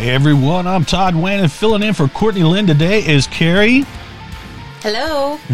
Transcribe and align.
Hey 0.00 0.12
everyone, 0.12 0.66
I'm 0.66 0.86
Todd 0.86 1.14
Wayne 1.14 1.40
and 1.40 1.52
filling 1.52 1.82
in 1.82 1.92
for 1.92 2.08
Courtney 2.08 2.42
Lynn 2.42 2.66
today 2.66 3.06
is 3.06 3.26
Carrie. 3.26 3.84
Hello. 4.80 5.36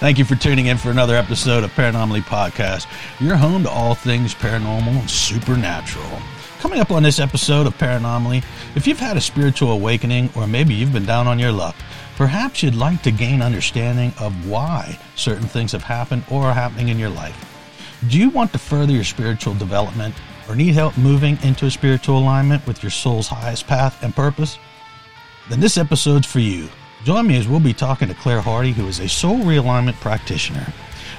Thank 0.00 0.16
you 0.16 0.24
for 0.24 0.34
tuning 0.34 0.64
in 0.64 0.78
for 0.78 0.90
another 0.90 1.14
episode 1.14 1.62
of 1.62 1.70
Paranomaly 1.72 2.22
Podcast, 2.22 2.86
You're 3.20 3.36
home 3.36 3.64
to 3.64 3.70
all 3.70 3.94
things 3.94 4.34
paranormal 4.34 5.00
and 5.00 5.10
supernatural. 5.10 6.08
Coming 6.60 6.80
up 6.80 6.90
on 6.90 7.02
this 7.02 7.18
episode 7.18 7.66
of 7.66 7.76
Paranomaly, 7.76 8.42
if 8.76 8.86
you've 8.86 8.98
had 8.98 9.18
a 9.18 9.20
spiritual 9.20 9.72
awakening 9.72 10.30
or 10.34 10.46
maybe 10.46 10.72
you've 10.72 10.94
been 10.94 11.04
down 11.04 11.26
on 11.26 11.38
your 11.38 11.52
luck, 11.52 11.76
perhaps 12.16 12.62
you'd 12.62 12.74
like 12.74 13.02
to 13.02 13.10
gain 13.10 13.42
understanding 13.42 14.14
of 14.18 14.48
why 14.48 14.98
certain 15.16 15.46
things 15.46 15.72
have 15.72 15.82
happened 15.82 16.24
or 16.30 16.44
are 16.44 16.54
happening 16.54 16.88
in 16.88 16.98
your 16.98 17.10
life. 17.10 17.36
Do 18.08 18.18
you 18.18 18.30
want 18.30 18.52
to 18.52 18.58
further 18.58 18.94
your 18.94 19.04
spiritual 19.04 19.52
development 19.52 20.14
or 20.48 20.56
need 20.56 20.74
help 20.74 20.96
moving 20.98 21.38
into 21.42 21.66
a 21.66 21.70
spiritual 21.70 22.18
alignment 22.18 22.66
with 22.66 22.82
your 22.82 22.90
soul's 22.90 23.28
highest 23.28 23.66
path 23.66 24.02
and 24.02 24.14
purpose? 24.14 24.58
Then 25.48 25.60
this 25.60 25.76
episode's 25.76 26.26
for 26.26 26.40
you. 26.40 26.68
Join 27.04 27.26
me 27.26 27.36
as 27.36 27.48
we'll 27.48 27.60
be 27.60 27.72
talking 27.72 28.08
to 28.08 28.14
Claire 28.14 28.40
Hardy, 28.40 28.72
who 28.72 28.86
is 28.86 29.00
a 29.00 29.08
soul 29.08 29.38
realignment 29.38 29.98
practitioner. 30.00 30.66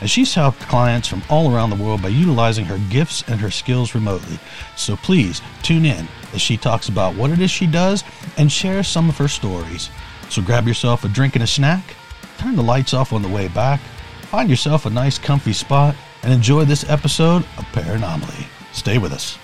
As 0.02 0.10
she's 0.10 0.34
helped 0.34 0.60
clients 0.62 1.08
from 1.08 1.22
all 1.30 1.54
around 1.54 1.70
the 1.70 1.84
world 1.84 2.02
by 2.02 2.10
utilizing 2.10 2.66
her 2.66 2.80
gifts 2.90 3.24
and 3.28 3.40
her 3.40 3.52
skills 3.52 3.94
remotely. 3.94 4.40
So 4.76 4.96
please 4.96 5.42
tune 5.62 5.86
in 5.86 6.08
as 6.34 6.42
she 6.42 6.58
talks 6.58 6.90
about 6.90 7.16
what 7.16 7.32
it 7.32 7.40
is 7.40 7.52
she 7.52 7.68
does 7.68 8.04
and 8.38 8.52
shares 8.52 8.88
some 8.88 9.10
of 9.10 9.18
her 9.18 9.28
stories. 9.28 9.90
So 10.30 10.42
grab 10.42 10.68
yourself 10.68 11.04
a 11.04 11.10
drink 11.10 11.36
and 11.36 11.44
a 11.44 11.48
snack, 11.48 11.96
turn 12.38 12.56
the 12.56 12.64
lights 12.64 12.94
off 12.94 13.14
on 13.14 13.22
the 13.22 13.28
way 13.28 13.48
back, 13.48 13.80
find 14.24 14.50
yourself 14.50 14.86
a 14.86 14.90
nice 14.90 15.18
comfy 15.18 15.54
spot, 15.54 15.96
and 16.24 16.32
enjoy 16.32 16.66
this 16.66 16.90
episode 16.90 17.44
of 17.58 17.66
Paranomaly. 17.74 18.61
Stay 18.82 18.98
with 18.98 19.14
us. 19.14 19.38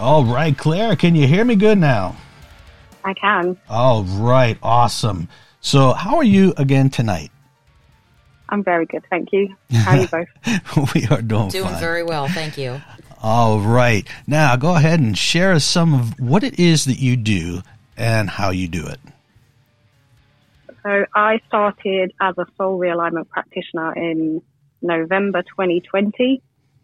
All 0.00 0.24
right, 0.24 0.56
Claire, 0.56 0.96
can 0.96 1.14
you 1.14 1.26
hear 1.26 1.44
me 1.44 1.56
good 1.56 1.76
now? 1.76 2.16
I 3.04 3.12
can. 3.12 3.58
All 3.68 4.04
right, 4.04 4.56
awesome. 4.62 5.28
So, 5.60 5.92
how 5.92 6.16
are 6.16 6.24
you 6.24 6.54
again 6.56 6.88
tonight? 6.88 7.30
I'm 8.48 8.64
very 8.64 8.86
good, 8.86 9.04
thank 9.10 9.28
you. 9.30 9.54
How 9.70 9.98
are 9.98 10.00
you 10.00 10.08
both? 10.08 10.94
we 10.94 11.06
are 11.08 11.20
doing 11.20 11.48
Doing 11.48 11.64
fine. 11.64 11.80
very 11.80 12.02
well, 12.02 12.28
thank 12.28 12.56
you. 12.56 12.80
All 13.22 13.60
right. 13.60 14.08
Now, 14.26 14.56
go 14.56 14.74
ahead 14.74 15.00
and 15.00 15.18
share 15.18 15.52
us 15.52 15.66
some 15.66 15.92
of 15.92 16.18
what 16.18 16.44
it 16.44 16.58
is 16.58 16.86
that 16.86 16.98
you 16.98 17.18
do 17.18 17.60
and 17.98 18.30
how 18.30 18.48
you 18.50 18.68
do 18.68 18.86
it. 18.86 19.00
So 20.82 21.04
I 21.14 21.40
started 21.46 22.14
as 22.22 22.36
a 22.38 22.46
soul 22.56 22.80
realignment 22.80 23.28
practitioner 23.28 23.92
in 23.92 24.40
November 24.80 25.42
2020 25.42 26.40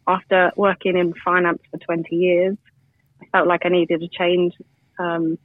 after 0.07 0.53
working 0.55 0.99
in 0.99 1.15
finance 1.25 1.63
for 1.71 1.79
20 1.79 2.15
years. 2.15 2.59
Felt 3.33 3.47
like 3.47 3.63
I 3.65 3.69
needed 3.69 4.03
a 4.03 4.09
change. 4.09 4.55
Um, 4.99 5.39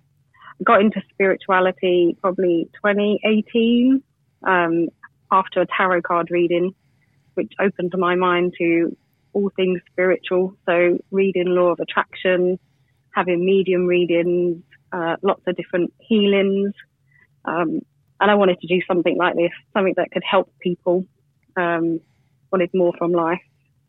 got 0.63 0.81
into 0.81 1.01
spirituality 1.11 2.15
probably 2.21 2.69
2018 2.75 4.03
um, 4.47 4.87
after 5.31 5.61
a 5.61 5.65
tarot 5.65 6.01
card 6.03 6.29
reading, 6.29 6.73
which 7.33 7.51
opened 7.59 7.93
my 7.97 8.15
mind 8.15 8.53
to 8.59 8.95
all 9.33 9.51
things 9.55 9.79
spiritual. 9.91 10.55
So 10.65 10.99
reading 11.09 11.47
law 11.47 11.71
of 11.71 11.79
attraction, 11.79 12.59
having 13.15 13.43
medium 13.43 13.85
readings, 13.85 14.63
uh, 14.91 15.15
lots 15.21 15.41
of 15.47 15.55
different 15.55 15.93
healings. 15.99 16.73
Um, 17.45 17.81
and 18.19 18.29
I 18.29 18.35
wanted 18.35 18.59
to 18.59 18.67
do 18.67 18.81
something 18.87 19.17
like 19.17 19.35
this, 19.35 19.51
something 19.73 19.95
that 19.97 20.11
could 20.11 20.23
help 20.29 20.53
people. 20.59 21.05
Um, 21.57 21.99
wanted 22.51 22.69
more 22.73 22.93
from 22.97 23.11
life. 23.11 23.41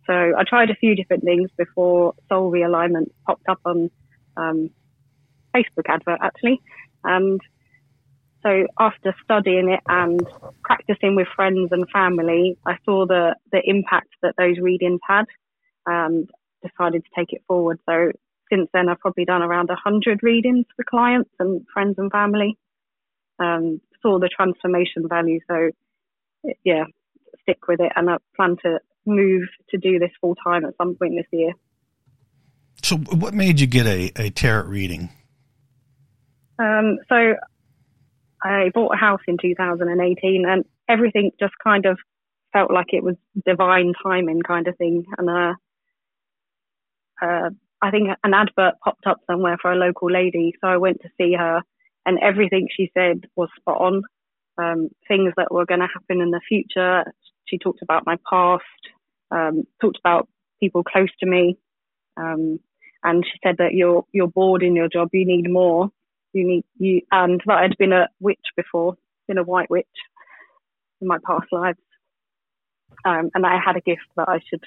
So 0.06 0.12
I 0.12 0.42
tried 0.46 0.70
a 0.70 0.74
few 0.74 0.94
different 0.96 1.24
things 1.24 1.50
before 1.56 2.14
Soul 2.28 2.50
Realignment 2.50 3.10
popped 3.26 3.48
up 3.48 3.60
on 3.64 3.90
um, 4.36 4.70
Facebook 5.54 5.88
advert 5.88 6.18
actually, 6.20 6.60
and 7.04 7.40
so 8.42 8.66
after 8.78 9.14
studying 9.22 9.70
it 9.70 9.80
and 9.86 10.26
practicing 10.64 11.14
with 11.14 11.28
friends 11.36 11.68
and 11.70 11.88
family, 11.90 12.56
I 12.66 12.76
saw 12.84 13.06
the 13.06 13.36
the 13.52 13.62
impact 13.64 14.08
that 14.22 14.34
those 14.36 14.58
readings 14.58 15.00
had, 15.06 15.26
and 15.86 16.28
decided 16.62 17.04
to 17.04 17.10
take 17.16 17.32
it 17.32 17.42
forward. 17.46 17.78
So 17.88 18.10
since 18.52 18.69
then, 18.72 18.88
I've 18.88 18.98
probably 18.98 19.24
done 19.24 19.42
around 19.42 19.70
hundred 19.72 20.20
readings 20.22 20.66
for 20.76 20.84
clients 20.88 21.30
and 21.38 21.64
friends 21.72 21.94
and 21.98 22.10
family. 22.10 22.58
Um, 23.38 23.80
saw 24.02 24.19
the 24.19 24.28
transformation 24.28 25.08
value. 25.08 25.38
So 25.48 25.70
yeah, 26.64 26.84
stick 27.42 27.69
with 27.69 27.80
it, 27.80 27.92
and 27.94 28.10
I 28.10 28.16
plan 28.36 28.56
to 28.64 28.80
move 29.06 29.48
to 29.70 29.78
do 29.78 29.98
this 29.98 30.10
full 30.20 30.34
time 30.36 30.64
at 30.64 30.76
some 30.76 30.94
point 30.94 31.14
this 31.16 31.26
year. 31.32 31.52
So, 32.82 32.96
what 32.96 33.34
made 33.34 33.60
you 33.60 33.66
get 33.66 33.86
a, 33.86 34.12
a 34.16 34.30
tarot 34.30 34.66
reading? 34.66 35.10
Um, 36.58 36.98
so 37.08 37.34
I 38.42 38.70
bought 38.74 38.94
a 38.94 38.98
house 38.98 39.20
in 39.26 39.36
2018 39.40 40.44
and 40.46 40.64
everything 40.88 41.30
just 41.38 41.54
kind 41.62 41.86
of 41.86 41.98
felt 42.52 42.70
like 42.70 42.88
it 42.88 43.02
was 43.02 43.16
divine 43.46 43.92
timing 44.02 44.42
kind 44.42 44.66
of 44.68 44.76
thing. 44.76 45.04
And, 45.16 45.30
uh, 45.30 45.54
uh, 47.22 47.50
I 47.80 47.90
think 47.90 48.08
an 48.22 48.34
advert 48.34 48.74
popped 48.82 49.06
up 49.06 49.20
somewhere 49.26 49.56
for 49.60 49.72
a 49.72 49.76
local 49.76 50.10
lady. 50.10 50.54
So 50.60 50.69
I 50.69 50.76
went 50.76 51.00
to 51.02 51.08
see 51.19 51.34
her 51.34 51.62
and 52.04 52.19
everything 52.20 52.69
she 52.74 52.90
said 52.94 53.24
was 53.36 53.48
spot 53.58 53.80
on. 53.80 54.02
Um, 54.58 54.90
things 55.08 55.32
that 55.38 55.50
were 55.50 55.64
going 55.64 55.80
to 55.80 55.86
happen 55.86 56.20
in 56.20 56.30
the 56.30 56.40
future. 56.46 57.04
She 57.52 57.58
talked 57.58 57.82
about 57.82 58.06
my 58.06 58.16
past, 58.28 58.64
um, 59.30 59.64
talked 59.80 59.98
about 59.98 60.28
people 60.58 60.82
close 60.82 61.10
to 61.20 61.26
me. 61.26 61.58
Um, 62.16 62.58
and 63.04 63.24
she 63.24 63.38
said 63.44 63.56
that 63.58 63.74
you're, 63.74 64.04
you're 64.12 64.26
bored 64.26 64.62
in 64.62 64.74
your 64.74 64.88
job. 64.88 65.10
You 65.12 65.26
need 65.26 65.50
more 65.50 65.90
you 66.32 66.46
need 66.46 66.64
you 66.78 67.02
and 67.10 67.40
that 67.46 67.58
I'd 67.58 67.78
been 67.78 67.92
a 67.92 68.08
witch 68.20 68.38
before, 68.56 68.96
been 69.28 69.38
a 69.38 69.44
white 69.44 69.70
witch 69.70 69.86
in 71.00 71.08
my 71.08 71.18
past 71.26 71.46
lives. 71.52 71.78
Um, 73.04 73.30
and 73.34 73.44
I 73.44 73.58
had 73.64 73.76
a 73.76 73.80
gift 73.80 74.02
that 74.16 74.28
I 74.28 74.40
should 74.48 74.62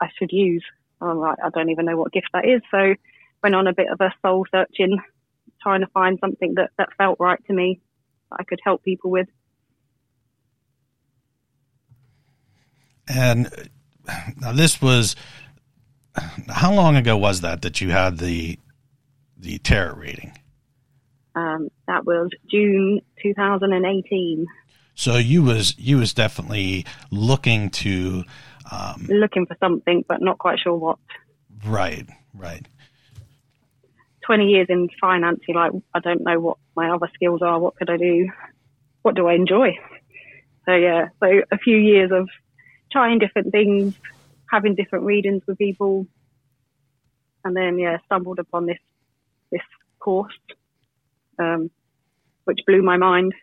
I 0.00 0.08
should 0.18 0.32
use. 0.32 0.64
I'm 1.00 1.18
like, 1.18 1.38
I 1.44 1.50
don't 1.50 1.70
even 1.70 1.86
know 1.86 1.96
what 1.96 2.12
gift 2.12 2.28
that 2.32 2.46
is. 2.46 2.62
So 2.70 2.94
went 3.42 3.54
on 3.54 3.66
a 3.66 3.74
bit 3.74 3.90
of 3.90 4.00
a 4.00 4.12
soul 4.22 4.46
searching, 4.50 4.98
trying 5.62 5.80
to 5.80 5.86
find 5.88 6.18
something 6.20 6.54
that, 6.54 6.70
that 6.78 6.88
felt 6.96 7.20
right 7.20 7.42
to 7.46 7.52
me 7.52 7.80
that 8.30 8.38
I 8.40 8.44
could 8.44 8.60
help 8.64 8.82
people 8.82 9.10
with. 9.10 9.28
And 13.08 13.50
now 14.40 14.52
this 14.52 14.80
was 14.80 15.16
how 16.48 16.72
long 16.72 16.96
ago 16.96 17.16
was 17.16 17.40
that 17.40 17.62
that 17.62 17.80
you 17.80 17.90
had 17.90 18.18
the 18.18 18.58
the 19.36 19.58
tarot 19.58 19.96
reading? 19.96 20.32
Um, 21.34 21.68
that 21.88 22.04
was 22.04 22.30
June 22.48 23.00
2018. 23.22 24.46
So 24.94 25.16
you 25.16 25.42
was 25.42 25.76
you 25.78 25.98
was 25.98 26.14
definitely 26.14 26.86
looking 27.10 27.70
to 27.70 28.24
um, 28.70 29.06
Looking 29.08 29.46
for 29.46 29.56
something, 29.60 30.04
but 30.08 30.22
not 30.22 30.38
quite 30.38 30.58
sure 30.58 30.74
what. 30.74 30.98
right, 31.66 32.08
right. 32.32 32.66
20 34.26 34.46
years 34.46 34.66
in 34.70 34.88
finance, 35.00 35.40
you're 35.46 35.56
like, 35.56 35.72
I 35.92 36.00
don't 36.00 36.22
know 36.22 36.40
what 36.40 36.56
my 36.74 36.90
other 36.90 37.10
skills 37.14 37.42
are. 37.42 37.58
What 37.58 37.76
could 37.76 37.90
I 37.90 37.98
do? 37.98 38.30
What 39.02 39.14
do 39.14 39.26
I 39.26 39.34
enjoy? 39.34 39.76
So 40.64 40.72
yeah, 40.72 41.08
so 41.20 41.26
a 41.52 41.58
few 41.58 41.76
years 41.76 42.10
of 42.10 42.26
trying 42.94 43.18
different 43.18 43.50
things, 43.50 43.94
having 44.50 44.76
different 44.76 45.04
readings 45.04 45.42
with 45.46 45.58
people, 45.58 46.06
and 47.44 47.56
then 47.56 47.78
yeah, 47.78 47.98
stumbled 48.06 48.38
upon 48.38 48.66
this 48.66 48.78
this 49.50 49.60
course, 49.98 50.38
um, 51.38 51.70
which 52.44 52.60
blew 52.66 52.82
my 52.82 52.96
mind. 52.96 53.34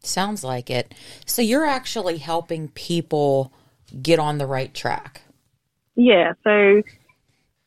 Sounds 0.00 0.42
like 0.44 0.70
it. 0.70 0.94
So 1.26 1.42
you're 1.42 1.66
actually 1.66 2.18
helping 2.18 2.68
people 2.68 3.52
get 4.00 4.18
on 4.18 4.38
the 4.38 4.46
right 4.46 4.72
track. 4.72 5.22
Yeah, 5.96 6.32
so 6.44 6.82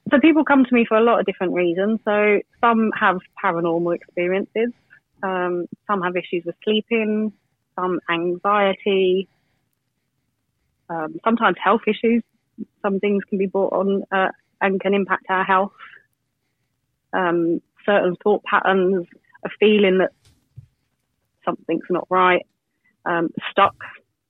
so 0.10 0.20
people 0.20 0.46
come 0.46 0.64
to 0.64 0.74
me 0.74 0.86
for 0.86 0.98
a 0.98 1.04
lot 1.04 1.20
of 1.20 1.26
different 1.26 1.54
reasons. 1.54 2.00
So 2.06 2.40
some 2.62 2.92
have 2.98 3.18
paranormal 3.44 3.94
experiences, 3.94 4.72
um, 5.22 5.68
some 5.86 6.02
have 6.02 6.16
issues 6.16 6.44
with 6.46 6.56
sleeping, 6.64 7.34
some 7.76 8.00
anxiety, 8.10 9.28
um, 10.90 11.16
sometimes 11.24 11.58
health 11.64 11.82
issues. 11.88 12.24
Some 12.82 13.00
things 13.00 13.24
can 13.30 13.38
be 13.38 13.48
brought 13.48 13.74
on 13.74 14.04
uh, 14.12 14.30
and 14.62 14.80
can 14.80 14.94
impact 14.94 15.26
our 15.30 15.44
health. 15.44 15.74
Um, 17.14 17.62
certain 17.86 18.16
thought 18.24 18.44
patterns, 18.44 19.06
a 19.44 19.50
feeling 19.60 20.00
that 20.00 20.12
something's 21.44 21.84
not 21.90 22.08
right, 22.10 22.46
um, 23.06 23.30
stuck, 23.52 23.76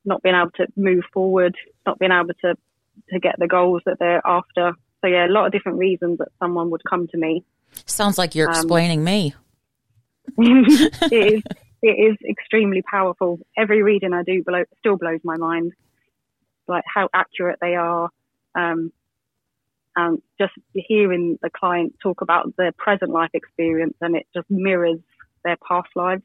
not 0.04 0.22
being 0.22 0.36
able 0.36 0.52
to 0.52 0.68
move 0.76 1.04
forward, 1.14 1.56
not 1.86 2.00
being 2.00 2.12
able 2.12 2.34
to 2.42 2.56
to 3.10 3.20
get 3.20 3.36
the 3.38 3.48
goals 3.48 3.82
that 3.86 4.00
they're 4.00 4.26
after. 4.26 4.74
So 5.02 5.08
yeah, 5.08 5.28
a 5.28 5.30
lot 5.30 5.46
of 5.46 5.52
different 5.52 5.78
reasons 5.78 6.18
that 6.20 6.30
someone 6.40 6.70
would 6.72 6.82
come 6.90 7.08
to 7.10 7.18
me. 7.18 7.44
Sounds 7.86 8.18
like 8.18 8.36
you're 8.36 8.50
um, 8.50 8.56
explaining 8.56 9.04
me. 9.04 9.36
it 10.38 11.12
is 11.12 11.44
it 11.82 11.88
is 11.88 12.18
extremely 12.28 12.82
powerful. 12.82 13.40
Every 13.58 13.84
reading 13.84 14.14
I 14.14 14.24
do 14.24 14.44
blow, 14.44 14.64
still 14.80 14.98
blows 14.98 15.20
my 15.24 15.38
mind, 15.38 15.74
like 16.68 16.84
how 16.94 17.10
accurate 17.14 17.60
they 17.62 17.76
are. 17.76 18.10
Um, 18.56 18.92
and 19.96 20.22
just 20.40 20.54
hearing 20.74 21.40
the 21.42 21.50
client 21.50 21.96
talk 22.04 22.22
about 22.22 22.54
their 22.58 22.74
present 22.74 23.12
life 23.12 23.30
experience 23.34 23.96
and 24.02 24.16
it 24.16 24.28
just 24.34 24.50
mirrors 24.50 25.00
their 25.44 25.58
past 25.68 25.88
lives. 25.96 26.24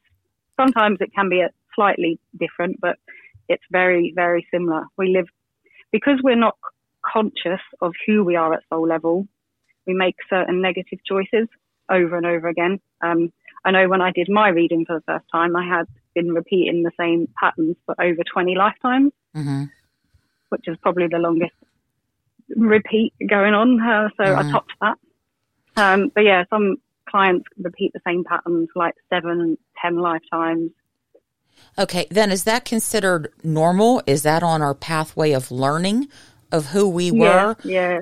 Sometimes 0.58 0.98
it 1.00 1.14
can 1.14 1.28
be 1.28 1.44
slightly 1.74 2.18
different, 2.38 2.80
but 2.80 2.96
it's 3.48 3.62
very, 3.70 4.12
very 4.14 4.46
similar. 4.52 4.86
We 4.96 5.10
live, 5.14 5.26
because 5.92 6.18
we're 6.22 6.34
not 6.36 6.56
conscious 7.04 7.60
of 7.80 7.92
who 8.06 8.24
we 8.24 8.36
are 8.36 8.52
at 8.52 8.62
soul 8.70 8.86
level, 8.86 9.26
we 9.86 9.94
make 9.94 10.16
certain 10.28 10.60
negative 10.60 10.98
choices 11.06 11.48
over 11.90 12.16
and 12.16 12.26
over 12.26 12.48
again. 12.48 12.80
Um, 13.02 13.32
I 13.64 13.70
know 13.70 13.88
when 13.88 14.00
I 14.00 14.10
did 14.12 14.28
my 14.28 14.48
reading 14.48 14.84
for 14.86 14.96
the 14.96 15.04
first 15.06 15.26
time, 15.32 15.56
I 15.56 15.66
had 15.66 15.86
been 16.14 16.32
repeating 16.32 16.82
the 16.82 16.92
same 16.98 17.28
patterns 17.38 17.76
for 17.86 17.94
over 18.00 18.22
20 18.32 18.54
lifetimes, 18.56 19.12
mm-hmm. 19.36 19.64
Which 20.50 20.68
is 20.68 20.76
probably 20.82 21.06
the 21.08 21.18
longest 21.18 21.54
repeat 22.56 23.14
going 23.28 23.54
on. 23.54 23.80
Uh, 23.80 24.08
so 24.16 24.24
mm-hmm. 24.24 24.48
I 24.48 24.52
topped 24.52 24.72
that. 24.80 24.98
Um, 25.76 26.10
but 26.14 26.22
yeah, 26.22 26.44
some 26.50 26.76
clients 27.08 27.46
repeat 27.58 27.92
the 27.92 28.00
same 28.06 28.24
patterns 28.24 28.68
like 28.74 28.94
seven, 29.08 29.56
ten 29.80 29.96
lifetimes. 29.96 30.70
Okay, 31.78 32.06
then 32.10 32.30
is 32.30 32.44
that 32.44 32.64
considered 32.64 33.32
normal? 33.42 34.02
Is 34.06 34.22
that 34.22 34.42
on 34.42 34.62
our 34.62 34.74
pathway 34.74 35.32
of 35.32 35.50
learning 35.50 36.08
of 36.52 36.66
who 36.66 36.88
we 36.88 37.10
were? 37.10 37.56
Yeah, 37.64 38.00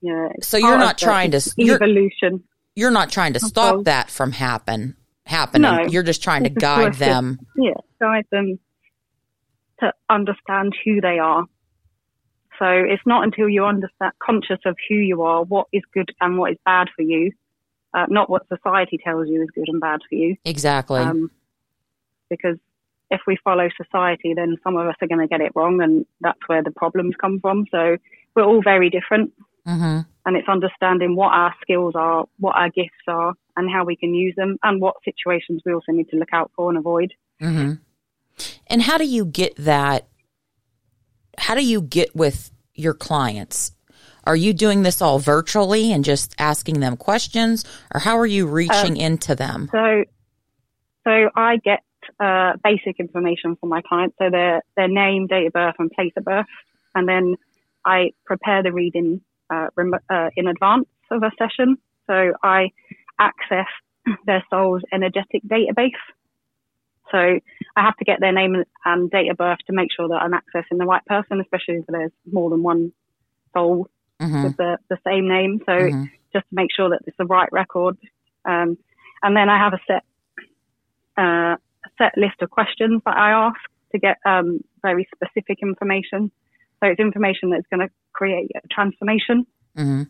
yeah. 0.00 0.28
So 0.40 0.56
you're 0.56 0.78
not 0.78 0.98
trying 0.98 1.32
to 1.32 1.40
evolution. 1.58 2.44
You're 2.74 2.90
not 2.90 3.10
trying 3.10 3.34
to 3.34 3.40
stop 3.40 3.84
that 3.84 4.10
from 4.10 4.32
happen 4.32 4.96
happening. 5.26 5.62
No, 5.62 5.82
you're 5.82 6.02
just 6.02 6.22
trying 6.22 6.44
to 6.44 6.50
guide 6.50 6.94
them. 6.94 7.38
Yeah, 7.56 7.74
guide 8.00 8.26
them 8.30 8.58
to 9.80 9.92
understand 10.08 10.74
who 10.84 11.00
they 11.00 11.18
are. 11.18 11.44
So 12.62 12.68
it's 12.68 13.02
not 13.04 13.24
until 13.24 13.48
you 13.48 13.64
understand 13.64 14.12
conscious 14.22 14.60
of 14.64 14.76
who 14.88 14.94
you 14.94 15.22
are, 15.22 15.42
what 15.42 15.66
is 15.72 15.82
good 15.92 16.12
and 16.20 16.38
what 16.38 16.52
is 16.52 16.58
bad 16.64 16.86
for 16.94 17.02
you, 17.02 17.32
uh, 17.92 18.06
not 18.08 18.30
what 18.30 18.46
society 18.46 19.00
tells 19.02 19.26
you 19.28 19.42
is 19.42 19.48
good 19.52 19.66
and 19.66 19.80
bad 19.80 19.98
for 20.08 20.14
you. 20.14 20.36
Exactly. 20.44 21.00
Um, 21.00 21.32
because 22.30 22.58
if 23.10 23.20
we 23.26 23.36
follow 23.42 23.68
society, 23.76 24.34
then 24.34 24.58
some 24.62 24.76
of 24.76 24.86
us 24.86 24.94
are 25.02 25.08
going 25.08 25.18
to 25.18 25.26
get 25.26 25.40
it 25.40 25.50
wrong, 25.56 25.82
and 25.82 26.06
that's 26.20 26.38
where 26.46 26.62
the 26.62 26.70
problems 26.70 27.16
come 27.20 27.40
from. 27.40 27.66
So 27.72 27.96
we're 28.36 28.44
all 28.44 28.62
very 28.62 28.90
different. 28.90 29.32
Mm-hmm. 29.66 30.08
And 30.24 30.36
it's 30.36 30.48
understanding 30.48 31.16
what 31.16 31.32
our 31.32 31.52
skills 31.62 31.94
are, 31.96 32.26
what 32.38 32.54
our 32.54 32.70
gifts 32.70 32.92
are, 33.08 33.34
and 33.56 33.68
how 33.68 33.84
we 33.84 33.96
can 33.96 34.14
use 34.14 34.34
them, 34.36 34.56
and 34.62 34.80
what 34.80 34.94
situations 35.04 35.62
we 35.66 35.74
also 35.74 35.90
need 35.90 36.08
to 36.10 36.16
look 36.16 36.32
out 36.32 36.52
for 36.54 36.68
and 36.68 36.78
avoid. 36.78 37.12
Mm-hmm. 37.40 37.72
And 38.68 38.82
how 38.82 38.98
do 38.98 39.04
you 39.04 39.24
get 39.24 39.56
that? 39.56 40.06
How 41.38 41.56
do 41.56 41.64
you 41.64 41.82
get 41.82 42.14
with 42.14 42.51
your 42.74 42.94
clients? 42.94 43.72
Are 44.24 44.36
you 44.36 44.52
doing 44.52 44.82
this 44.82 45.02
all 45.02 45.18
virtually 45.18 45.92
and 45.92 46.04
just 46.04 46.34
asking 46.38 46.80
them 46.80 46.96
questions, 46.96 47.64
or 47.92 48.00
how 48.00 48.18
are 48.18 48.26
you 48.26 48.46
reaching 48.46 48.92
um, 48.92 48.96
into 48.96 49.34
them? 49.34 49.68
So, 49.72 50.04
so 51.04 51.30
I 51.34 51.56
get 51.56 51.80
uh, 52.20 52.52
basic 52.62 53.00
information 53.00 53.56
from 53.56 53.68
my 53.68 53.82
clients, 53.82 54.16
so 54.18 54.30
their 54.30 54.62
their 54.76 54.88
name, 54.88 55.26
date 55.26 55.46
of 55.46 55.52
birth, 55.52 55.74
and 55.78 55.90
place 55.90 56.12
of 56.16 56.24
birth, 56.24 56.46
and 56.94 57.08
then 57.08 57.36
I 57.84 58.12
prepare 58.24 58.62
the 58.62 58.72
reading 58.72 59.22
uh, 59.50 59.68
uh, 60.08 60.30
in 60.36 60.46
advance 60.46 60.86
of 61.10 61.22
a 61.22 61.32
session. 61.36 61.76
So 62.06 62.32
I 62.42 62.70
access 63.18 63.66
their 64.26 64.44
soul's 64.50 64.82
energetic 64.92 65.42
database. 65.46 65.90
So 67.12 67.18
I 67.18 67.82
have 67.82 67.96
to 67.98 68.04
get 68.04 68.20
their 68.20 68.32
name 68.32 68.64
and 68.84 69.10
date 69.10 69.30
of 69.30 69.36
birth 69.36 69.58
to 69.66 69.72
make 69.72 69.90
sure 69.94 70.08
that 70.08 70.22
I'm 70.22 70.32
accessing 70.32 70.78
the 70.78 70.86
right 70.86 71.04
person, 71.06 71.40
especially 71.40 71.76
if 71.76 71.86
there's 71.86 72.10
more 72.30 72.50
than 72.50 72.62
one 72.62 72.92
soul 73.52 73.88
mm-hmm. 74.20 74.44
with 74.44 74.56
the, 74.56 74.78
the 74.88 74.98
same 75.06 75.28
name. 75.28 75.60
So 75.66 75.72
mm-hmm. 75.72 76.04
just 76.32 76.48
to 76.48 76.54
make 76.54 76.70
sure 76.74 76.90
that 76.90 77.00
it's 77.06 77.16
the 77.18 77.26
right 77.26 77.48
record. 77.52 77.98
Um, 78.44 78.78
and 79.22 79.36
then 79.36 79.48
I 79.48 79.58
have 79.58 79.74
a 79.74 79.80
set, 79.86 80.04
uh, 81.16 81.56
a 81.56 81.90
set 81.98 82.16
list 82.16 82.40
of 82.40 82.50
questions 82.50 83.02
that 83.04 83.16
I 83.16 83.30
ask 83.30 83.60
to 83.92 83.98
get 83.98 84.16
um, 84.24 84.60
very 84.80 85.06
specific 85.14 85.58
information. 85.62 86.32
So 86.80 86.88
it's 86.88 86.98
information 86.98 87.50
that's 87.50 87.66
going 87.70 87.86
to 87.86 87.92
create 88.12 88.50
a 88.56 88.66
transformation. 88.68 89.46
Mm-hmm. 89.76 90.02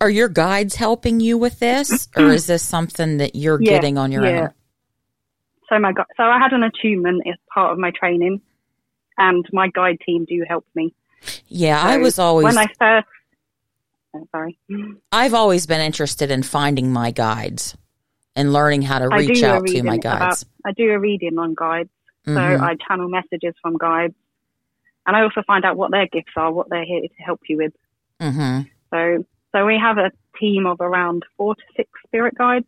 Are 0.00 0.10
your 0.10 0.28
guides 0.28 0.74
helping 0.74 1.20
you 1.20 1.36
with 1.36 1.58
this, 1.58 2.08
or 2.16 2.28
is 2.28 2.46
this 2.46 2.62
something 2.62 3.18
that 3.18 3.34
you're 3.34 3.60
yeah, 3.60 3.72
getting 3.72 3.98
on 3.98 4.12
your 4.12 4.24
yeah. 4.24 4.40
own? 4.40 4.50
So 5.68 5.78
my 5.78 5.92
so 6.16 6.22
I 6.22 6.38
had 6.38 6.52
an 6.52 6.62
attunement 6.62 7.22
as 7.26 7.36
part 7.52 7.72
of 7.72 7.78
my 7.78 7.90
training, 7.90 8.40
and 9.18 9.44
my 9.52 9.68
guide 9.68 9.98
team 10.04 10.24
do 10.24 10.44
help 10.48 10.66
me. 10.74 10.94
Yeah, 11.48 11.82
so 11.82 11.88
I 11.88 11.96
was 11.98 12.18
always 12.18 12.44
when 12.44 12.58
I 12.58 12.66
first. 12.78 13.08
Oh, 14.14 14.26
sorry, 14.32 14.58
I've 15.12 15.34
always 15.34 15.66
been 15.66 15.80
interested 15.80 16.30
in 16.30 16.42
finding 16.42 16.92
my 16.92 17.10
guides 17.10 17.76
and 18.34 18.52
learning 18.52 18.82
how 18.82 18.98
to 18.98 19.08
reach 19.08 19.42
out 19.42 19.66
to 19.66 19.82
my 19.82 19.98
guides. 19.98 20.42
About, 20.42 20.70
I 20.70 20.72
do 20.72 20.90
a 20.90 20.98
reading 20.98 21.38
on 21.38 21.54
guides, 21.54 21.90
mm-hmm. 22.26 22.36
so 22.36 22.64
I 22.64 22.76
channel 22.88 23.08
messages 23.08 23.54
from 23.62 23.76
guides 23.76 24.14
and 25.06 25.16
I 25.16 25.22
also 25.22 25.42
find 25.46 25.64
out 25.64 25.76
what 25.76 25.90
their 25.90 26.06
gifts 26.08 26.32
are, 26.36 26.52
what 26.52 26.68
they're 26.68 26.84
here 26.84 27.02
to 27.02 27.22
help 27.22 27.40
you 27.48 27.58
with. 27.58 27.72
Mm-hmm. 28.20 28.62
So, 28.90 29.24
so 29.52 29.66
we 29.66 29.78
have 29.78 29.98
a 29.98 30.10
team 30.38 30.66
of 30.66 30.80
around 30.80 31.24
four 31.36 31.54
to 31.54 31.62
six 31.76 31.88
spirit 32.06 32.34
guides. 32.36 32.66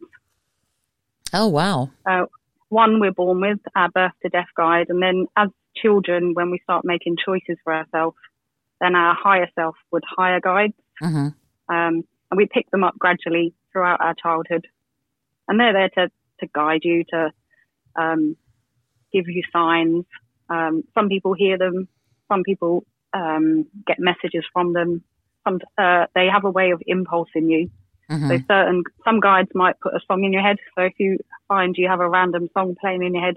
Oh 1.32 1.48
wow! 1.48 1.90
Uh, 2.06 2.24
one 2.68 3.00
we're 3.00 3.12
born 3.12 3.40
with, 3.40 3.58
our 3.74 3.90
birth 3.90 4.12
to 4.22 4.28
death 4.28 4.48
guide, 4.56 4.86
and 4.88 5.02
then 5.02 5.26
as 5.36 5.48
children, 5.76 6.34
when 6.34 6.50
we 6.50 6.60
start 6.62 6.84
making 6.84 7.16
choices 7.24 7.56
for 7.64 7.74
ourselves, 7.74 8.16
then 8.80 8.94
our 8.94 9.14
higher 9.14 9.48
self 9.54 9.76
would 9.92 10.04
hire 10.06 10.40
guides, 10.40 10.74
mm-hmm. 11.02 11.28
um, 11.74 12.04
and 12.30 12.36
we 12.36 12.46
pick 12.46 12.70
them 12.70 12.84
up 12.84 12.98
gradually 12.98 13.54
throughout 13.72 14.00
our 14.00 14.14
childhood, 14.20 14.66
and 15.46 15.58
they're 15.58 15.72
there 15.72 15.90
to 15.90 16.10
to 16.40 16.48
guide 16.54 16.82
you, 16.84 17.04
to 17.10 17.30
um, 17.96 18.36
give 19.12 19.28
you 19.28 19.42
signs. 19.52 20.04
Um, 20.48 20.84
some 20.94 21.08
people 21.08 21.34
hear 21.34 21.58
them, 21.58 21.88
some 22.28 22.42
people 22.42 22.84
um, 23.12 23.66
get 23.86 23.98
messages 23.98 24.44
from 24.52 24.72
them. 24.72 25.02
Some 25.44 25.58
uh, 25.76 26.06
they 26.14 26.26
have 26.26 26.44
a 26.44 26.50
way 26.50 26.70
of 26.70 26.82
impulsing 26.86 27.48
you. 27.48 27.70
Mm-hmm. 28.10 28.28
So 28.28 28.38
certain 28.48 28.82
some 29.04 29.20
guides 29.20 29.50
might 29.54 29.78
put 29.80 29.94
a 29.94 30.00
song 30.06 30.24
in 30.24 30.32
your 30.32 30.42
head. 30.42 30.56
So 30.74 30.84
if 30.84 30.94
you 30.98 31.18
find 31.46 31.74
you 31.76 31.88
have 31.88 32.00
a 32.00 32.08
random 32.08 32.48
song 32.54 32.74
playing 32.80 33.02
in 33.02 33.14
your 33.14 33.24
head, 33.24 33.36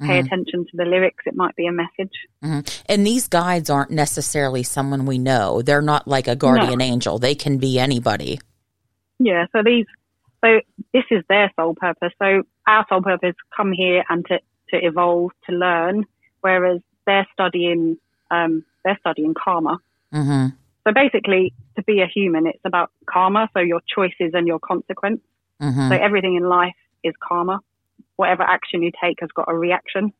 pay 0.00 0.18
mm-hmm. 0.18 0.26
attention 0.26 0.64
to 0.66 0.76
the 0.76 0.84
lyrics. 0.84 1.24
It 1.26 1.34
might 1.34 1.56
be 1.56 1.66
a 1.66 1.72
message. 1.72 2.12
Mm-hmm. 2.42 2.60
And 2.86 3.06
these 3.06 3.28
guides 3.28 3.68
aren't 3.68 3.90
necessarily 3.90 4.62
someone 4.62 5.06
we 5.06 5.18
know. 5.18 5.62
They're 5.62 5.82
not 5.82 6.06
like 6.06 6.28
a 6.28 6.36
guardian 6.36 6.78
no. 6.78 6.84
angel. 6.84 7.18
They 7.18 7.34
can 7.34 7.58
be 7.58 7.78
anybody. 7.78 8.40
Yeah. 9.18 9.46
So 9.52 9.62
these. 9.64 9.86
So 10.44 10.60
this 10.92 11.04
is 11.12 11.22
their 11.28 11.52
sole 11.54 11.74
purpose. 11.74 12.12
So 12.20 12.42
our 12.66 12.84
sole 12.88 13.02
purpose 13.02 13.30
is 13.30 13.34
come 13.56 13.72
here 13.72 14.02
and 14.08 14.26
to 14.26 14.38
to 14.70 14.84
evolve 14.84 15.30
to 15.48 15.54
learn, 15.54 16.04
whereas 16.40 16.80
they're 17.06 17.26
studying 17.32 17.96
um, 18.30 18.64
they're 18.84 18.98
studying 19.00 19.34
karma. 19.34 19.78
So 20.86 20.92
basically, 20.92 21.54
to 21.76 21.82
be 21.84 22.00
a 22.00 22.06
human, 22.06 22.46
it's 22.46 22.58
about 22.64 22.90
karma. 23.06 23.48
So 23.54 23.60
your 23.60 23.80
choices 23.86 24.32
and 24.34 24.46
your 24.46 24.58
consequence. 24.58 25.20
Mm-hmm. 25.60 25.90
So 25.90 25.94
everything 25.94 26.36
in 26.36 26.48
life 26.48 26.74
is 27.04 27.14
karma. 27.26 27.60
Whatever 28.16 28.42
action 28.42 28.82
you 28.82 28.90
take 29.02 29.18
has 29.20 29.30
got 29.34 29.48
a 29.48 29.54
reaction. 29.54 30.12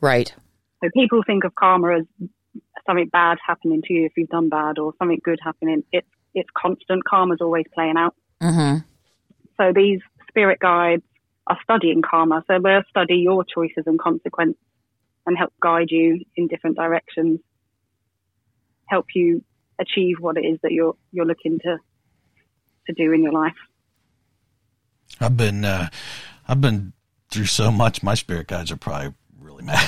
Right. 0.00 0.34
So 0.82 0.90
people 0.94 1.22
think 1.26 1.44
of 1.44 1.54
karma 1.54 1.98
as 1.98 2.04
something 2.86 3.08
bad 3.08 3.38
happening 3.46 3.82
to 3.82 3.92
you 3.94 4.06
if 4.06 4.12
you've 4.16 4.28
done 4.28 4.48
bad, 4.50 4.78
or 4.78 4.92
something 4.98 5.20
good 5.24 5.38
happening. 5.42 5.82
It's 5.92 6.08
it's 6.34 6.50
constant. 6.56 7.04
Karma's 7.04 7.38
always 7.40 7.64
playing 7.72 7.96
out. 7.96 8.14
Mm-hmm. 8.42 8.78
So 9.56 9.72
these 9.72 10.00
spirit 10.28 10.58
guides 10.58 11.02
are 11.46 11.58
studying 11.62 12.02
karma. 12.02 12.44
So 12.46 12.58
they'll 12.62 12.82
study 12.90 13.16
your 13.16 13.44
choices 13.44 13.84
and 13.86 13.98
consequence 13.98 14.56
and 15.26 15.38
help 15.38 15.52
guide 15.60 15.90
you 15.90 16.20
in 16.36 16.48
different 16.48 16.76
directions, 16.76 17.40
help 18.86 19.06
you 19.14 19.42
achieve 19.80 20.16
what 20.20 20.36
it 20.36 20.44
is 20.44 20.58
that 20.62 20.72
you're 20.72 20.96
you're 21.12 21.26
looking 21.26 21.58
to 21.60 21.78
to 22.86 22.92
do 22.92 23.12
in 23.12 23.22
your 23.22 23.32
life. 23.32 23.54
I've 25.20 25.36
been 25.36 25.64
uh, 25.64 25.88
I've 26.46 26.60
been 26.60 26.92
through 27.30 27.46
so 27.46 27.70
much. 27.70 28.02
My 28.02 28.14
spirit 28.14 28.48
guides 28.48 28.70
are 28.70 28.76
probably 28.76 29.14
really 29.40 29.64
mad. 29.64 29.80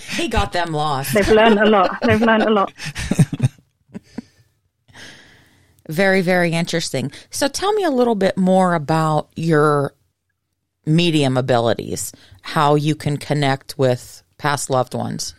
he 0.16 0.28
got 0.28 0.52
them 0.52 0.72
lost. 0.72 1.14
They've 1.14 1.28
learned 1.28 1.58
a 1.58 1.66
lot. 1.66 1.98
They've 2.02 2.20
learned 2.20 2.44
a 2.44 2.50
lot. 2.50 2.72
very 5.88 6.20
very 6.20 6.52
interesting. 6.52 7.12
So 7.30 7.48
tell 7.48 7.72
me 7.72 7.84
a 7.84 7.90
little 7.90 8.14
bit 8.14 8.36
more 8.36 8.74
about 8.74 9.30
your 9.36 9.94
medium 10.86 11.36
abilities, 11.36 12.12
how 12.42 12.74
you 12.74 12.94
can 12.94 13.16
connect 13.16 13.78
with 13.78 14.22
past 14.38 14.70
loved 14.70 14.94
ones? 14.94 15.34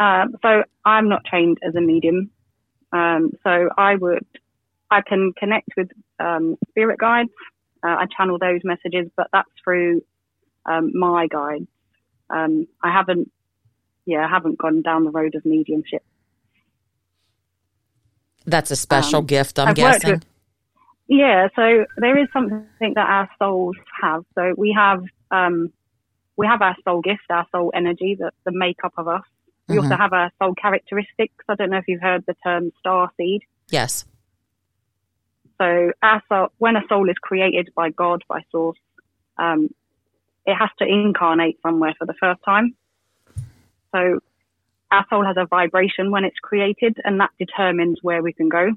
Um, 0.00 0.34
so 0.42 0.64
I'm 0.84 1.08
not 1.10 1.24
trained 1.26 1.58
as 1.62 1.74
a 1.74 1.80
medium. 1.80 2.30
Um, 2.90 3.32
so 3.44 3.68
I 3.76 3.94
would, 3.96 4.26
I 4.90 5.02
can 5.02 5.32
connect 5.38 5.68
with 5.76 5.90
um, 6.18 6.56
spirit 6.70 6.98
guides. 6.98 7.30
Uh, 7.84 7.96
I 8.00 8.06
channel 8.16 8.38
those 8.38 8.60
messages, 8.64 9.10
but 9.16 9.28
that's 9.32 9.48
through 9.62 10.02
um, 10.64 10.90
my 10.98 11.26
guides. 11.28 11.68
Um, 12.30 12.66
I 12.82 12.90
haven't, 12.90 13.30
yeah, 14.06 14.24
I 14.24 14.28
haven't 14.28 14.58
gone 14.58 14.82
down 14.82 15.04
the 15.04 15.10
road 15.10 15.34
of 15.34 15.44
mediumship. 15.44 16.02
That's 18.46 18.70
a 18.70 18.76
special 18.76 19.20
Um, 19.20 19.26
gift, 19.26 19.58
I'm 19.58 19.68
I've 19.68 19.74
guessing. 19.76 20.10
with- 20.12 20.26
Yeah, 21.08 21.48
so 21.54 21.84
there 21.98 22.16
is 22.16 22.28
something 22.32 22.64
that 22.94 23.08
our 23.08 23.28
souls 23.38 23.76
have. 24.00 24.24
So 24.34 24.54
we 24.56 24.72
have 24.72 25.04
um, 25.30 25.72
we 26.36 26.46
have 26.46 26.62
our 26.62 26.74
soul 26.84 27.02
gift, 27.02 27.24
our 27.30 27.46
soul 27.52 27.70
energy, 27.74 28.16
the, 28.18 28.30
the 28.44 28.52
makeup 28.52 28.94
of 28.96 29.06
us. 29.08 29.22
We 29.70 29.78
also 29.78 29.96
have 29.96 30.12
our 30.12 30.30
soul 30.40 30.54
characteristics. 30.54 31.44
I 31.48 31.54
don't 31.54 31.70
know 31.70 31.78
if 31.78 31.88
you've 31.88 32.02
heard 32.02 32.24
the 32.26 32.34
term 32.44 32.72
star 32.78 33.10
seed. 33.16 33.42
yes. 33.68 34.04
So 35.60 35.92
our 36.02 36.22
soul, 36.28 36.48
when 36.56 36.76
a 36.76 36.82
soul 36.88 37.08
is 37.10 37.16
created 37.20 37.68
by 37.76 37.90
God, 37.90 38.24
by 38.26 38.40
Source, 38.50 38.78
um, 39.36 39.68
it 40.46 40.54
has 40.54 40.70
to 40.78 40.86
incarnate 40.86 41.58
somewhere 41.62 41.94
for 41.98 42.06
the 42.06 42.14
first 42.18 42.40
time. 42.44 42.74
So 43.94 44.20
our 44.90 45.04
soul 45.10 45.24
has 45.24 45.36
a 45.36 45.46
vibration 45.46 46.10
when 46.10 46.24
it's 46.24 46.38
created, 46.40 46.96
and 47.04 47.20
that 47.20 47.30
determines 47.38 47.98
where 48.02 48.22
we 48.22 48.32
can 48.32 48.48
go. 48.48 48.70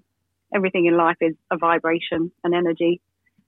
Everything 0.53 0.85
in 0.85 0.97
life 0.97 1.17
is 1.21 1.35
a 1.51 1.57
vibration, 1.57 2.31
an 2.43 2.53
energy. 2.53 2.99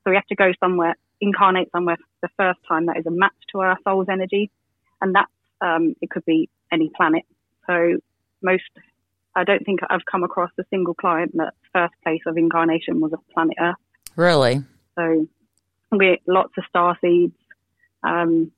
So 0.03 0.11
we 0.11 0.15
have 0.15 0.27
to 0.27 0.35
go 0.35 0.53
somewhere, 0.59 0.95
incarnate 1.19 1.69
somewhere 1.71 1.97
for 1.97 2.27
the 2.27 2.33
first 2.37 2.59
time 2.67 2.85
that 2.85 2.97
is 2.97 3.05
a 3.05 3.11
match 3.11 3.33
to 3.51 3.59
our 3.59 3.77
soul's 3.83 4.07
energy, 4.09 4.49
and 5.01 5.13
that 5.15 5.27
um, 5.61 5.95
it 6.01 6.09
could 6.09 6.25
be 6.25 6.49
any 6.71 6.89
planet. 6.95 7.23
So 7.67 7.97
most, 8.41 8.63
I 9.35 9.43
don't 9.43 9.65
think 9.65 9.79
I've 9.89 10.05
come 10.09 10.23
across 10.23 10.51
a 10.59 10.63
single 10.69 10.93
client 10.93 11.31
that 11.35 11.53
first 11.73 11.93
place 12.03 12.21
of 12.25 12.37
incarnation 12.37 12.99
was 12.99 13.13
a 13.13 13.33
planet 13.33 13.55
Earth. 13.59 13.75
Really? 14.15 14.63
So 14.95 15.27
we 15.91 16.19
lots 16.27 16.53
of 16.57 16.63
star 16.69 16.97
seeds. 17.01 17.35
Um, 18.03 18.51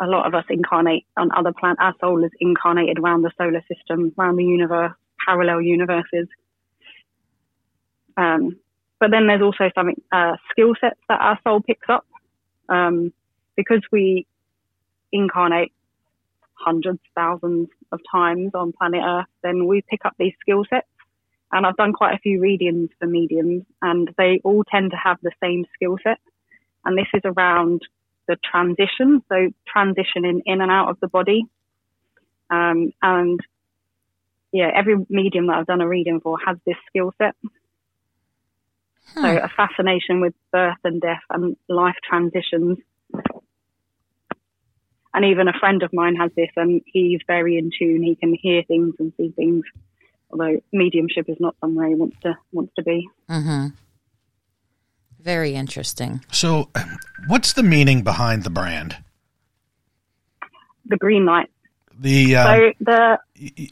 a 0.00 0.06
lot 0.06 0.26
of 0.26 0.34
us 0.34 0.44
incarnate 0.50 1.06
on 1.16 1.30
other 1.36 1.52
planets. 1.52 1.80
Our 1.80 1.94
soul 2.00 2.24
is 2.24 2.30
incarnated 2.40 2.98
around 2.98 3.22
the 3.22 3.30
solar 3.38 3.62
system, 3.72 4.12
around 4.18 4.36
the 4.36 4.44
universe, 4.44 4.92
parallel 5.26 5.60
universes. 5.60 6.26
Um, 8.16 8.58
but 8.98 9.10
then 9.10 9.26
there's 9.26 9.42
also 9.42 9.70
some 9.74 9.90
uh, 10.12 10.36
skill 10.50 10.74
sets 10.80 11.00
that 11.08 11.20
our 11.20 11.38
soul 11.44 11.60
picks 11.60 11.88
up 11.88 12.06
um, 12.68 13.12
because 13.56 13.82
we 13.92 14.26
incarnate 15.12 15.72
hundreds, 16.64 17.00
thousands 17.14 17.68
of 17.92 18.00
times 18.10 18.52
on 18.54 18.72
planet 18.72 19.02
Earth. 19.04 19.26
Then 19.42 19.66
we 19.66 19.82
pick 19.88 20.04
up 20.04 20.14
these 20.18 20.34
skill 20.40 20.64
sets 20.68 20.86
and 21.54 21.64
I've 21.64 21.76
done 21.76 21.92
quite 21.92 22.14
a 22.14 22.18
few 22.18 22.40
readings 22.40 22.90
for 22.98 23.06
mediums, 23.06 23.62
and 23.80 24.10
they 24.18 24.40
all 24.42 24.64
tend 24.64 24.90
to 24.90 24.96
have 24.96 25.18
the 25.22 25.30
same 25.40 25.64
skill 25.72 25.96
set. 26.02 26.18
And 26.84 26.98
this 26.98 27.06
is 27.14 27.22
around 27.24 27.82
the 28.26 28.36
transition, 28.50 29.22
so 29.28 29.50
transitioning 29.74 30.40
in 30.46 30.60
and 30.60 30.70
out 30.70 30.88
of 30.90 30.98
the 30.98 31.06
body. 31.06 31.44
Um, 32.50 32.92
and 33.00 33.38
yeah, 34.52 34.70
every 34.74 34.96
medium 35.08 35.46
that 35.46 35.58
I've 35.58 35.66
done 35.66 35.80
a 35.80 35.86
reading 35.86 36.20
for 36.20 36.38
has 36.44 36.56
this 36.66 36.76
skill 36.88 37.12
set. 37.18 37.36
So 39.14 39.22
a 39.22 39.48
fascination 39.56 40.20
with 40.20 40.34
birth 40.50 40.78
and 40.82 41.00
death 41.00 41.22
and 41.30 41.56
life 41.68 41.96
transitions. 42.02 42.78
And 45.14 45.24
even 45.24 45.48
a 45.48 45.52
friend 45.58 45.82
of 45.82 45.92
mine 45.92 46.16
has 46.16 46.32
this, 46.36 46.50
and 46.56 46.82
he's 46.84 47.20
very 47.26 47.56
in 47.56 47.70
tune. 47.78 48.02
He 48.02 48.16
can 48.16 48.34
hear 48.34 48.64
things 48.64 48.94
and 48.98 49.12
see 49.16 49.30
things 49.30 49.64
although 50.34 50.60
mediumship 50.72 51.28
is 51.28 51.36
not 51.38 51.54
somewhere 51.60 51.88
he 51.88 51.94
wants 51.94 52.16
to 52.22 52.36
wants 52.52 52.72
to 52.76 52.82
be. 52.82 53.08
Mm-hmm. 53.30 53.68
Very 55.20 55.54
interesting. 55.54 56.22
So, 56.30 56.68
what's 57.28 57.54
the 57.54 57.62
meaning 57.62 58.02
behind 58.02 58.42
the 58.42 58.50
brand? 58.50 58.96
The 60.86 60.96
green 60.98 61.24
light. 61.24 61.50
The 61.98 62.36
uh, 62.36 62.44
So 62.44 62.72
the 62.80 63.18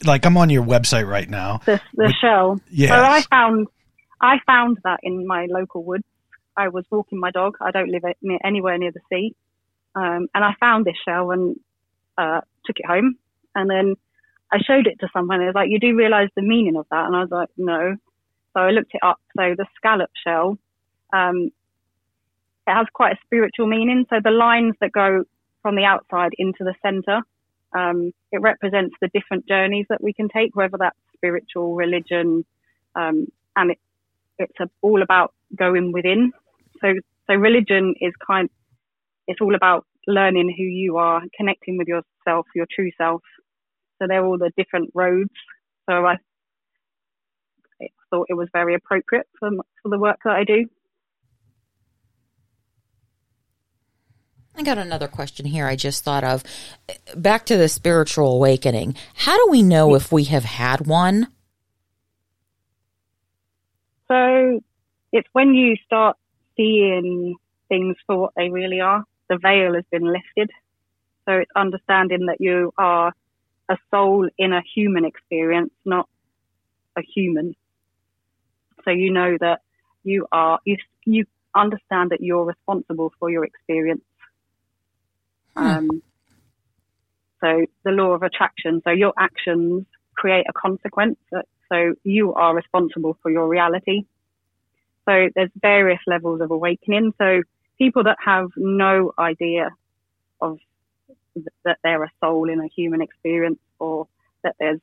like, 0.05 0.25
I'm 0.25 0.37
on 0.37 0.49
your 0.49 0.63
website 0.63 1.07
right 1.07 1.29
now. 1.29 1.61
the, 1.65 1.79
the 1.93 2.13
shell. 2.21 2.59
yes. 2.71 2.89
So 2.89 2.95
I 2.95 3.21
found 3.29 3.67
I 4.19 4.37
found 4.47 4.79
that 4.83 5.01
in 5.03 5.27
my 5.27 5.47
local 5.49 5.83
woods. 5.83 6.05
I 6.55 6.67
was 6.69 6.85
walking 6.91 7.19
my 7.19 7.31
dog. 7.31 7.55
I 7.61 7.71
don't 7.71 7.89
live 7.89 8.03
near, 8.21 8.37
anywhere 8.43 8.77
near 8.77 8.91
the 8.91 9.01
sea, 9.11 9.35
um, 9.95 10.27
and 10.33 10.43
I 10.43 10.53
found 10.59 10.85
this 10.85 10.95
shell 11.05 11.31
and 11.31 11.55
uh, 12.17 12.41
took 12.65 12.77
it 12.79 12.85
home. 12.85 13.15
And 13.55 13.69
then 13.69 13.95
I 14.51 14.57
showed 14.59 14.87
it 14.87 14.99
to 14.99 15.09
someone. 15.13 15.41
It 15.41 15.45
was 15.45 15.55
like, 15.55 15.69
"You 15.69 15.79
do 15.79 15.95
realize 15.95 16.29
the 16.35 16.41
meaning 16.41 16.75
of 16.75 16.85
that?" 16.91 17.05
And 17.05 17.15
I 17.15 17.21
was 17.21 17.31
like, 17.31 17.49
"No." 17.57 17.95
So 18.53 18.59
I 18.61 18.71
looked 18.71 18.93
it 18.93 19.01
up. 19.03 19.19
So 19.37 19.55
the 19.57 19.65
scallop 19.75 20.11
shell, 20.25 20.57
um, 21.11 21.51
it 22.67 22.73
has 22.73 22.87
quite 22.93 23.13
a 23.13 23.19
spiritual 23.25 23.67
meaning. 23.67 24.05
So 24.09 24.17
the 24.23 24.31
lines 24.31 24.75
that 24.81 24.91
go 24.91 25.23
from 25.61 25.75
the 25.75 25.85
outside 25.85 26.31
into 26.37 26.63
the 26.63 26.75
center, 26.81 27.21
um, 27.73 28.11
it 28.31 28.41
represents 28.41 28.95
the 29.01 29.09
different 29.13 29.47
journeys 29.47 29.85
that 29.89 30.03
we 30.03 30.13
can 30.13 30.29
take, 30.29 30.55
whether 30.55 30.77
that's 30.77 30.97
spiritual, 31.15 31.75
religion, 31.75 32.45
um, 32.95 33.27
and 33.55 33.71
it, 33.71 33.79
it's 34.37 34.59
a, 34.59 34.69
all 34.81 35.01
about 35.01 35.33
going 35.55 35.91
within. 35.91 36.31
So, 36.81 36.93
so 37.27 37.33
religion 37.35 37.95
is 38.01 38.13
kind, 38.25 38.49
it's 39.27 39.41
all 39.41 39.55
about 39.55 39.85
learning 40.07 40.53
who 40.57 40.63
you 40.63 40.97
are, 40.97 41.21
connecting 41.35 41.77
with 41.77 41.87
yourself, 41.87 42.45
your 42.55 42.67
true 42.73 42.91
self. 42.97 43.21
So 43.99 44.07
they're 44.07 44.25
all 44.25 44.37
the 44.37 44.51
different 44.57 44.91
roads. 44.93 45.31
So 45.89 46.05
I, 46.05 46.17
thought 48.13 48.27
it 48.29 48.35
was 48.35 48.47
very 48.53 48.75
appropriate 48.75 49.27
for, 49.39 49.49
for 49.81 49.89
the 49.89 49.97
work 49.97 50.19
that 50.23 50.33
I 50.33 50.43
do. 50.43 50.65
I 54.55 54.61
got 54.61 54.77
another 54.77 55.07
question 55.07 55.47
here 55.47 55.65
I 55.65 55.75
just 55.75 56.03
thought 56.03 56.23
of. 56.23 56.43
Back 57.15 57.47
to 57.47 57.57
the 57.57 57.67
spiritual 57.67 58.35
awakening. 58.35 58.95
How 59.15 59.35
do 59.35 59.49
we 59.49 59.63
know 59.63 59.95
if 59.95 60.11
we 60.11 60.25
have 60.25 60.43
had 60.43 60.85
one? 60.85 61.27
So 64.07 64.61
it's 65.11 65.27
when 65.33 65.55
you 65.55 65.75
start 65.83 66.17
seeing 66.55 67.35
things 67.67 67.95
for 68.05 68.17
what 68.17 68.33
they 68.35 68.49
really 68.49 68.79
are. 68.79 69.03
The 69.29 69.37
veil 69.37 69.73
has 69.75 69.85
been 69.91 70.05
lifted. 70.05 70.51
So 71.25 71.33
it's 71.33 71.51
understanding 71.55 72.25
that 72.27 72.37
you 72.39 72.73
are 72.77 73.13
a 73.69 73.77
soul 73.91 74.29
in 74.37 74.53
a 74.53 74.61
human 74.75 75.05
experience, 75.05 75.71
not 75.85 76.09
a 76.97 77.01
human. 77.01 77.55
So 78.83 78.91
you 78.91 79.11
know 79.11 79.37
that 79.39 79.61
you 80.03 80.27
are, 80.31 80.59
you, 80.65 80.77
you 81.05 81.25
understand 81.55 82.11
that 82.11 82.21
you're 82.21 82.45
responsible 82.45 83.13
for 83.19 83.29
your 83.29 83.45
experience. 83.45 84.03
Um, 85.55 86.01
so 87.41 87.65
the 87.83 87.91
law 87.91 88.11
of 88.11 88.23
attraction. 88.23 88.81
So 88.83 88.91
your 88.91 89.13
actions 89.17 89.85
create 90.15 90.45
a 90.49 90.53
consequence. 90.53 91.17
So 91.69 91.95
you 92.03 92.33
are 92.33 92.55
responsible 92.55 93.17
for 93.21 93.31
your 93.31 93.47
reality. 93.47 94.03
So 95.05 95.29
there's 95.35 95.49
various 95.61 95.99
levels 96.07 96.41
of 96.41 96.51
awakening. 96.51 97.13
So 97.17 97.41
people 97.83 98.03
that 98.03 98.17
have 98.23 98.47
no 98.55 99.11
idea 99.19 99.69
of 100.39 100.57
th- 101.35 101.47
that 101.65 101.77
they're 101.83 102.03
a 102.03 102.11
soul 102.23 102.49
in 102.49 102.59
a 102.61 102.67
human 102.67 103.01
experience 103.01 103.59
or 103.77 104.07
that 104.43 104.55
there's 104.57 104.79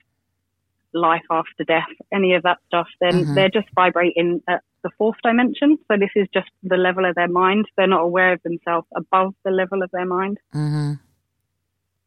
life 0.93 1.23
after 1.31 1.65
death, 1.65 1.95
any 2.13 2.35
of 2.35 2.43
that 2.43 2.59
stuff, 2.67 2.89
then 3.01 3.25
Mhm. 3.25 3.35
they're 3.35 3.49
just 3.61 3.69
vibrating 3.75 4.43
at 4.49 4.63
the 4.83 4.91
fourth 4.99 5.17
dimension. 5.23 5.79
So 5.89 5.97
this 5.97 6.11
is 6.15 6.27
just 6.35 6.51
the 6.63 6.77
level 6.77 7.05
of 7.07 7.15
their 7.15 7.29
mind. 7.29 7.65
They're 7.77 7.87
not 7.87 8.03
aware 8.03 8.33
of 8.33 8.43
themselves 8.43 8.87
above 8.95 9.35
the 9.45 9.51
level 9.51 9.83
of 9.83 9.91
their 9.93 10.07
mind. 10.07 10.39
Mm-hmm. 10.55 10.93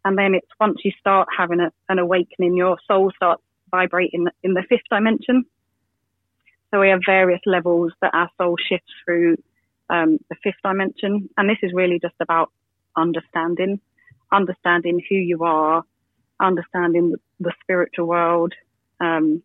And 0.05 0.17
then 0.17 0.35
it's 0.35 0.53
once 0.59 0.79
you 0.83 0.91
start 0.99 1.27
having 1.35 1.59
a, 1.59 1.71
an 1.89 1.97
awakening, 1.97 2.55
your 2.55 2.77
soul 2.87 3.11
starts 3.15 3.43
vibrating 3.71 4.27
in 4.43 4.53
the 4.53 4.63
fifth 4.63 4.89
dimension. 4.91 5.45
So 6.69 6.81
we 6.81 6.89
have 6.89 7.01
various 7.05 7.41
levels 7.45 7.93
that 8.01 8.13
our 8.13 8.29
soul 8.37 8.57
shifts 8.57 8.93
through 9.05 9.37
um, 9.89 10.17
the 10.29 10.35
fifth 10.43 10.61
dimension. 10.63 11.29
And 11.37 11.49
this 11.49 11.57
is 11.61 11.71
really 11.73 11.99
just 12.01 12.15
about 12.19 12.51
understanding, 12.95 13.79
understanding 14.31 15.01
who 15.09 15.15
you 15.15 15.43
are, 15.43 15.83
understanding 16.39 17.11
the, 17.11 17.17
the 17.39 17.53
spiritual 17.61 18.07
world, 18.07 18.53
um, 18.99 19.43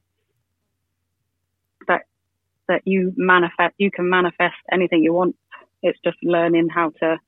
that, 1.86 2.02
that 2.68 2.82
you 2.84 3.12
manifest, 3.16 3.74
you 3.78 3.90
can 3.90 4.08
manifest 4.08 4.56
anything 4.72 5.02
you 5.02 5.12
want. 5.12 5.36
It's 5.82 5.98
just 6.04 6.18
learning 6.22 6.68
how 6.68 6.90
to, 7.00 7.18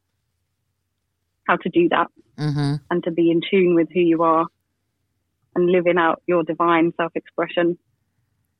how 1.47 1.57
to 1.57 1.69
do 1.69 1.89
that 1.91 2.09
Mm-hmm. 2.41 2.77
and 2.91 3.05
to 3.05 3.11
be 3.11 3.31
in 3.31 3.43
tune 3.51 3.75
with 3.75 3.89
who 3.93 4.01
you 4.01 4.23
are 4.23 4.47
and 5.55 5.71
living 5.71 5.99
out 5.99 6.23
your 6.27 6.43
divine 6.43 6.95
self 6.97 7.13
expression. 7.15 7.77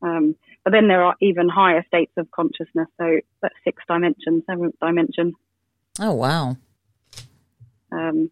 Um, 0.03 0.37
but 0.65 0.73
then 0.73 0.89
there 0.89 1.03
are 1.03 1.15
even 1.21 1.49
higher 1.49 1.85
states 1.87 2.13
of 2.17 2.31
consciousness. 2.31 2.89
So 2.99 3.21
that's 3.43 3.55
sixth 3.65 3.87
dimension, 3.87 4.43
seventh 4.47 4.75
dimension. 4.81 5.35
Oh, 5.99 6.13
wow. 6.13 6.57
Um, 7.93 8.31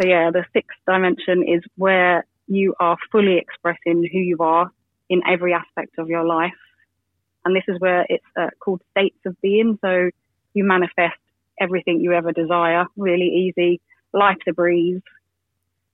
so 0.00 0.06
yeah, 0.06 0.30
the 0.30 0.44
sixth 0.52 0.78
dimension 0.86 1.44
is 1.46 1.62
where 1.76 2.24
you 2.46 2.74
are 2.80 2.96
fully 3.12 3.36
expressing 3.36 4.08
who 4.10 4.18
you 4.18 4.38
are 4.40 4.70
in 5.08 5.22
every 5.28 5.52
aspect 5.52 5.98
of 5.98 6.08
your 6.08 6.24
life. 6.24 6.52
And 7.44 7.54
this 7.54 7.64
is 7.68 7.80
where 7.80 8.06
it's 8.08 8.24
uh, 8.38 8.50
called 8.60 8.82
states 8.90 9.18
of 9.26 9.40
being. 9.40 9.78
So 9.80 10.10
you 10.54 10.64
manifest 10.64 11.18
everything 11.60 12.00
you 12.00 12.12
ever 12.12 12.32
desire, 12.32 12.86
really 12.96 13.26
easy, 13.26 13.80
like 14.12 14.38
the 14.46 14.52
breeze. 14.52 15.02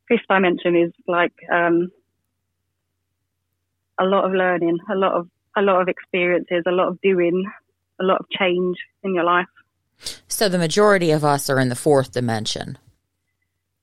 Fifth 0.09 0.27
dimension 0.29 0.77
is 0.77 0.93
like 1.09 1.33
um, 1.53 1.91
a 3.99 4.05
lot 4.05 4.25
of 4.25 4.33
learning, 4.33 4.79
a 4.91 4.95
lot 4.95 5.13
of 5.13 5.29
a 5.57 5.63
lot 5.63 5.81
of 5.81 5.89
experiences, 5.89 6.65
a 6.67 6.73
lot 6.73 6.89
of 6.89 7.01
doing, 7.01 7.45
a 8.01 8.05
lot 8.05 8.19
of 8.19 8.27
change 8.31 8.77
in 9.05 9.15
your 9.15 9.25
life. 9.25 9.47
So 10.27 10.49
the 10.49 10.59
majority 10.59 11.13
of 11.13 11.25
us 11.25 11.49
are 11.49 11.61
in 11.61 11.69
the 11.69 11.77
fourth 11.77 12.13
dimension. 12.13 12.77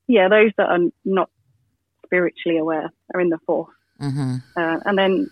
Yeah, 0.06 0.28
those 0.28 0.52
that 0.58 0.68
are 0.68 0.78
not 1.04 1.30
spiritually 2.04 2.58
aware 2.58 2.90
are 3.14 3.20
in 3.20 3.30
the 3.30 3.38
4th 3.48 3.68
Mm-hmm. 4.00 4.36
uh, 4.56 4.78
and 4.84 4.98
then 4.98 5.30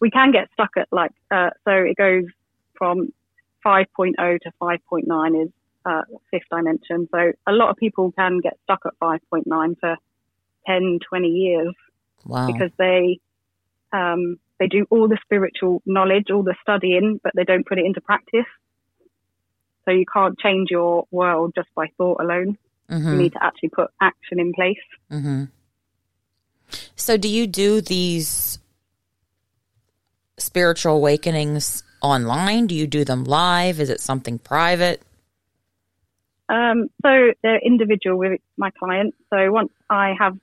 we 0.00 0.10
can 0.10 0.32
get 0.32 0.48
stuck 0.54 0.70
at 0.78 0.88
like 0.90 1.10
uh, 1.30 1.50
so 1.66 1.72
it 1.72 1.94
goes 1.96 2.24
from 2.74 3.12
5.0 3.64 4.14
to 4.40 4.52
5.9 4.62 5.44
is 5.44 5.50
uh, 5.84 6.02
fifth 6.30 6.48
dimension. 6.50 7.06
So 7.12 7.32
a 7.46 7.52
lot 7.52 7.70
of 7.70 7.76
people 7.76 8.12
can 8.12 8.38
get 8.40 8.56
stuck 8.64 8.80
at 8.86 8.94
5.9 9.00 9.78
for 9.78 9.96
10, 10.66 10.98
20 11.06 11.28
years 11.28 11.74
Wow. 12.24 12.46
because 12.46 12.70
they 12.78 13.20
um, 13.92 14.38
they 14.58 14.66
do 14.66 14.86
all 14.90 15.08
the 15.08 15.18
spiritual 15.22 15.82
knowledge, 15.86 16.30
all 16.30 16.42
the 16.42 16.56
studying, 16.62 17.20
but 17.22 17.32
they 17.34 17.44
don't 17.44 17.66
put 17.66 17.78
it 17.78 17.86
into 17.86 18.00
practice. 18.00 18.46
So 19.84 19.92
you 19.92 20.04
can't 20.12 20.38
change 20.38 20.70
your 20.70 21.06
world 21.10 21.52
just 21.54 21.68
by 21.74 21.86
thought 21.96 22.20
alone. 22.20 22.58
You 22.88 22.96
mm-hmm. 22.96 23.18
need 23.18 23.32
to 23.32 23.42
actually 23.42 23.70
put 23.70 23.90
action 24.00 24.40
in 24.40 24.52
place. 24.52 24.76
Mm-hmm. 25.10 25.44
So 26.96 27.16
do 27.16 27.28
you 27.28 27.46
do 27.46 27.80
these 27.80 28.58
spiritual 30.36 30.96
awakenings 30.96 31.82
online? 32.02 32.66
Do 32.66 32.74
you 32.74 32.86
do 32.86 33.04
them 33.04 33.24
live? 33.24 33.80
Is 33.80 33.90
it 33.90 34.00
something 34.00 34.38
private? 34.38 35.02
Um, 36.48 36.88
so 37.02 37.32
they're 37.42 37.58
individual 37.58 38.18
with 38.18 38.40
my 38.56 38.70
client. 38.70 39.14
So 39.30 39.52
once 39.52 39.72
I 39.90 40.14
have 40.18 40.38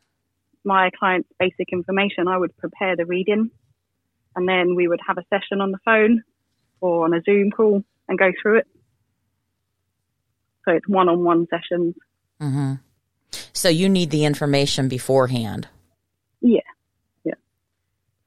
my 0.66 0.90
client's 0.98 1.30
basic 1.40 1.72
information, 1.72 2.28
I 2.28 2.38
would 2.38 2.56
prepare 2.58 2.96
the 2.96 3.06
reading 3.06 3.52
and 4.36 4.48
then 4.48 4.76
we 4.76 4.88
would 4.88 5.00
have 5.08 5.18
a 5.18 5.26
session 5.30 5.62
on 5.62 5.72
the 5.72 5.80
phone 5.86 6.24
or 6.82 7.06
on 7.06 7.14
a 7.14 7.22
Zoom 7.22 7.52
call 7.52 7.84
and 8.08 8.18
go 8.18 8.32
through 8.42 8.60
it. 8.60 8.68
So 10.66 10.72
it's 10.72 10.88
one 10.88 11.10
on 11.10 11.24
one 11.24 11.48
sessions. 11.50 11.96
Mm-hmm. 12.42 12.74
So 13.54 13.70
you 13.70 13.88
need 13.88 14.10
the 14.10 14.26
information 14.26 14.88
beforehand. 14.88 15.68
Yeah. 16.42 16.60
Yeah. 17.24 17.36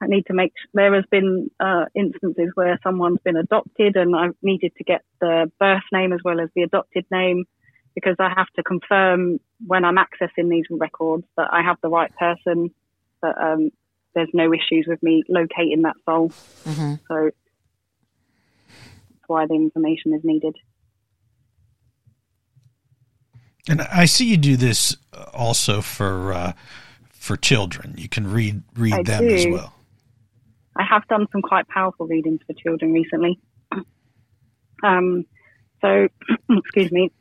I 0.01 0.07
need 0.07 0.25
to 0.27 0.33
make, 0.33 0.53
there 0.73 0.95
has 0.95 1.05
been, 1.11 1.51
uh, 1.59 1.85
instances 1.93 2.49
where 2.55 2.79
someone's 2.81 3.19
been 3.23 3.37
adopted 3.37 3.95
and 3.95 4.15
I've 4.15 4.35
needed 4.41 4.71
to 4.77 4.83
get 4.83 5.01
the 5.19 5.51
birth 5.59 5.83
name 5.91 6.13
as 6.13 6.19
well 6.23 6.39
as 6.39 6.49
the 6.55 6.63
adopted 6.63 7.05
name 7.11 7.45
because 7.95 8.15
I 8.19 8.29
have 8.35 8.47
to 8.55 8.63
confirm 8.63 9.39
when 9.65 9.83
I'm 9.83 9.97
accessing 9.97 10.49
these 10.49 10.65
records 10.69 11.25
that 11.37 11.49
I 11.51 11.61
have 11.61 11.77
the 11.81 11.89
right 11.89 12.11
person, 12.15 12.71
that, 13.21 13.37
um, 13.37 13.71
there's 14.15 14.29
no 14.33 14.51
issues 14.53 14.85
with 14.87 15.01
me 15.03 15.23
locating 15.29 15.83
that 15.83 15.95
soul. 16.05 16.29
Mm-hmm. 16.65 16.95
So 17.07 17.31
that's 19.09 19.27
why 19.27 19.45
the 19.45 19.53
information 19.53 20.13
is 20.13 20.21
needed. 20.23 20.55
And 23.67 23.81
I 23.81 24.05
see 24.05 24.25
you 24.25 24.37
do 24.37 24.57
this 24.57 24.97
also 25.31 25.81
for 25.81 26.33
uh, 26.33 26.53
for 27.11 27.37
children. 27.37 27.93
You 27.97 28.09
can 28.09 28.31
read 28.31 28.63
read 28.75 28.93
I 28.93 29.03
them 29.03 29.27
as 29.27 29.45
well. 29.47 29.73
I 30.75 30.83
have 30.83 31.07
done 31.07 31.27
some 31.31 31.41
quite 31.41 31.67
powerful 31.67 32.07
readings 32.07 32.39
for 32.47 32.53
children 32.53 32.93
recently. 32.93 33.39
Um, 34.81 35.25
so, 35.81 36.07
excuse 36.49 36.89
me, 36.89 37.11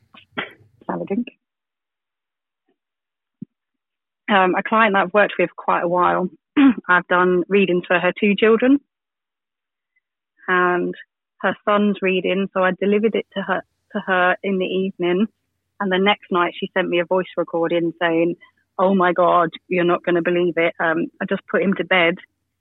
have 0.89 1.01
a 1.01 1.05
drink. 1.05 1.29
Um, 4.31 4.55
a 4.57 4.63
client 4.63 4.95
that 4.95 5.05
I've 5.05 5.15
worked 5.15 5.35
with 5.39 5.51
quite 5.57 5.83
a 5.83 5.89
while, 5.89 6.29
I've 6.89 7.07
done 7.09 7.45
readings 7.49 7.85
for 7.87 7.99
her 7.99 8.13
two 8.19 8.35
children 8.37 8.79
and 10.49 10.95
her 11.41 11.57
son's 11.65 11.97
reading. 12.03 12.49
So 12.53 12.63
I 12.63 12.73
delivered 12.81 13.15
it 13.15 13.27
to 13.35 13.43
her, 13.43 13.63
to 13.93 14.01
her 14.07 14.37
in 14.43 14.59
the 14.59 14.67
evening. 14.67 15.27
And 15.81 15.93
the 15.93 15.99
next 15.99 16.31
night 16.31 16.55
she 16.59 16.71
sent 16.75 16.89
me 16.89 17.01
a 17.01 17.05
voice 17.05 17.27
recording 17.37 17.93
saying, 18.01 18.37
Oh 18.79 18.95
my 18.95 19.13
God, 19.13 19.51
you're 19.69 19.85
not 19.85 20.05
going 20.05 20.15
to 20.15 20.23
believe 20.23 20.55
it. 20.57 20.75
Um, 20.79 21.07
I 21.21 21.25
just 21.29 21.47
put 21.51 21.63
him 21.63 21.75
to 21.75 21.85
bed 21.85 22.15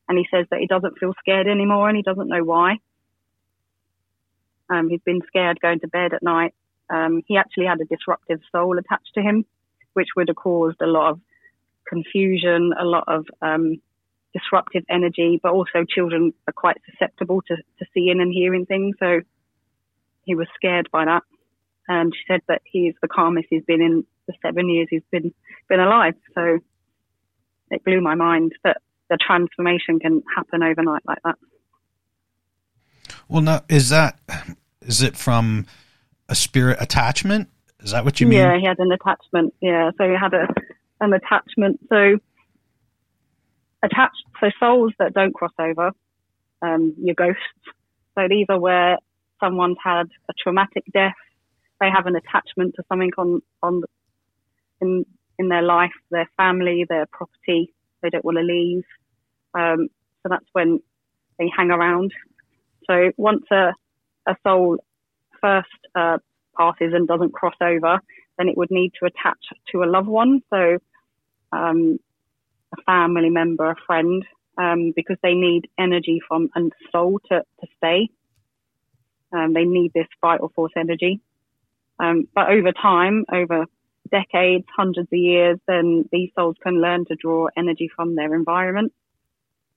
and 0.07 0.17
he 0.17 0.27
says 0.31 0.45
that 0.51 0.59
he 0.59 0.67
doesn't 0.67 0.97
feel 0.99 1.13
scared 1.19 1.47
anymore 1.47 1.89
and 1.89 1.97
he 1.97 2.03
doesn't 2.03 2.27
know 2.27 2.43
why. 2.43 2.77
Um, 4.69 4.89
he's 4.89 5.01
been 5.05 5.21
scared 5.27 5.59
going 5.61 5.79
to 5.81 5.87
bed 5.87 6.13
at 6.13 6.23
night. 6.23 6.53
Um, 6.89 7.21
he 7.25 7.37
actually 7.37 7.65
had 7.65 7.81
a 7.81 7.85
disruptive 7.85 8.39
soul 8.51 8.77
attached 8.77 9.11
to 9.15 9.21
him, 9.21 9.45
which 9.93 10.09
would 10.15 10.29
have 10.29 10.37
caused 10.37 10.81
a 10.81 10.87
lot 10.87 11.11
of 11.11 11.19
confusion, 11.87 12.73
a 12.79 12.85
lot 12.85 13.03
of 13.07 13.25
um, 13.41 13.81
disruptive 14.33 14.83
energy, 14.89 15.39
but 15.41 15.51
also 15.51 15.83
children 15.87 16.33
are 16.47 16.53
quite 16.53 16.77
susceptible 16.89 17.41
to, 17.47 17.55
to 17.55 17.85
seeing 17.93 18.21
and 18.21 18.31
hearing 18.31 18.65
things. 18.65 18.95
So 18.99 19.21
he 20.23 20.35
was 20.35 20.47
scared 20.55 20.89
by 20.91 21.05
that. 21.05 21.23
And 21.87 22.13
she 22.13 22.21
said 22.27 22.41
that 22.47 22.61
he's 22.65 22.93
the 23.01 23.07
calmest 23.07 23.47
he's 23.49 23.63
been 23.63 23.81
in 23.81 24.05
the 24.27 24.33
seven 24.41 24.69
years 24.69 24.87
he's 24.89 25.01
been, 25.09 25.33
been 25.69 25.79
alive. 25.79 26.15
So 26.35 26.59
it 27.71 27.83
blew 27.85 28.01
my 28.01 28.15
mind 28.15 28.53
that 28.63 28.77
the 29.09 29.17
transformation 29.17 29.99
can 29.99 30.21
happen 30.35 30.63
overnight 30.63 31.03
like 31.05 31.19
that. 31.23 31.35
Well, 33.29 33.41
now 33.41 33.61
is 33.69 33.89
that 33.89 34.19
is 34.81 35.01
it 35.01 35.17
from 35.17 35.65
a 36.29 36.35
spirit 36.35 36.77
attachment? 36.79 37.49
Is 37.79 37.91
that 37.91 38.05
what 38.05 38.19
you 38.19 38.27
mean? 38.27 38.39
Yeah, 38.39 38.57
he 38.57 38.65
had 38.65 38.79
an 38.79 38.91
attachment. 38.91 39.53
Yeah, 39.61 39.91
so 39.97 40.09
he 40.09 40.15
had 40.15 40.33
a 40.33 40.47
an 40.99 41.13
attachment. 41.13 41.79
So 41.89 42.17
attached, 43.83 44.23
so 44.39 44.49
souls 44.59 44.93
that 44.99 45.13
don't 45.13 45.33
cross 45.33 45.51
over, 45.59 45.91
um, 46.61 46.95
your 46.99 47.15
ghosts. 47.15 47.41
So 48.15 48.27
these 48.27 48.47
are 48.49 48.59
where 48.59 48.97
someone's 49.39 49.77
had 49.83 50.07
a 50.29 50.33
traumatic 50.41 50.83
death. 50.93 51.13
They 51.79 51.89
have 51.93 52.07
an 52.07 52.15
attachment 52.15 52.73
to 52.75 52.83
something 52.89 53.11
on 53.17 53.41
on 53.61 53.83
in 54.81 55.05
in 55.37 55.49
their 55.49 55.61
life, 55.61 55.91
their 56.09 56.29
family, 56.37 56.85
their 56.89 57.05
property. 57.11 57.73
They 58.01 58.09
don't 58.09 58.25
want 58.25 58.37
to 58.37 58.43
leave. 58.43 58.83
Um, 59.53 59.89
so 60.23 60.29
that's 60.29 60.45
when 60.53 60.79
they 61.37 61.51
hang 61.55 61.69
around. 61.69 62.11
So 62.87 63.11
once 63.17 63.45
a 63.51 63.73
a 64.25 64.35
soul 64.43 64.77
first 65.41 65.67
uh, 65.95 66.17
passes 66.57 66.93
and 66.93 67.07
doesn't 67.07 67.33
cross 67.33 67.55
over, 67.61 67.99
then 68.37 68.49
it 68.49 68.57
would 68.57 68.71
need 68.71 68.91
to 68.99 69.05
attach 69.05 69.39
to 69.71 69.83
a 69.83 69.85
loved 69.85 70.07
one. 70.07 70.41
So, 70.49 70.77
um, 71.51 71.99
a 72.77 72.81
family 72.83 73.29
member, 73.29 73.69
a 73.69 73.75
friend, 73.85 74.23
um, 74.57 74.91
because 74.95 75.17
they 75.23 75.33
need 75.33 75.69
energy 75.79 76.19
from 76.27 76.49
a 76.55 76.61
soul 76.91 77.19
to, 77.29 77.39
to 77.39 77.67
stay. 77.77 78.09
Um, 79.31 79.53
they 79.53 79.63
need 79.63 79.91
this 79.93 80.07
vital 80.21 80.51
force 80.55 80.73
energy. 80.75 81.21
Um, 81.99 82.27
but 82.33 82.49
over 82.49 82.71
time, 82.71 83.25
over 83.31 83.65
decades, 84.09 84.65
hundreds 84.75 85.07
of 85.11 85.17
years, 85.17 85.59
then 85.67 86.07
these 86.11 86.29
souls 86.35 86.55
can 86.61 86.81
learn 86.81 87.05
to 87.05 87.15
draw 87.15 87.47
energy 87.57 87.89
from 87.93 88.15
their 88.15 88.33
environment 88.35 88.93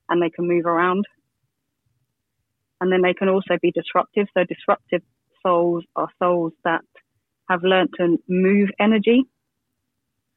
and 0.08 0.22
they 0.22 0.30
can 0.30 0.46
move 0.46 0.66
around. 0.66 1.04
And 2.80 2.92
then 2.92 3.02
they 3.02 3.14
can 3.14 3.28
also 3.28 3.58
be 3.60 3.72
disruptive. 3.72 4.26
So 4.34 4.44
disruptive 4.44 5.02
souls 5.42 5.84
are 5.96 6.08
souls 6.18 6.52
that 6.64 6.82
have 7.48 7.62
learned 7.62 7.90
to 7.98 8.18
move 8.28 8.70
energy. 8.78 9.24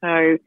So 0.01 0.37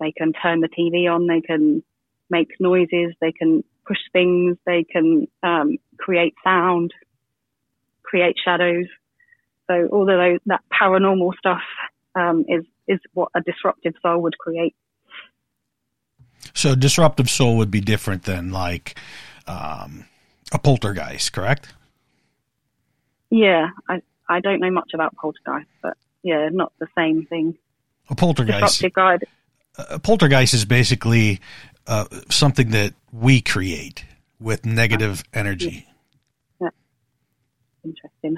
they 0.00 0.12
can 0.12 0.32
turn 0.32 0.60
the 0.60 0.68
TV 0.68 1.12
on, 1.12 1.26
they 1.26 1.40
can 1.40 1.82
make 2.30 2.48
noises, 2.60 3.14
they 3.20 3.32
can 3.32 3.64
push 3.86 3.98
things, 4.12 4.56
they 4.66 4.84
can 4.84 5.26
um, 5.42 5.76
create 5.98 6.34
sound, 6.44 6.92
create 8.02 8.36
shadows. 8.42 8.86
So 9.68 9.88
all 9.92 10.02
of 10.02 10.18
those, 10.18 10.38
that 10.46 10.60
paranormal 10.72 11.32
stuff 11.38 11.62
um, 12.14 12.44
is 12.48 12.64
is 12.88 12.98
what 13.14 13.28
a 13.34 13.40
disruptive 13.40 13.94
soul 14.02 14.22
would 14.22 14.36
create. 14.38 14.74
So 16.54 16.74
disruptive 16.74 17.30
soul 17.30 17.56
would 17.56 17.70
be 17.70 17.80
different 17.80 18.24
than 18.24 18.50
like 18.50 18.98
um, 19.46 20.06
a 20.52 20.58
poltergeist, 20.58 21.32
correct? 21.32 21.72
Yeah, 23.32 23.70
I 23.88 24.02
I 24.28 24.40
don't 24.40 24.60
know 24.60 24.70
much 24.70 24.90
about 24.92 25.16
poltergeist, 25.16 25.70
but 25.82 25.96
yeah, 26.22 26.50
not 26.52 26.70
the 26.78 26.86
same 26.94 27.24
thing. 27.24 27.56
A 28.10 28.14
poltergeist. 28.14 28.84
A 29.78 29.98
poltergeist 29.98 30.52
is 30.52 30.66
basically 30.66 31.40
uh, 31.86 32.04
something 32.28 32.72
that 32.72 32.92
we 33.10 33.40
create 33.40 34.04
with 34.38 34.66
negative 34.66 35.24
energy. 35.32 35.86
Interesting. 37.84 38.36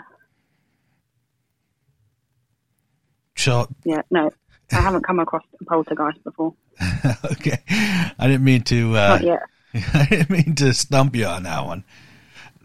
So 3.37 3.69
yeah, 3.85 4.03
no, 4.13 4.31
I 4.71 4.81
haven't 4.81 5.05
come 5.05 5.19
across 5.19 5.43
a 5.61 5.65
poltergeist 5.65 6.23
before. 6.23 6.55
okay, 7.33 7.59
I 7.69 8.29
didn't 8.29 8.45
mean 8.45 8.63
to. 8.63 8.97
Uh, 8.97 9.09
Not 9.09 9.25
yet. 9.25 9.43
I 9.75 10.07
didn't 10.09 10.31
mean 10.31 10.55
to 10.55 10.73
stump 10.73 11.17
you 11.17 11.27
on 11.27 11.43
that 11.43 11.67
one. 11.67 11.85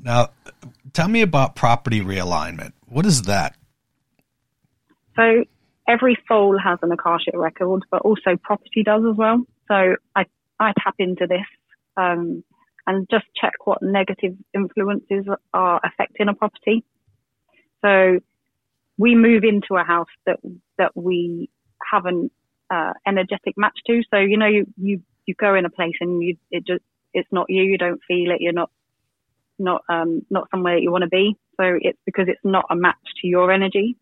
Now, 0.02 0.30
tell 0.94 1.08
me 1.08 1.22
about 1.22 1.56
property 1.56 2.02
realignment. 2.02 2.74
What 2.88 3.06
is 3.06 3.24
that? 3.24 3.56
So 5.16 5.44
every 5.88 6.18
soul 6.28 6.58
has 6.58 6.80
an 6.82 6.92
Akashic 6.92 7.36
record, 7.36 7.84
but 7.92 8.02
also 8.02 8.38
property 8.42 8.84
does 8.84 9.04
as 9.10 9.18
well. 9.18 9.44
So 9.68 9.96
I, 10.16 10.26
I 10.60 10.74
tap 10.84 10.96
into 10.98 11.28
this 11.28 11.46
um, 11.98 12.44
and 12.88 13.08
just 13.10 13.26
check 13.40 13.54
what 13.66 13.82
negative 13.82 14.36
influences 14.54 15.26
are 15.54 15.82
affecting 15.84 16.30
a 16.30 16.34
property. 16.34 16.84
So 17.84 18.20
we 18.98 19.16
move 19.16 19.44
into 19.44 19.76
a 19.76 19.84
house 19.84 20.08
that 20.26 20.40
that 20.78 20.92
we 20.96 21.50
have 21.92 22.06
an 22.06 22.30
uh, 22.70 22.94
energetic 23.08 23.58
match 23.58 23.78
to. 23.88 24.02
So 24.12 24.18
you 24.18 24.38
know 24.38 24.48
you, 24.48 24.66
you 24.78 25.02
you 25.26 25.36
go 25.36 25.56
in 25.56 25.66
a 25.66 25.70
place 25.70 25.96
and 26.02 26.22
you 26.22 26.38
it 26.52 26.66
just 26.66 26.84
it's 27.14 27.30
not 27.32 27.50
you. 27.50 27.64
You 27.64 27.78
don't 27.78 28.02
feel 28.08 28.32
it. 28.32 28.42
You're 28.42 28.54
not 28.54 28.72
not 29.60 29.84
um, 29.90 30.26
not 30.30 30.50
somewhere 30.52 30.78
you 30.78 30.92
want 30.92 31.04
to 31.04 31.10
be. 31.10 31.36
So 31.58 31.78
it's 31.82 32.00
because 32.06 32.28
it's 32.28 32.44
not 32.44 32.66
a 32.70 32.76
match 32.76 32.96
to 33.22 33.28
your 33.28 33.52
energy. 33.52 33.98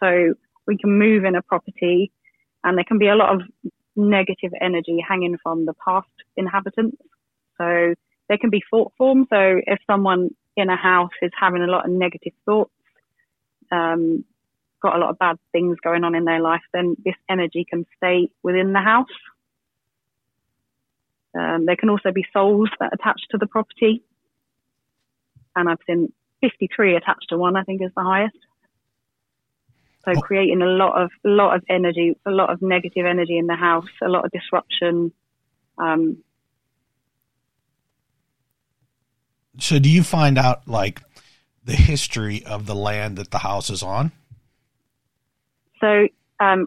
So 0.00 0.34
we 0.66 0.76
can 0.76 0.98
move 0.98 1.24
in 1.24 1.34
a 1.34 1.42
property, 1.42 2.12
and 2.64 2.76
there 2.76 2.84
can 2.84 2.98
be 2.98 3.08
a 3.08 3.14
lot 3.14 3.34
of 3.34 3.42
negative 3.96 4.52
energy 4.60 5.02
hanging 5.06 5.38
from 5.42 5.64
the 5.64 5.74
past 5.74 6.08
inhabitants. 6.36 6.98
So 7.58 7.94
there 8.28 8.38
can 8.38 8.50
be 8.50 8.62
thought 8.70 8.92
forms. 8.98 9.26
So 9.30 9.60
if 9.66 9.78
someone 9.86 10.30
in 10.56 10.68
a 10.68 10.76
house 10.76 11.12
is 11.22 11.30
having 11.38 11.62
a 11.62 11.66
lot 11.66 11.86
of 11.86 11.90
negative 11.90 12.32
thoughts, 12.44 12.72
um, 13.70 14.24
got 14.82 14.96
a 14.96 14.98
lot 14.98 15.10
of 15.10 15.18
bad 15.18 15.38
things 15.52 15.78
going 15.82 16.04
on 16.04 16.14
in 16.14 16.24
their 16.24 16.40
life, 16.40 16.62
then 16.72 16.96
this 17.04 17.14
energy 17.28 17.66
can 17.68 17.86
stay 17.96 18.28
within 18.42 18.72
the 18.72 18.80
house. 18.80 19.06
Um, 21.38 21.66
there 21.66 21.76
can 21.76 21.90
also 21.90 22.12
be 22.12 22.24
souls 22.32 22.70
that 22.80 22.92
attach 22.94 23.20
to 23.30 23.38
the 23.38 23.46
property. 23.46 24.02
And 25.56 25.68
I've 25.68 25.78
seen 25.86 26.12
53 26.42 26.96
attached 26.96 27.26
to 27.30 27.38
one, 27.38 27.56
I 27.56 27.62
think 27.64 27.82
is 27.82 27.90
the 27.96 28.02
highest. 28.02 28.36
So 30.04 30.12
Oh. 30.16 30.20
creating 30.20 30.62
a 30.62 30.66
lot 30.66 31.02
of, 31.02 31.10
a 31.24 31.28
lot 31.28 31.56
of 31.56 31.64
energy, 31.68 32.16
a 32.24 32.30
lot 32.30 32.50
of 32.50 32.62
negative 32.62 33.06
energy 33.06 33.38
in 33.38 33.46
the 33.48 33.56
house, 33.56 33.88
a 34.00 34.08
lot 34.08 34.24
of 34.24 34.30
disruption. 34.30 35.12
Um, 35.78 36.18
So, 39.58 39.78
do 39.78 39.88
you 39.88 40.02
find 40.02 40.38
out 40.38 40.68
like 40.68 41.00
the 41.64 41.72
history 41.72 42.44
of 42.44 42.66
the 42.66 42.74
land 42.74 43.16
that 43.16 43.30
the 43.30 43.38
house 43.38 43.70
is 43.70 43.82
on? 43.82 44.12
So, 45.80 46.08
um, 46.40 46.66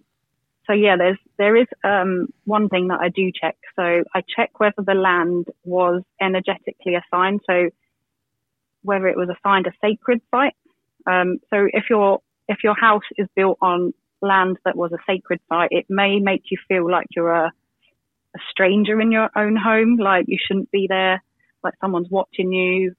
so 0.65 0.73
yeah, 0.73 0.97
there's 0.97 1.17
there 1.37 1.55
is 1.55 1.67
um, 1.83 2.27
one 2.45 2.69
thing 2.69 2.87
that 2.87 2.99
I 2.99 3.09
do 3.09 3.31
check. 3.31 3.57
So 3.75 4.03
I 4.13 4.23
check 4.35 4.59
whether 4.59 4.81
the 4.83 4.93
land 4.93 5.47
was 5.63 6.03
energetically 6.21 6.95
assigned. 6.95 7.41
So 7.45 7.69
whether 8.83 9.07
it 9.07 9.17
was 9.17 9.29
assigned 9.29 9.67
a 9.67 9.71
sacred 9.81 10.21
site. 10.31 10.53
Um, 11.05 11.39
so 11.49 11.67
if 11.71 11.85
your 11.89 12.19
if 12.47 12.59
your 12.63 12.75
house 12.75 13.03
is 13.17 13.27
built 13.35 13.57
on 13.61 13.93
land 14.21 14.57
that 14.65 14.75
was 14.75 14.91
a 14.91 14.97
sacred 15.07 15.39
site, 15.49 15.69
it 15.71 15.85
may 15.89 16.19
make 16.19 16.43
you 16.51 16.57
feel 16.67 16.89
like 16.89 17.07
you're 17.15 17.31
a, 17.31 17.51
a 18.35 18.39
stranger 18.51 18.99
in 18.99 19.11
your 19.11 19.29
own 19.35 19.55
home, 19.55 19.97
like 19.97 20.25
you 20.27 20.37
shouldn't 20.45 20.71
be 20.71 20.87
there, 20.89 21.23
like 21.63 21.73
someone's 21.81 22.09
watching 22.09 22.51
you. 22.51 22.95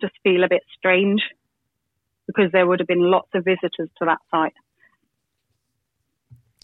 Just 0.00 0.14
feel 0.22 0.42
a 0.44 0.48
bit 0.48 0.62
strange 0.76 1.22
because 2.26 2.50
there 2.52 2.66
would 2.66 2.80
have 2.80 2.88
been 2.88 3.10
lots 3.10 3.28
of 3.34 3.44
visitors 3.44 3.88
to 3.98 4.04
that 4.06 4.18
site. 4.30 4.54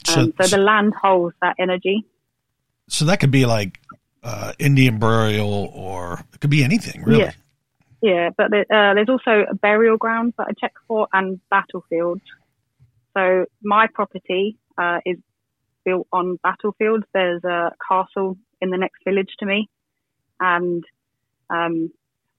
So, 0.06 0.20
Um, 0.20 0.32
so 0.40 0.56
the 0.56 0.62
land 0.62 0.94
holds 1.00 1.34
that 1.42 1.56
energy. 1.58 2.04
so 2.88 3.04
that 3.04 3.20
could 3.20 3.30
be 3.30 3.44
like 3.44 3.80
uh, 4.22 4.52
Indian 4.58 4.98
burial, 4.98 5.70
or 5.74 6.20
it 6.32 6.40
could 6.40 6.50
be 6.50 6.64
anything, 6.64 7.02
really. 7.04 7.20
Yeah. 7.24 7.32
Yeah, 8.00 8.30
but 8.36 8.46
uh, 8.46 8.94
there's 8.94 9.08
also 9.08 9.46
burial 9.60 9.96
grounds 9.96 10.34
that 10.38 10.46
I 10.48 10.52
check 10.58 10.72
for 10.86 11.08
and 11.12 11.40
battlefields. 11.50 12.22
So 13.16 13.46
my 13.62 13.88
property 13.92 14.56
uh, 14.76 14.98
is 15.04 15.16
built 15.84 16.06
on 16.12 16.38
battlefields. 16.42 17.04
There's 17.12 17.42
a 17.44 17.72
castle 17.88 18.36
in 18.60 18.70
the 18.70 18.76
next 18.76 19.02
village 19.04 19.30
to 19.40 19.46
me, 19.46 19.68
and 20.38 20.84
um, 21.50 21.90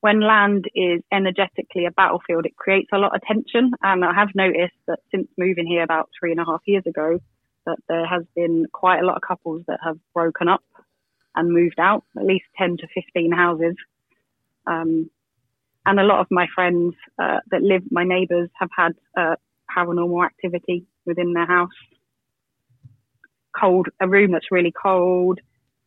when 0.02 0.22
land 0.22 0.66
is 0.76 1.02
energetically 1.12 1.86
a 1.86 1.92
battlefield, 1.92 2.46
it 2.46 2.56
creates 2.56 2.90
a 2.94 2.98
lot 2.98 3.16
of 3.16 3.22
tension. 3.22 3.72
And 3.82 4.06
I 4.06 4.14
have 4.14 4.30
noticed 4.34 4.78
that 4.88 5.00
since 5.12 5.28
moving 5.38 5.68
here 5.68 5.84
about 5.84 6.10
three 6.18 6.32
and 6.32 6.40
a 6.40 6.46
half 6.46 6.62
years 6.66 6.84
ago, 6.88 7.20
that 7.66 7.78
there 7.90 8.08
has 8.08 8.24
been 8.36 8.66
quite 8.72 9.02
a 9.02 9.06
lot 9.06 9.18
of 9.18 9.22
couples 9.28 9.64
that 9.68 9.80
have 9.84 9.98
broken 10.14 10.48
up 10.48 10.64
and 11.36 11.52
moved 11.52 11.80
out, 11.80 12.04
at 12.18 12.26
least 12.26 12.46
10 12.58 12.78
to 12.78 12.88
15 12.94 13.32
houses. 13.32 13.76
Um, 14.66 15.10
and 15.90 16.00
a 16.00 16.04
lot 16.04 16.20
of 16.20 16.28
my 16.30 16.48
friends 16.54 16.94
uh, 17.22 17.40
that 17.52 17.62
live, 17.62 17.84
my 17.92 18.04
neighbours, 18.04 18.50
have 18.60 18.70
had 18.76 18.92
uh, 19.18 19.36
paranormal 19.76 20.26
activity 20.26 20.86
within 21.06 21.34
their 21.34 21.48
house. 21.48 21.70
Cold, 23.60 23.88
a 24.00 24.08
room 24.08 24.32
that's 24.32 24.52
really 24.52 24.72
cold, 24.72 25.40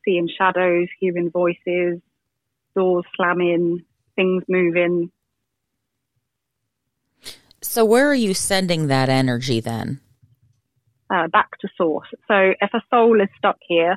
seeing 0.04 0.28
shadows, 0.36 0.88
hearing 0.98 1.30
voices, 1.30 2.00
doors 2.74 3.04
slamming, 3.16 3.84
things 4.16 4.42
moving. 4.48 5.10
So 7.60 7.84
where 7.84 8.08
are 8.08 8.14
you 8.14 8.34
sending 8.34 8.88
that 8.88 9.08
energy 9.08 9.60
then? 9.60 10.00
uh, 11.12 11.28
back 11.28 11.58
to 11.60 11.68
source. 11.76 12.08
So 12.28 12.52
if 12.60 12.70
a 12.74 12.82
soul 12.90 13.20
is 13.20 13.28
stuck 13.36 13.58
here, 13.66 13.96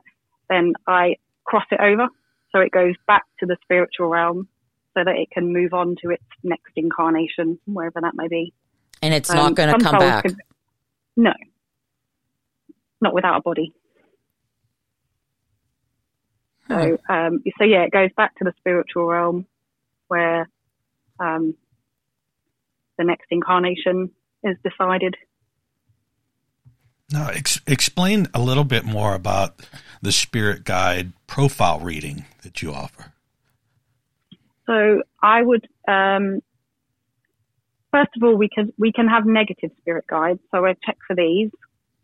then 0.49 0.73
I 0.87 1.15
cross 1.45 1.65
it 1.71 1.79
over. 1.79 2.07
So 2.51 2.59
it 2.59 2.71
goes 2.71 2.95
back 3.07 3.23
to 3.39 3.45
the 3.45 3.57
spiritual 3.63 4.07
realm 4.07 4.47
so 4.95 5.03
that 5.03 5.15
it 5.15 5.29
can 5.31 5.51
move 5.51 5.73
on 5.73 5.95
to 6.01 6.09
its 6.09 6.23
next 6.43 6.71
incarnation, 6.75 7.59
wherever 7.65 7.99
that 8.01 8.13
may 8.15 8.27
be. 8.27 8.53
And 9.01 9.13
it's 9.13 9.29
Um, 9.29 9.35
not 9.35 9.55
going 9.55 9.77
to 9.77 9.83
come 9.83 9.99
back. 9.99 10.23
can- 10.23 10.37
no. 11.17 11.33
Not 13.01 13.13
without 13.13 13.37
a 13.37 13.41
body. 13.41 13.73
So, 16.67 16.97
um, 17.09 17.43
so 17.57 17.63
yeah, 17.63 17.83
it 17.83 17.91
goes 17.91 18.09
back 18.17 18.35
to 18.37 18.43
the 18.43 18.53
spiritual 18.57 19.05
realm 19.05 19.45
where 20.07 20.49
um, 21.19 21.53
the 22.97 23.03
next 23.03 23.27
incarnation 23.29 24.09
is 24.43 24.57
decided. 24.63 25.15
Now, 27.11 27.29
ex- 27.29 27.61
explain 27.67 28.27
a 28.33 28.39
little 28.39 28.63
bit 28.63 28.83
more 28.83 29.13
about 29.13 29.69
the 30.01 30.11
spirit 30.11 30.63
guide 30.63 31.13
profile 31.27 31.79
reading 31.79 32.25
that 32.41 32.63
you 32.63 32.73
offer. 32.73 33.13
So 34.67 35.03
I 35.21 35.41
would, 35.41 35.67
um, 35.87 36.39
first 37.91 38.11
of 38.15 38.23
all, 38.23 38.35
we 38.35 38.49
can 38.49 38.73
we 38.77 38.91
can 38.91 39.07
have 39.07 39.25
negative 39.25 39.71
spirit 39.79 40.05
guides. 40.07 40.39
So 40.51 40.65
I 40.65 40.75
check 40.85 40.97
for 41.07 41.15
these. 41.15 41.51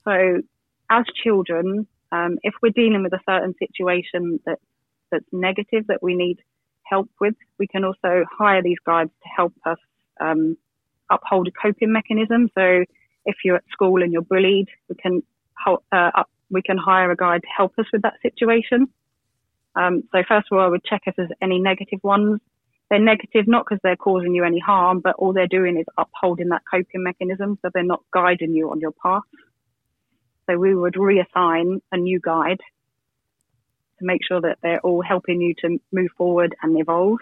So 0.06 0.42
as 0.90 1.06
children, 1.24 1.88
um, 2.12 2.38
if 2.44 2.54
we're 2.62 2.72
dealing 2.72 3.04
with 3.04 3.14
a 3.14 3.22
certain 3.28 3.56
situation 3.58 4.40
that 4.46 4.60
that's 5.12 5.26
negative 5.32 5.88
that 5.88 6.02
we 6.02 6.16
need 6.16 6.40
help 6.84 7.10
with, 7.20 7.36
we 7.58 7.68
can 7.68 7.84
also 7.84 8.26
hire 8.38 8.62
these 8.62 8.80
guides 8.86 9.12
to 9.24 9.30
help 9.36 9.54
us 9.66 9.78
um, 10.20 10.58
uphold 11.10 11.48
a 11.48 11.52
coping 11.52 11.92
mechanism. 11.92 12.50
So 12.56 12.84
if 13.26 13.38
you're 13.44 13.58
at 13.58 13.64
school 13.72 14.02
and 14.02 14.12
you're 14.12 14.22
bullied, 14.22 14.68
we 14.90 14.96
can 14.96 15.24
uh, 15.68 15.76
up, 15.92 16.30
we 16.50 16.62
can 16.62 16.78
hire 16.78 17.12
a 17.12 17.16
guide 17.16 17.42
to 17.42 17.48
help 17.56 17.74
us 17.78 17.86
with 17.94 18.02
that 18.02 18.16
situation. 18.22 18.88
Um, 19.76 20.04
so 20.12 20.24
first 20.28 20.48
of 20.52 20.58
all, 20.58 20.66
I 20.66 20.68
would 20.68 20.84
check 20.84 21.04
if 21.06 21.16
there's 21.16 21.30
any 21.42 21.60
negative 21.60 22.00
ones. 22.04 22.40
They're 22.92 23.00
negative 23.00 23.48
not 23.48 23.64
because 23.64 23.80
they're 23.82 23.96
causing 23.96 24.36
you 24.36 24.44
any 24.44 24.60
harm, 24.60 25.00
but 25.00 25.16
all 25.16 25.32
they're 25.32 25.48
doing 25.48 25.78
is 25.78 25.86
upholding 25.98 26.50
that 26.50 26.64
coping 26.70 27.04
mechanism, 27.04 27.58
so 27.62 27.70
they're 27.74 27.84
not 27.84 28.04
guiding 28.14 28.54
you 28.54 28.70
on 28.70 28.82
your 28.82 28.92
path. 28.92 29.24
So 30.50 30.58
we 30.58 30.76
would 30.76 30.96
reassign 30.96 31.80
a 31.94 31.98
new 31.98 32.20
guide 32.20 32.60
to 34.00 34.06
make 34.06 34.20
sure 34.28 34.42
that 34.42 34.58
they're 34.62 34.82
all 34.82 35.02
helping 35.02 35.40
you 35.40 35.54
to 35.62 35.80
move 35.94 36.10
forward 36.18 36.54
and 36.62 36.78
evolve. 36.78 37.20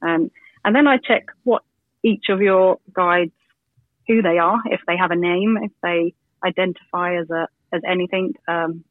Um, 0.00 0.30
and 0.64 0.74
then 0.74 0.86
I 0.86 0.96
check 0.96 1.26
what 1.44 1.62
each 2.02 2.30
of 2.30 2.40
your 2.40 2.78
guides, 2.94 3.32
who 4.08 4.22
they 4.22 4.38
are, 4.38 4.62
if 4.64 4.80
they 4.86 4.96
have 4.96 5.10
a 5.10 5.16
name, 5.16 5.58
if 5.60 5.72
they 5.82 6.14
identify 6.42 7.16
as 7.16 7.28
a 7.28 7.48
as 7.70 7.82
anything, 7.86 8.34
um, 8.48 8.82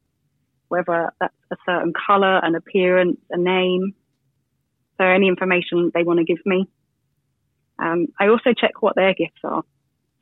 whether 0.68 1.12
that's 1.18 1.34
a 1.50 1.56
certain 1.66 1.92
color, 2.06 2.38
an 2.44 2.54
appearance, 2.54 3.18
a 3.30 3.36
name. 3.36 3.94
So 4.98 5.04
any 5.04 5.28
information 5.28 5.90
they 5.94 6.04
want 6.04 6.18
to 6.18 6.24
give 6.24 6.44
me. 6.44 6.68
Um, 7.78 8.06
I 8.20 8.28
also 8.28 8.52
check 8.52 8.82
what 8.82 8.94
their 8.94 9.14
gifts 9.14 9.40
are. 9.44 9.62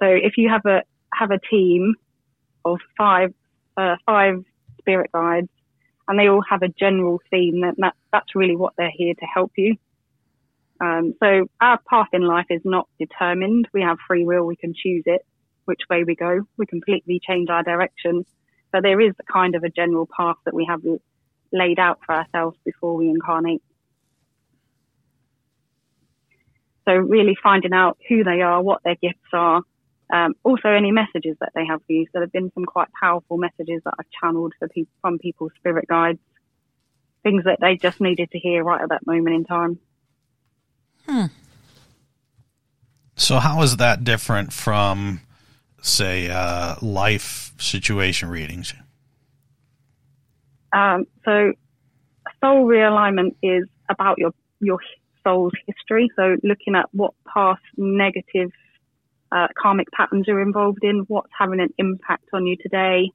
So 0.01 0.07
if 0.07 0.39
you 0.39 0.49
have 0.49 0.65
a 0.67 0.83
have 1.15 1.31
a 1.31 1.39
team 1.39 1.95
of 2.65 2.79
five 2.97 3.35
uh, 3.77 3.97
five 4.07 4.45
spirit 4.79 5.11
guides, 5.13 5.49
and 6.09 6.19
they 6.19 6.29
all 6.29 6.43
have 6.49 6.63
a 6.63 6.69
general 6.69 7.21
theme, 7.31 7.61
that, 7.63 7.75
that 7.79 7.95
that's 8.13 8.35
really 8.35 8.57
what 8.57 8.75
they're 8.79 8.93
here 8.95 9.15
to 9.15 9.27
help 9.27 9.53
you. 9.57 9.77
Um, 10.81 11.15
so 11.23 11.47
our 11.61 11.79
path 11.91 12.09
in 12.13 12.23
life 12.23 12.47
is 12.49 12.63
not 12.65 12.89
determined. 12.99 13.69
We 13.75 13.83
have 13.83 13.99
free 14.09 14.25
will. 14.25 14.45
We 14.45 14.57
can 14.57 14.73
choose 14.75 15.03
it. 15.07 15.27
which 15.71 15.83
way 15.89 16.05
we 16.05 16.17
go. 16.17 16.41
We 16.57 16.67
completely 16.67 17.21
change 17.27 17.49
our 17.49 17.63
direction. 17.63 18.25
So 18.73 18.81
there 18.83 19.01
is 19.01 19.13
a 19.21 19.33
kind 19.33 19.55
of 19.55 19.63
a 19.63 19.69
general 19.71 20.09
path 20.17 20.37
that 20.45 20.55
we 20.55 20.67
have 20.69 20.81
laid 21.53 21.79
out 21.79 22.01
for 22.05 22.15
ourselves 22.15 22.57
before 22.65 22.97
we 22.97 23.09
incarnate. 23.09 23.63
So 26.87 26.95
really 26.95 27.37
finding 27.43 27.73
out 27.73 27.99
who 28.09 28.25
they 28.25 28.41
are, 28.41 28.63
what 28.63 28.83
their 28.85 28.97
gifts 28.97 29.19
are, 29.33 29.63
um, 30.13 30.35
also 30.43 30.69
any 30.69 30.91
messages 30.91 31.37
that 31.41 31.53
they 31.55 31.65
have 31.67 31.81
for 31.87 31.93
you. 31.93 32.05
So 32.07 32.11
there 32.15 32.23
have 32.23 32.33
been 32.33 32.51
some 32.55 32.65
quite 32.65 32.89
powerful 32.99 33.39
messages 33.39 33.83
that 33.85 33.95
I've 33.99 34.11
channeled 34.21 34.55
for 34.59 34.69
people 34.69 34.93
from 35.01 35.19
people's 35.19 35.53
spirit 35.57 35.87
guides, 35.89 36.19
things 37.23 37.45
that 37.45 37.59
they 37.61 37.77
just 37.77 38.01
needed 38.01 38.31
to 38.33 38.39
hear 38.39 38.65
right 38.65 38.81
at 38.81 38.89
that 38.89 39.07
moment 39.07 39.37
in 39.37 39.45
time. 39.45 39.79
Hmm. 41.07 41.27
So 43.15 43.37
how 43.37 43.63
is 43.63 43.77
that 43.77 44.03
different 44.03 44.53
from, 44.53 45.21
say, 45.83 46.31
uh, 46.31 46.77
life 46.81 47.53
situation 47.59 48.31
readings? 48.31 48.73
Um, 50.73 51.05
so 51.25 51.53
soul 52.43 52.65
realignment 52.67 53.35
is 53.43 53.65
about 53.89 54.19
your 54.19 54.33
your 54.61 54.79
soul's 55.25 55.53
history. 55.67 56.11
So 56.17 56.37
looking 56.43 56.75
at 56.75 56.87
what 56.93 57.15
past 57.33 57.63
negative 57.77 58.51
uh, 59.33 59.49
karmic 59.61 59.91
patterns 59.93 60.25
you're 60.27 60.43
involved 60.43 60.83
in, 60.83 61.05
what's 61.09 61.31
having 61.39 61.61
an 61.61 61.73
impact 61.79 62.25
on 62.33 62.47
you 62.47 62.57
today. 62.57 63.11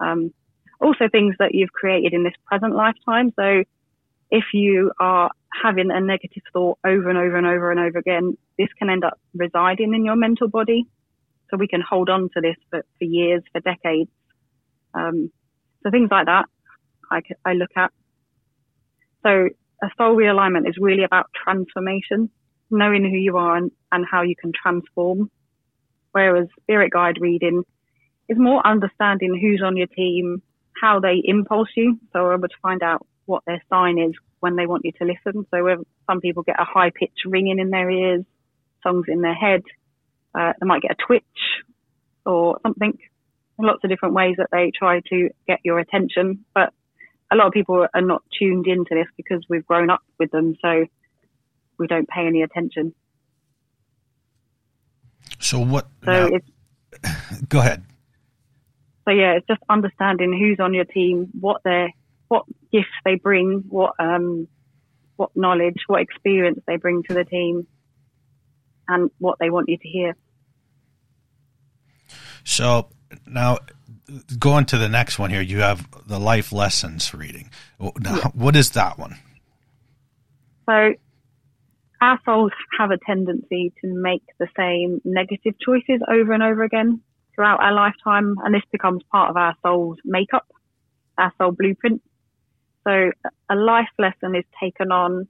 Um, 0.00 0.32
also 0.80 1.08
things 1.10 1.34
that 1.38 1.54
you've 1.54 1.72
created 1.72 2.14
in 2.14 2.22
this 2.22 2.34
present 2.46 2.74
lifetime. 2.74 3.32
So 3.36 3.64
if 4.30 4.44
you 4.52 4.92
are 5.00 5.30
having 5.62 5.90
a 5.90 6.00
negative 6.00 6.42
thought 6.52 6.78
over 6.84 7.08
and 7.08 7.18
over 7.18 7.36
and 7.36 7.46
over 7.46 7.70
and 7.70 7.80
over 7.80 7.98
again, 7.98 8.36
this 8.58 8.68
can 8.78 8.90
end 8.90 9.04
up 9.04 9.18
residing 9.34 9.94
in 9.94 10.04
your 10.04 10.16
mental 10.16 10.48
body. 10.48 10.86
So 11.50 11.56
we 11.56 11.66
can 11.66 11.80
hold 11.80 12.10
on 12.10 12.28
to 12.34 12.40
this 12.40 12.56
for, 12.70 12.84
for 12.98 13.04
years, 13.04 13.42
for 13.52 13.60
decades. 13.60 14.10
Um, 14.94 15.32
so 15.82 15.90
things 15.90 16.08
like 16.10 16.26
that 16.26 16.44
I, 17.10 17.22
I 17.44 17.54
look 17.54 17.70
at. 17.76 17.90
So 19.22 19.48
a 19.82 19.88
soul 19.96 20.16
realignment 20.16 20.68
is 20.68 20.76
really 20.78 21.04
about 21.04 21.30
transformation, 21.44 22.30
knowing 22.70 23.04
who 23.04 23.16
you 23.16 23.36
are 23.36 23.56
and, 23.56 23.70
and 23.92 24.04
how 24.10 24.22
you 24.22 24.34
can 24.36 24.52
transform. 24.52 25.30
Whereas 26.12 26.48
spirit 26.62 26.92
guide 26.92 27.18
reading 27.20 27.62
is 28.28 28.38
more 28.38 28.66
understanding 28.66 29.38
who's 29.40 29.62
on 29.64 29.76
your 29.76 29.86
team, 29.86 30.42
how 30.80 31.00
they 31.00 31.22
impulse 31.24 31.68
you. 31.76 31.98
So 32.12 32.22
we're 32.22 32.34
able 32.34 32.48
to 32.48 32.54
find 32.62 32.82
out 32.82 33.06
what 33.26 33.42
their 33.46 33.62
sign 33.70 33.98
is 33.98 34.12
when 34.40 34.56
they 34.56 34.66
want 34.66 34.84
you 34.84 34.92
to 34.92 35.04
listen. 35.04 35.46
So 35.50 35.84
some 36.08 36.20
people 36.20 36.42
get 36.42 36.60
a 36.60 36.64
high 36.64 36.90
pitch 36.90 37.12
ringing 37.26 37.58
in 37.58 37.70
their 37.70 37.90
ears, 37.90 38.24
songs 38.82 39.06
in 39.08 39.20
their 39.20 39.34
head, 39.34 39.62
uh, 40.34 40.52
they 40.60 40.66
might 40.66 40.82
get 40.82 40.92
a 40.92 41.06
twitch 41.06 41.24
or 42.24 42.58
something. 42.62 42.96
Lots 43.58 43.82
of 43.82 43.90
different 43.90 44.14
ways 44.14 44.36
that 44.38 44.48
they 44.52 44.70
try 44.76 45.00
to 45.10 45.30
get 45.46 45.60
your 45.64 45.78
attention, 45.80 46.44
but 46.54 46.72
a 47.30 47.36
lot 47.36 47.46
of 47.46 47.52
people 47.52 47.86
are 47.92 48.00
not 48.00 48.22
tuned 48.38 48.66
into 48.66 48.94
this 48.94 49.06
because 49.16 49.44
we've 49.48 49.66
grown 49.66 49.90
up 49.90 50.02
with 50.18 50.30
them, 50.30 50.56
so 50.62 50.86
we 51.78 51.86
don't 51.86 52.08
pay 52.08 52.26
any 52.26 52.42
attention. 52.42 52.94
So 55.38 55.60
what? 55.60 55.88
So 56.04 56.28
now, 56.28 56.38
go 57.48 57.58
ahead. 57.60 57.84
So 59.04 59.12
yeah, 59.12 59.32
it's 59.32 59.46
just 59.46 59.60
understanding 59.68 60.32
who's 60.32 60.58
on 60.60 60.74
your 60.74 60.84
team, 60.84 61.28
what 61.40 61.62
their 61.64 61.90
what 62.28 62.44
gifts 62.72 62.88
they 63.04 63.14
bring, 63.14 63.64
what 63.68 63.94
um 63.98 64.48
what 65.16 65.30
knowledge, 65.34 65.76
what 65.86 66.00
experience 66.00 66.60
they 66.66 66.76
bring 66.76 67.02
to 67.04 67.14
the 67.14 67.24
team, 67.24 67.66
and 68.86 69.10
what 69.18 69.38
they 69.38 69.50
want 69.50 69.68
you 69.68 69.78
to 69.78 69.88
hear. 69.88 70.16
So 72.44 72.88
now 73.26 73.58
going 74.38 74.66
to 74.66 74.78
the 74.78 74.88
next 74.88 75.18
one 75.18 75.30
here, 75.30 75.40
you 75.40 75.58
have 75.58 75.86
the 76.06 76.18
life 76.18 76.52
lessons 76.52 77.14
reading. 77.14 77.50
Now, 77.80 78.16
yeah. 78.16 78.28
What 78.34 78.56
is 78.56 78.70
that 78.70 78.98
one? 78.98 79.16
So, 80.68 80.94
our 82.00 82.20
souls 82.24 82.52
have 82.78 82.90
a 82.90 82.98
tendency 82.98 83.72
to 83.80 83.88
make 83.88 84.22
the 84.38 84.48
same 84.56 85.00
negative 85.04 85.54
choices 85.58 86.00
over 86.08 86.32
and 86.32 86.42
over 86.42 86.62
again 86.62 87.00
throughout 87.34 87.60
our 87.62 87.72
lifetime, 87.72 88.36
and 88.44 88.54
this 88.54 88.62
becomes 88.70 89.02
part 89.10 89.30
of 89.30 89.36
our 89.36 89.54
soul's 89.62 89.98
makeup, 90.04 90.46
our 91.16 91.32
soul 91.38 91.52
blueprint. 91.52 92.02
So, 92.84 93.10
a 93.50 93.54
life 93.54 93.88
lesson 93.98 94.34
is 94.34 94.44
taken 94.60 94.92
on 94.92 95.28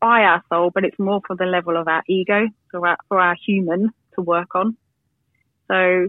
by 0.00 0.22
our 0.22 0.42
soul, 0.48 0.70
but 0.74 0.84
it's 0.84 0.98
more 0.98 1.20
for 1.26 1.36
the 1.36 1.44
level 1.44 1.76
of 1.76 1.86
our 1.88 2.02
ego, 2.08 2.48
for 2.70 2.86
our, 2.86 2.96
for 3.08 3.20
our 3.20 3.36
human 3.46 3.90
to 4.14 4.22
work 4.22 4.54
on. 4.54 4.76
So, 5.68 6.08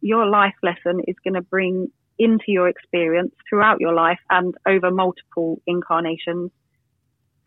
your 0.00 0.26
life 0.26 0.54
lesson 0.62 1.00
is 1.06 1.16
going 1.24 1.34
to 1.34 1.42
bring 1.42 1.88
into 2.18 2.44
your 2.48 2.68
experience 2.68 3.32
throughout 3.48 3.80
your 3.80 3.94
life 3.94 4.18
and 4.30 4.54
over 4.66 4.90
multiple 4.90 5.60
incarnations 5.66 6.50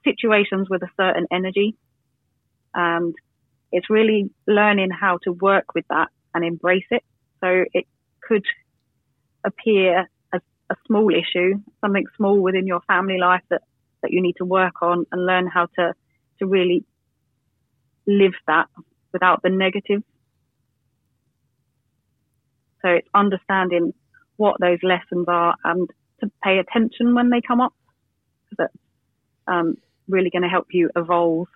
situations 0.03 0.67
with 0.69 0.81
a 0.83 0.89
certain 0.97 1.27
energy. 1.31 1.75
And 2.73 3.13
it's 3.71 3.89
really 3.89 4.29
learning 4.47 4.89
how 4.91 5.19
to 5.23 5.31
work 5.31 5.73
with 5.73 5.85
that 5.89 6.09
and 6.33 6.43
embrace 6.43 6.85
it. 6.91 7.03
So 7.41 7.65
it 7.73 7.85
could 8.21 8.45
appear 9.43 10.09
as 10.33 10.41
a 10.69 10.75
small 10.87 11.11
issue, 11.11 11.55
something 11.81 12.05
small 12.17 12.39
within 12.39 12.67
your 12.67 12.81
family 12.81 13.17
life 13.17 13.43
that, 13.49 13.61
that 14.01 14.11
you 14.11 14.21
need 14.21 14.35
to 14.37 14.45
work 14.45 14.81
on 14.81 15.05
and 15.11 15.25
learn 15.25 15.47
how 15.47 15.67
to, 15.77 15.93
to 16.39 16.45
really 16.45 16.83
live 18.07 18.33
that 18.47 18.67
without 19.13 19.41
the 19.43 19.49
negative 19.49 20.03
so 22.81 22.89
it's 22.89 23.07
understanding 23.13 23.93
what 24.37 24.59
those 24.59 24.79
lessons 24.83 25.25
are 25.27 25.55
and 25.63 25.89
to 26.19 26.31
pay 26.43 26.59
attention 26.59 27.13
when 27.15 27.29
they 27.29 27.41
come 27.41 27.61
up. 27.61 27.73
That's 28.57 28.73
um, 29.47 29.77
really 30.07 30.29
going 30.29 30.43
to 30.43 30.49
help 30.49 30.67
you 30.71 30.89
evolve. 30.95 31.47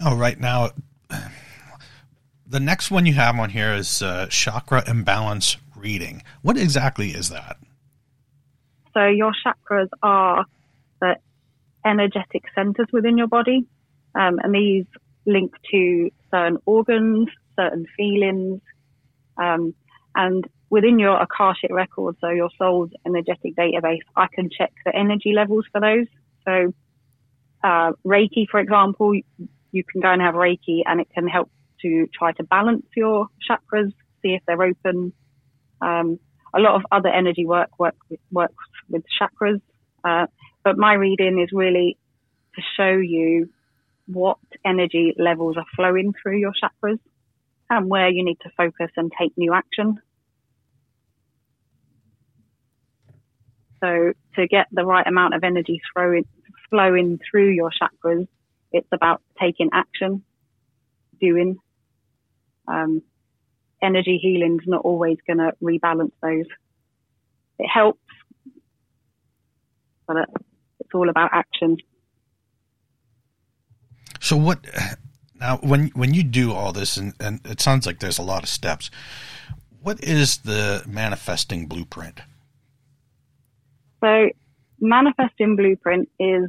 Oh, 0.00 0.16
right 0.16 0.38
now, 0.38 0.70
the 2.46 2.60
next 2.60 2.90
one 2.90 3.06
you 3.06 3.14
have 3.14 3.38
on 3.38 3.50
here 3.50 3.72
is 3.74 4.02
uh, 4.02 4.26
chakra 4.28 4.82
imbalance 4.88 5.56
reading. 5.76 6.22
What 6.42 6.56
exactly 6.56 7.10
is 7.10 7.28
that? 7.30 7.56
So 8.94 9.06
your 9.06 9.32
chakras 9.44 9.88
are 10.02 10.44
the 11.00 11.16
energetic 11.84 12.44
centers 12.54 12.88
within 12.92 13.16
your 13.16 13.26
body, 13.28 13.66
um, 14.14 14.38
and 14.42 14.54
these 14.54 14.86
link 15.24 15.52
to 15.70 16.10
certain 16.30 16.58
organs, 16.66 17.28
certain 17.56 17.86
feelings. 17.96 18.60
Um, 19.36 19.74
and 20.14 20.46
within 20.70 20.98
your 20.98 21.20
Akashic 21.20 21.70
record, 21.70 22.16
so 22.20 22.28
your 22.28 22.50
soul's 22.58 22.90
energetic 23.06 23.54
database, 23.56 24.00
I 24.16 24.26
can 24.32 24.50
check 24.50 24.72
the 24.84 24.94
energy 24.94 25.32
levels 25.34 25.64
for 25.72 25.80
those. 25.80 26.06
So, 26.44 26.74
uh, 27.62 27.92
Reiki, 28.06 28.46
for 28.50 28.60
example, 28.60 29.14
you 29.14 29.84
can 29.84 30.00
go 30.00 30.08
and 30.08 30.22
have 30.22 30.34
Reiki 30.34 30.82
and 30.86 31.00
it 31.00 31.08
can 31.14 31.28
help 31.28 31.50
to 31.82 32.06
try 32.14 32.32
to 32.32 32.44
balance 32.44 32.86
your 32.96 33.28
chakras, 33.48 33.92
see 34.22 34.34
if 34.34 34.42
they're 34.46 34.62
open. 34.62 35.12
Um, 35.80 36.18
a 36.54 36.60
lot 36.60 36.74
of 36.74 36.82
other 36.92 37.08
energy 37.08 37.46
work, 37.46 37.70
work 37.78 37.96
works 38.30 38.64
with 38.88 39.02
chakras. 39.20 39.60
Uh, 40.04 40.26
but 40.64 40.76
my 40.76 40.94
reading 40.94 41.40
is 41.40 41.50
really 41.52 41.96
to 42.54 42.62
show 42.76 42.96
you 42.96 43.48
what 44.06 44.38
energy 44.64 45.14
levels 45.18 45.56
are 45.56 45.64
flowing 45.76 46.12
through 46.22 46.38
your 46.38 46.52
chakras 46.52 46.98
and 47.72 47.88
where 47.88 48.10
you 48.10 48.22
need 48.22 48.38
to 48.42 48.50
focus 48.56 48.90
and 48.96 49.10
take 49.18 49.32
new 49.36 49.54
action. 49.54 49.98
So 53.82 54.12
to 54.36 54.46
get 54.46 54.66
the 54.70 54.84
right 54.84 55.06
amount 55.06 55.34
of 55.34 55.42
energy 55.42 55.80
flowing, 55.92 56.26
flowing 56.68 57.18
through 57.28 57.50
your 57.50 57.70
chakras, 57.70 58.28
it's 58.72 58.88
about 58.92 59.22
taking 59.40 59.70
action, 59.72 60.22
doing. 61.20 61.56
Um, 62.68 63.02
energy 63.82 64.18
healing's 64.22 64.62
not 64.66 64.82
always 64.82 65.16
going 65.26 65.38
to 65.38 65.52
rebalance 65.62 66.12
those. 66.22 66.46
It 67.58 67.66
helps, 67.66 68.00
but 70.06 70.28
it's 70.78 70.90
all 70.94 71.08
about 71.08 71.30
action. 71.32 71.78
So 74.20 74.36
what 74.36 74.64
now, 75.42 75.56
when 75.56 75.88
when 75.88 76.14
you 76.14 76.22
do 76.22 76.52
all 76.52 76.72
this, 76.72 76.96
and, 76.96 77.14
and 77.18 77.40
it 77.44 77.60
sounds 77.60 77.84
like 77.84 77.98
there's 77.98 78.18
a 78.18 78.22
lot 78.22 78.44
of 78.44 78.48
steps, 78.48 78.92
what 79.82 80.02
is 80.04 80.38
the 80.38 80.84
manifesting 80.86 81.66
blueprint? 81.66 82.20
So, 84.00 84.30
manifesting 84.80 85.56
blueprint 85.56 86.08
is 86.20 86.48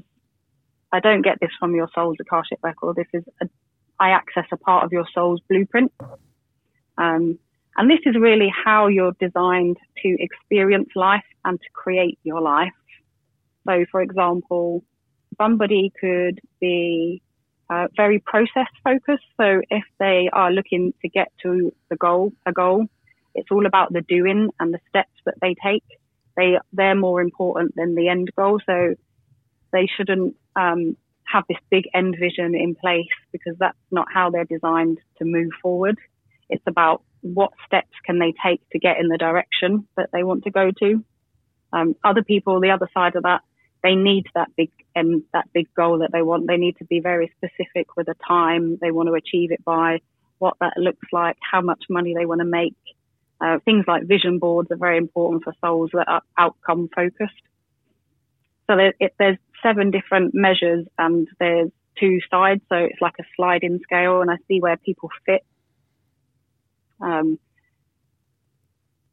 I 0.91 0.99
don't 0.99 1.23
get 1.23 1.39
this 1.41 1.49
from 1.59 1.73
your 1.73 1.89
soul's 1.95 2.17
Akashic 2.19 2.59
record. 2.61 2.95
This 2.95 3.07
is 3.13 3.23
a, 3.41 3.49
I 3.99 4.09
access 4.11 4.45
a 4.51 4.57
part 4.57 4.85
of 4.85 4.91
your 4.91 5.07
soul's 5.11 5.41
blueprint. 5.49 5.91
Um, 6.99 7.39
and 7.75 7.89
this 7.89 7.99
is 8.05 8.15
really 8.15 8.53
how 8.63 8.85
you're 8.89 9.15
designed 9.19 9.77
to 10.03 10.17
experience 10.19 10.89
life 10.95 11.25
and 11.43 11.59
to 11.59 11.67
create 11.73 12.19
your 12.21 12.41
life. 12.41 12.73
So, 13.67 13.85
for 13.91 14.03
example, 14.03 14.83
somebody 15.39 15.91
could 15.99 16.39
be 16.61 17.23
uh, 17.69 17.87
very 17.95 18.19
process 18.19 18.67
focused. 18.83 19.23
So 19.37 19.61
if 19.69 19.83
they 19.99 20.29
are 20.31 20.51
looking 20.51 20.93
to 21.01 21.09
get 21.09 21.31
to 21.43 21.73
the 21.89 21.95
goal, 21.95 22.33
a 22.45 22.51
goal, 22.51 22.85
it's 23.35 23.49
all 23.51 23.65
about 23.65 23.93
the 23.93 24.01
doing 24.01 24.49
and 24.59 24.73
the 24.73 24.79
steps 24.89 25.13
that 25.25 25.35
they 25.41 25.55
take. 25.63 25.83
They 26.35 26.57
they're 26.71 26.95
more 26.95 27.21
important 27.21 27.75
than 27.75 27.95
the 27.95 28.09
end 28.09 28.31
goal. 28.35 28.59
So 28.65 28.95
they 29.71 29.87
shouldn't 29.97 30.35
um, 30.55 30.95
have 31.25 31.43
this 31.47 31.57
big 31.69 31.85
end 31.93 32.15
vision 32.19 32.55
in 32.55 32.75
place 32.75 33.07
because 33.31 33.55
that's 33.59 33.77
not 33.91 34.07
how 34.13 34.29
they're 34.29 34.45
designed 34.45 34.99
to 35.17 35.25
move 35.25 35.51
forward. 35.61 35.97
It's 36.49 36.63
about 36.67 37.03
what 37.21 37.51
steps 37.65 37.93
can 38.05 38.19
they 38.19 38.33
take 38.45 38.61
to 38.71 38.79
get 38.79 38.99
in 38.99 39.07
the 39.07 39.17
direction 39.17 39.87
that 39.97 40.09
they 40.11 40.23
want 40.23 40.43
to 40.43 40.51
go 40.51 40.71
to. 40.79 41.03
Um, 41.71 41.95
other 42.03 42.23
people, 42.23 42.59
the 42.59 42.69
other 42.69 42.89
side 42.93 43.15
of 43.15 43.23
that, 43.23 43.41
they 43.83 43.95
need 43.95 44.25
that 44.33 44.49
big 44.55 44.71
and 44.95 45.23
that 45.33 45.51
big 45.53 45.67
goal 45.75 45.99
that 45.99 46.11
they 46.11 46.21
want. 46.21 46.47
They 46.47 46.57
need 46.57 46.77
to 46.77 46.85
be 46.85 46.99
very 47.01 47.31
specific 47.37 47.95
with 47.97 48.07
the 48.07 48.15
time 48.25 48.77
they 48.81 48.91
want 48.91 49.07
to 49.09 49.13
achieve 49.13 49.51
it 49.51 49.63
by, 49.63 49.99
what 50.39 50.55
that 50.61 50.77
looks 50.77 51.07
like, 51.11 51.37
how 51.39 51.61
much 51.61 51.83
money 51.89 52.15
they 52.17 52.25
want 52.25 52.39
to 52.39 52.45
make. 52.45 52.75
Uh, 53.41 53.59
things 53.65 53.83
like 53.87 54.03
vision 54.07 54.39
boards 54.39 54.71
are 54.71 54.77
very 54.77 54.97
important 54.97 55.43
for 55.43 55.53
souls 55.59 55.89
that 55.93 56.07
are 56.07 56.21
outcome 56.37 56.89
focused. 56.95 57.33
So 58.67 58.77
there, 58.77 58.93
it, 58.99 59.13
there's 59.19 59.37
seven 59.61 59.91
different 59.91 60.33
measures 60.33 60.85
and 60.97 61.27
there's 61.39 61.69
two 61.99 62.19
sides. 62.31 62.61
So 62.69 62.75
it's 62.75 63.01
like 63.01 63.15
a 63.19 63.23
sliding 63.35 63.79
scale 63.83 64.21
and 64.21 64.31
I 64.31 64.37
see 64.47 64.59
where 64.61 64.77
people 64.77 65.09
fit. 65.25 65.43
Um, 67.01 67.37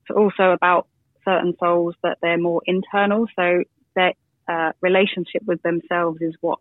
it's 0.02 0.16
also 0.16 0.52
about 0.52 0.87
certain 1.24 1.54
souls 1.59 1.96
that 2.02 2.18
they're 2.22 2.38
more 2.38 2.62
internal. 2.66 3.26
So 3.35 3.64
their 3.96 4.12
uh, 4.50 4.72
relationship 4.80 5.42
with 5.46 5.62
themselves 5.62 6.20
is 6.20 6.34
what 6.40 6.58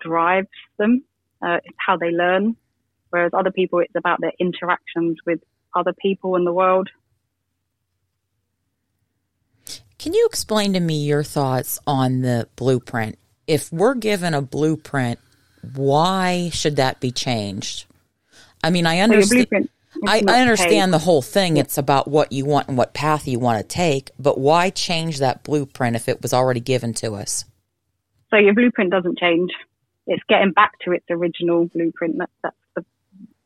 drives 0.00 0.48
them. 0.78 1.02
Uh, 1.42 1.58
it's 1.64 1.76
how 1.84 1.96
they 1.96 2.10
learn. 2.10 2.56
Whereas 3.10 3.32
other 3.34 3.50
people, 3.50 3.80
it's 3.80 3.94
about 3.96 4.20
their 4.20 4.32
interactions 4.38 5.18
with 5.26 5.40
other 5.74 5.92
people 5.92 6.36
in 6.36 6.44
the 6.44 6.52
world. 6.52 6.88
Can 9.98 10.14
you 10.14 10.26
explain 10.26 10.74
to 10.74 10.80
me 10.80 11.04
your 11.04 11.22
thoughts 11.22 11.78
on 11.86 12.20
the 12.20 12.48
blueprint? 12.56 13.18
If 13.46 13.72
we're 13.72 13.94
given 13.94 14.34
a 14.34 14.42
blueprint, 14.42 15.18
why 15.74 16.50
should 16.50 16.76
that 16.76 17.00
be 17.00 17.10
changed? 17.10 17.86
I 18.62 18.70
mean, 18.70 18.86
I 18.86 19.00
understand. 19.00 19.68
I, 20.06 20.22
I, 20.26 20.40
understand 20.40 20.92
the 20.92 20.98
whole 20.98 21.22
thing. 21.22 21.56
It's 21.56 21.78
about 21.78 22.08
what 22.08 22.32
you 22.32 22.44
want 22.44 22.68
and 22.68 22.76
what 22.76 22.94
path 22.94 23.26
you 23.26 23.38
want 23.38 23.60
to 23.60 23.66
take, 23.66 24.10
but 24.18 24.38
why 24.38 24.70
change 24.70 25.18
that 25.18 25.42
blueprint 25.44 25.96
if 25.96 26.08
it 26.08 26.22
was 26.22 26.32
already 26.32 26.60
given 26.60 26.94
to 26.94 27.14
us? 27.14 27.44
So 28.30 28.36
your 28.36 28.54
blueprint 28.54 28.90
doesn't 28.90 29.18
change. 29.18 29.50
It's 30.06 30.22
getting 30.28 30.52
back 30.52 30.72
to 30.84 30.92
its 30.92 31.06
original 31.10 31.66
blueprint. 31.66 32.18
That, 32.18 32.30
that's 32.42 32.56
the, 32.74 32.84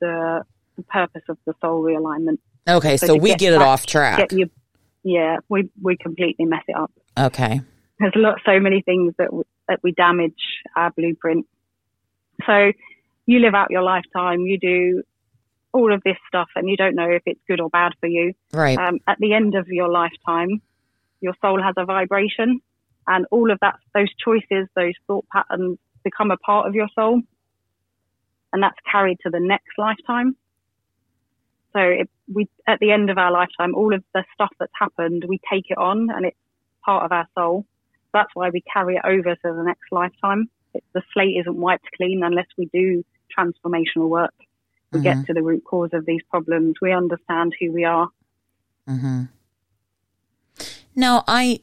the, 0.01 0.45
the 0.77 0.83
purpose 0.83 1.23
of 1.29 1.39
the 1.47 1.55
soul 1.61 1.83
realignment. 1.83 2.39
Okay, 2.69 2.97
so, 2.97 3.09
so 3.09 3.17
we 3.17 3.31
get, 3.31 3.39
get 3.39 3.53
it 3.55 3.63
off 3.63 3.87
track. 3.87 4.33
Your, 4.33 4.49
yeah, 5.03 5.39
we 5.49 5.71
we 5.81 5.97
completely 5.97 6.45
mess 6.45 6.65
it 6.69 6.77
up. 6.77 6.93
Okay. 7.17 7.61
There's 7.99 8.13
a 8.15 8.19
lot, 8.19 8.39
so 8.45 8.61
many 8.61 8.83
things 8.83 9.15
that 9.19 9.33
we, 9.33 9.43
that 9.69 9.81
we 9.83 9.93
damage 9.93 10.39
our 10.77 10.91
blueprint. 10.91 11.47
So 12.47 12.73
you 13.27 13.41
live 13.41 13.55
out 13.55 13.71
your 13.71 13.83
lifetime. 13.83 14.41
You 14.41 14.59
do 14.59 15.03
all 15.79 15.93
of 15.93 16.03
this 16.05 16.17
stuff 16.27 16.49
and 16.57 16.69
you 16.69 16.77
don't 16.77 16.95
know 16.95 17.09
if 17.09 17.23
it's 17.25 17.41
good 17.47 17.61
or 17.61 17.71
bad 17.71 17.93
for 18.01 18.09
you. 18.09 18.35
Right. 18.53 18.79
Um, 18.79 18.99
at 19.07 19.19
the 19.19 19.33
end 19.33 19.55
of 19.55 19.69
your 19.69 19.89
lifetime, 19.89 20.61
your 21.21 21.35
soul 21.41 21.63
has 21.63 21.75
a 21.77 21.85
vibration 21.85 22.61
and 23.07 23.27
all 23.31 23.51
of 23.51 23.59
that, 23.61 23.79
those 23.95 24.13
choices, 24.23 24.69
those 24.75 24.95
thought 25.07 25.25
patterns 25.33 25.79
become 26.05 26.31
a 26.31 26.37
part 26.37 26.67
of 26.67 26.75
your 26.75 26.89
soul 26.95 27.23
and 28.53 28.63
that's 28.63 28.79
carried 28.91 29.19
to 29.23 29.31
the 29.31 29.41
next 29.41 29.79
lifetime. 29.79 30.37
So 31.73 31.81
it, 31.81 32.11
we, 32.33 32.49
at 32.67 32.81
the 32.81 32.91
end 32.91 33.11
of 33.11 33.19
our 33.19 33.31
lifetime, 33.31 33.75
all 33.75 33.95
of 33.95 34.03
the 34.15 34.25
stuff 34.35 34.51
that's 34.59 34.73
happened, 34.79 35.25
we 35.29 35.41
take 35.51 35.67
it 35.69 35.79
on 35.79 36.09
and 36.11 36.27
it's 36.27 36.37
part 36.85 37.05
of 37.05 37.13
our 37.13 37.29
soul. 37.35 37.67
That's 38.13 38.31
why 38.35 38.51
we 38.51 38.63
carry 38.73 38.97
it 38.97 39.03
over 39.05 39.35
to 39.35 39.41
the 39.43 39.63
next 39.65 39.93
lifetime. 39.93 40.49
It, 40.75 40.83
the 40.93 41.03
slate 41.13 41.37
isn't 41.41 41.57
wiped 41.57 41.87
clean 41.97 42.23
unless 42.25 42.47
we 42.57 42.67
do 42.73 43.05
transformational 43.37 44.09
work 44.09 44.35
we 44.93 45.01
mm-hmm. 45.01 45.21
get 45.21 45.27
to 45.27 45.35
the 45.35 45.43
root 45.43 45.65
cause 45.65 45.91
of 45.93 46.07
these 46.07 46.23
problems. 46.31 46.77
We 46.81 46.93
understand 46.93 47.55
who 47.61 47.73
we 47.73 47.85
are. 47.85 48.09
Mm-hmm. 48.89 49.25
Now, 50.95 51.25
I 51.29 51.61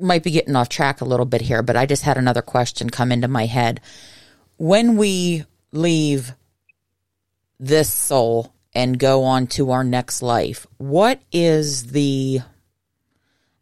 might 0.00 0.22
be 0.22 0.30
getting 0.30 0.56
off 0.56 0.68
track 0.68 1.00
a 1.00 1.06
little 1.06 1.26
bit 1.26 1.40
here, 1.40 1.62
but 1.62 1.76
I 1.76 1.86
just 1.86 2.02
had 2.02 2.18
another 2.18 2.42
question 2.42 2.90
come 2.90 3.10
into 3.10 3.28
my 3.28 3.46
head. 3.46 3.80
When 4.58 4.96
we 4.96 5.44
leave 5.72 6.34
this 7.58 7.92
soul 7.92 8.52
and 8.74 8.98
go 8.98 9.24
on 9.24 9.46
to 9.48 9.70
our 9.70 9.84
next 9.84 10.22
life, 10.22 10.66
what 10.76 11.20
is 11.32 11.88
the 11.88 12.40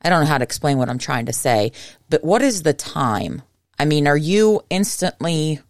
I 0.03 0.11
don't 0.11 0.21
know 0.21 0.29
how 0.29 0.39
to 0.39 0.45
explain 0.45 0.77
what 0.77 0.91
I'm 0.91 0.99
trying 0.99 1.27
to 1.27 1.33
say, 1.33 1.73
but 2.11 2.23
what 2.23 2.43
is 2.43 2.63
the 2.63 2.75
time? 2.75 3.43
I 3.79 3.87
mean, 3.87 4.07
are 4.07 4.17
you 4.17 4.61
instantly 4.69 5.61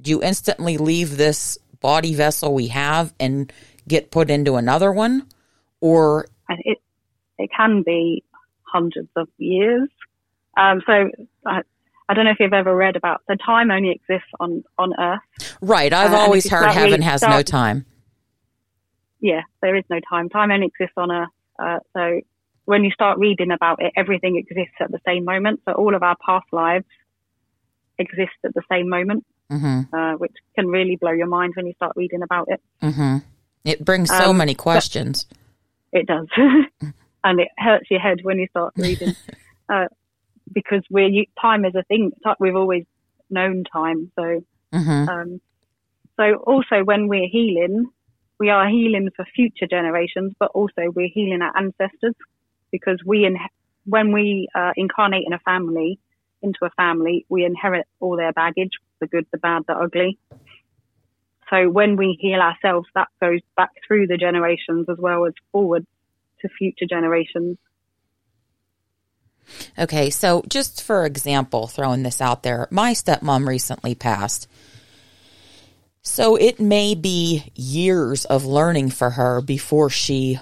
do 0.00 0.10
you 0.10 0.22
instantly 0.22 0.78
leave 0.78 1.16
this 1.16 1.58
body 1.82 2.14
vessel 2.14 2.54
we 2.54 2.68
have 2.68 3.12
and 3.20 3.52
get 3.86 4.10
put 4.10 4.30
into 4.30 4.54
another 4.54 4.92
one? 4.92 5.26
Or 5.80 6.28
it 6.48 6.78
it 7.38 7.50
can 7.54 7.82
be 7.82 8.24
hundreds 8.62 9.10
of 9.16 9.28
years. 9.38 9.88
Um, 10.56 10.82
so 10.86 11.10
I, 11.46 11.62
I 12.08 12.14
don't 12.14 12.24
know 12.24 12.30
if 12.30 12.38
you've 12.40 12.52
ever 12.52 12.74
read 12.74 12.96
about 12.96 13.22
so 13.26 13.34
time 13.34 13.70
only 13.70 13.90
exists 13.90 14.30
on 14.40 14.64
on 14.78 14.92
Earth. 14.98 15.56
Right. 15.60 15.92
I've 15.92 16.12
uh, 16.12 16.16
always 16.16 16.48
heard 16.48 16.70
heaven 16.70 17.02
has 17.02 17.20
start, 17.20 17.34
no 17.34 17.42
time. 17.42 17.86
Yeah, 19.20 19.42
there 19.60 19.76
is 19.76 19.84
no 19.90 20.00
time. 20.08 20.28
Time 20.28 20.50
only 20.50 20.66
exists 20.66 20.94
on 20.96 21.10
Earth. 21.10 21.28
Uh, 21.58 21.78
so 21.94 22.20
when 22.64 22.84
you 22.84 22.90
start 22.90 23.18
reading 23.18 23.50
about 23.50 23.82
it, 23.82 23.92
everything 23.96 24.36
exists 24.36 24.76
at 24.80 24.90
the 24.90 25.00
same 25.06 25.24
moment. 25.24 25.60
So 25.64 25.72
all 25.72 25.94
of 25.94 26.02
our 26.02 26.16
past 26.24 26.46
lives 26.52 26.86
exist 27.98 28.32
at 28.44 28.54
the 28.54 28.62
same 28.70 28.88
moment 28.88 29.24
mm-hmm. 29.50 29.94
uh, 29.94 30.16
which 30.16 30.32
can 30.54 30.68
really 30.68 30.96
blow 30.96 31.12
your 31.12 31.26
mind 31.26 31.54
when 31.56 31.66
you 31.66 31.72
start 31.74 31.92
reading 31.96 32.22
about 32.22 32.48
it. 32.50 32.60
Mm-hmm. 32.82 33.18
It 33.64 33.84
brings 33.84 34.10
so 34.10 34.30
um, 34.30 34.36
many 34.36 34.54
questions. 34.54 35.26
It 35.92 36.06
does, 36.06 36.26
and 37.24 37.40
it 37.40 37.48
hurts 37.58 37.90
your 37.90 38.00
head 38.00 38.18
when 38.22 38.38
you 38.38 38.48
start 38.48 38.74
reading, 38.76 39.14
uh, 39.68 39.86
because 40.52 40.82
we're 40.90 41.24
time 41.40 41.64
is 41.64 41.74
a 41.74 41.82
thing. 41.84 42.12
We've 42.38 42.56
always 42.56 42.84
known 43.30 43.64
time, 43.72 44.10
so. 44.16 44.44
Mm-hmm. 44.72 45.08
Um, 45.08 45.40
so 46.16 46.36
also 46.36 46.84
when 46.84 47.08
we're 47.08 47.28
healing, 47.30 47.90
we 48.38 48.50
are 48.50 48.68
healing 48.68 49.08
for 49.14 49.24
future 49.24 49.66
generations, 49.66 50.32
but 50.38 50.50
also 50.52 50.90
we're 50.94 51.08
healing 51.12 51.42
our 51.42 51.56
ancestors 51.56 52.14
because 52.70 52.98
we, 53.06 53.24
in, 53.24 53.36
when 53.84 54.12
we 54.12 54.48
uh, 54.54 54.72
incarnate 54.76 55.24
in 55.26 55.32
a 55.32 55.38
family, 55.38 55.98
into 56.42 56.64
a 56.64 56.70
family, 56.70 57.24
we 57.28 57.44
inherit 57.44 57.86
all 58.00 58.16
their 58.16 58.32
baggage, 58.32 58.72
the 59.02 59.08
good, 59.08 59.26
the 59.32 59.38
bad, 59.38 59.64
the 59.66 59.74
ugly. 59.74 60.18
So 61.50 61.68
when 61.68 61.96
we 61.96 62.16
heal 62.18 62.40
ourselves, 62.40 62.88
that 62.94 63.08
goes 63.20 63.40
back 63.56 63.70
through 63.86 64.06
the 64.06 64.16
generations 64.16 64.86
as 64.88 64.96
well 64.96 65.26
as 65.26 65.34
forward 65.50 65.84
to 66.40 66.48
future 66.48 66.86
generations. 66.88 67.58
Okay, 69.78 70.08
so 70.08 70.42
just 70.48 70.82
for 70.82 71.04
example, 71.04 71.66
throwing 71.66 72.04
this 72.04 72.22
out 72.22 72.42
there, 72.42 72.68
my 72.70 72.92
stepmom 72.92 73.46
recently 73.46 73.94
passed. 73.94 74.48
So 76.00 76.36
it 76.36 76.58
may 76.58 76.94
be 76.94 77.52
years 77.54 78.24
of 78.24 78.46
learning 78.46 78.90
for 78.90 79.10
her 79.10 79.40
before 79.42 79.90
she 79.90 80.38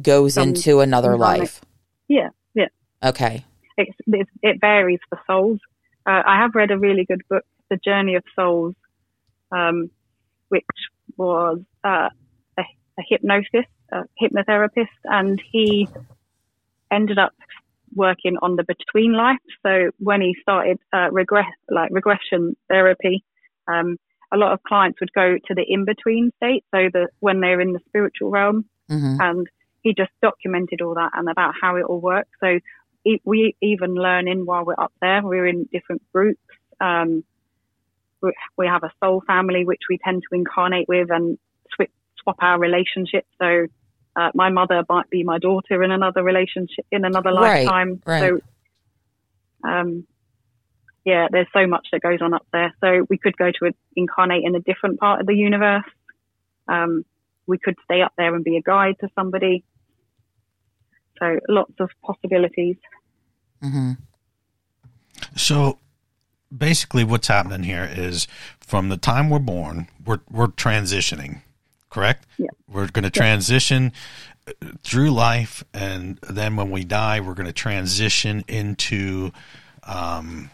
goes 0.00 0.36
um, 0.36 0.48
into 0.48 0.80
another 0.80 1.16
life. 1.16 1.62
Yeah, 2.06 2.28
yeah. 2.54 2.68
Okay. 3.02 3.44
It, 3.76 3.88
it 4.42 4.60
varies 4.60 5.00
for 5.08 5.20
souls. 5.26 5.60
Uh, 6.06 6.22
I 6.26 6.40
have 6.40 6.54
read 6.54 6.70
a 6.70 6.78
really 6.78 7.04
good 7.04 7.22
book, 7.28 7.44
The 7.68 7.76
Journey 7.76 8.14
of 8.14 8.24
Souls, 8.34 8.74
um, 9.52 9.90
which 10.48 10.64
was 11.16 11.60
uh, 11.84 12.08
a, 12.58 12.62
a 12.62 13.02
hypnosis, 13.08 13.66
a 13.92 14.02
hypnotherapist, 14.20 14.86
and 15.04 15.40
he 15.52 15.88
ended 16.90 17.18
up 17.18 17.32
working 17.94 18.36
on 18.42 18.56
the 18.56 18.64
between 18.64 19.12
life. 19.12 19.38
So 19.64 19.90
when 19.98 20.20
he 20.20 20.36
started 20.42 20.78
uh, 20.92 21.10
regress, 21.10 21.52
like 21.68 21.90
regression 21.92 22.56
therapy, 22.68 23.24
um, 23.68 23.96
a 24.32 24.36
lot 24.36 24.52
of 24.52 24.62
clients 24.62 25.00
would 25.00 25.12
go 25.12 25.36
to 25.46 25.54
the 25.54 25.64
in 25.66 25.84
between 25.84 26.30
state, 26.36 26.64
so 26.72 26.88
the 26.92 27.08
when 27.18 27.40
they're 27.40 27.60
in 27.60 27.72
the 27.72 27.80
spiritual 27.88 28.30
realm, 28.30 28.64
mm-hmm. 28.88 29.20
and 29.20 29.46
he 29.82 29.94
just 29.94 30.12
documented 30.22 30.80
all 30.82 30.94
that 30.94 31.10
and 31.14 31.28
about 31.28 31.54
how 31.60 31.76
it 31.76 31.84
all 31.84 32.00
works. 32.00 32.30
So 32.40 32.60
we 33.24 33.56
even 33.60 33.94
learn 33.94 34.28
in 34.28 34.46
while 34.46 34.64
we're 34.64 34.74
up 34.78 34.92
there. 35.00 35.22
We're 35.22 35.46
in 35.46 35.68
different 35.72 36.02
groups. 36.12 36.40
Um, 36.80 37.24
we, 38.22 38.32
we, 38.56 38.66
have 38.66 38.82
a 38.82 38.92
soul 39.02 39.22
family 39.26 39.64
which 39.64 39.80
we 39.88 39.98
tend 39.98 40.22
to 40.22 40.36
incarnate 40.36 40.88
with 40.88 41.10
and 41.10 41.38
swap 42.22 42.36
our 42.40 42.58
relationships. 42.58 43.28
So 43.40 43.66
uh, 44.16 44.30
my 44.34 44.50
mother 44.50 44.84
might 44.88 45.08
be 45.10 45.22
my 45.22 45.38
daughter 45.38 45.82
in 45.82 45.90
another 45.90 46.22
relationship 46.22 46.86
in 46.90 47.04
another 47.04 47.30
right, 47.30 47.64
lifetime. 47.64 48.02
Right. 48.04 48.20
So 48.20 48.40
um, 49.68 50.06
yeah, 51.04 51.28
there's 51.30 51.46
so 51.52 51.66
much 51.66 51.88
that 51.92 52.02
goes 52.02 52.20
on 52.20 52.34
up 52.34 52.46
there. 52.52 52.74
So 52.80 53.06
we 53.08 53.18
could 53.18 53.36
go 53.36 53.50
to 53.50 53.66
a, 53.66 53.70
incarnate 53.96 54.44
in 54.44 54.54
a 54.54 54.60
different 54.60 55.00
part 55.00 55.20
of 55.20 55.26
the 55.26 55.34
universe. 55.34 55.84
Um, 56.68 57.04
we 57.46 57.58
could 57.58 57.76
stay 57.84 58.02
up 58.02 58.12
there 58.16 58.34
and 58.34 58.44
be 58.44 58.56
a 58.56 58.62
guide 58.62 58.96
to 59.00 59.08
somebody. 59.14 59.64
So 61.20 61.38
lots 61.48 61.74
of 61.78 61.90
possibilities. 62.02 62.76
Mm-hmm. 63.62 63.92
So 65.36 65.78
basically, 66.56 67.04
what's 67.04 67.28
happening 67.28 67.62
here 67.62 67.88
is 67.90 68.26
from 68.60 68.88
the 68.88 68.96
time 68.96 69.30
we're 69.30 69.38
born, 69.38 69.88
we're 70.04 70.20
we're 70.30 70.48
transitioning, 70.48 71.42
correct? 71.90 72.26
Yeah. 72.38 72.48
We're 72.68 72.88
going 72.88 73.04
to 73.04 73.10
transition 73.10 73.92
uh, 74.46 74.52
through 74.82 75.10
life, 75.10 75.64
and 75.74 76.18
then 76.22 76.56
when 76.56 76.70
we 76.70 76.84
die, 76.84 77.20
we're 77.20 77.34
going 77.34 77.46
to 77.46 77.52
transition 77.52 78.44
into, 78.48 79.32
um, 79.84 80.50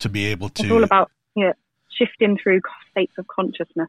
to 0.00 0.08
be 0.08 0.26
able 0.26 0.48
to. 0.50 0.62
It's 0.62 0.72
all 0.72 0.84
about 0.84 1.10
yeah 1.36 1.52
shifting 1.96 2.38
through 2.42 2.60
states 2.90 3.12
of 3.18 3.26
consciousness. 3.28 3.88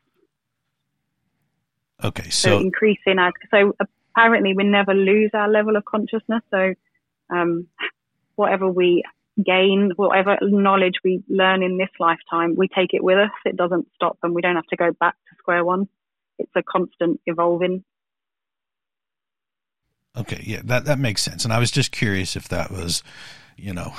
okay, 2.03 2.29
So, 2.29 2.49
so 2.49 2.59
increasing 2.59 3.17
our 3.17 3.31
so 3.49 3.73
apparently 4.15 4.53
we 4.53 4.63
never 4.63 4.93
lose 4.93 5.31
our 5.33 5.49
level 5.49 5.75
of 5.75 5.85
consciousness. 5.85 6.41
So 6.51 6.73
um, 7.29 7.67
whatever 8.35 8.69
we 8.69 9.03
gain, 9.43 9.91
whatever 9.95 10.37
knowledge 10.41 10.95
we 11.03 11.23
learn 11.27 11.63
in 11.63 11.77
this 11.77 11.89
lifetime, 11.99 12.55
we 12.55 12.67
take 12.67 12.93
it 12.93 13.03
with 13.03 13.17
us. 13.17 13.31
It 13.45 13.57
doesn't 13.57 13.87
stop, 13.95 14.17
and 14.23 14.33
we 14.33 14.41
don't 14.41 14.55
have 14.55 14.67
to 14.67 14.75
go 14.75 14.91
back 14.91 15.15
to 15.29 15.35
square 15.39 15.65
one. 15.65 15.87
It's 16.37 16.51
a 16.55 16.63
constant 16.63 17.19
evolving. 17.25 17.83
Okay, 20.15 20.43
yeah, 20.45 20.61
that 20.65 20.85
that 20.85 20.99
makes 20.99 21.23
sense. 21.23 21.43
And 21.43 21.53
I 21.53 21.59
was 21.59 21.71
just 21.71 21.91
curious 21.91 22.35
if 22.35 22.47
that 22.49 22.69
was, 22.69 23.01
you 23.57 23.73
know, 23.73 23.93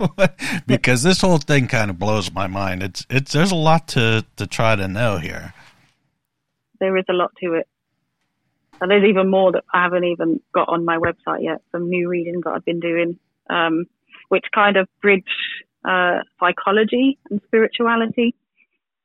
because 0.66 1.02
this 1.02 1.20
whole 1.20 1.38
thing 1.38 1.68
kind 1.68 1.90
of 1.90 1.98
blows 1.98 2.32
my 2.32 2.46
mind. 2.46 2.82
It's 2.82 3.06
it's 3.10 3.32
there's 3.32 3.50
a 3.50 3.56
lot 3.56 3.88
to 3.88 4.24
to 4.36 4.46
try 4.46 4.76
to 4.76 4.88
know 4.88 5.18
here. 5.18 5.52
There 6.80 6.96
is 6.96 7.04
a 7.10 7.12
lot 7.12 7.32
to 7.42 7.54
it. 7.54 7.68
There's 8.88 9.08
even 9.08 9.30
more 9.30 9.52
that 9.52 9.64
I 9.72 9.84
haven't 9.84 10.04
even 10.04 10.40
got 10.54 10.68
on 10.68 10.84
my 10.84 10.98
website 10.98 11.42
yet. 11.42 11.62
Some 11.72 11.88
new 11.88 12.08
readings 12.08 12.42
that 12.44 12.50
I've 12.50 12.64
been 12.64 12.80
doing, 12.80 13.18
um, 13.50 13.86
which 14.28 14.44
kind 14.54 14.76
of 14.76 14.88
bridge 15.00 15.24
uh, 15.84 16.18
psychology 16.40 17.18
and 17.30 17.40
spirituality. 17.46 18.34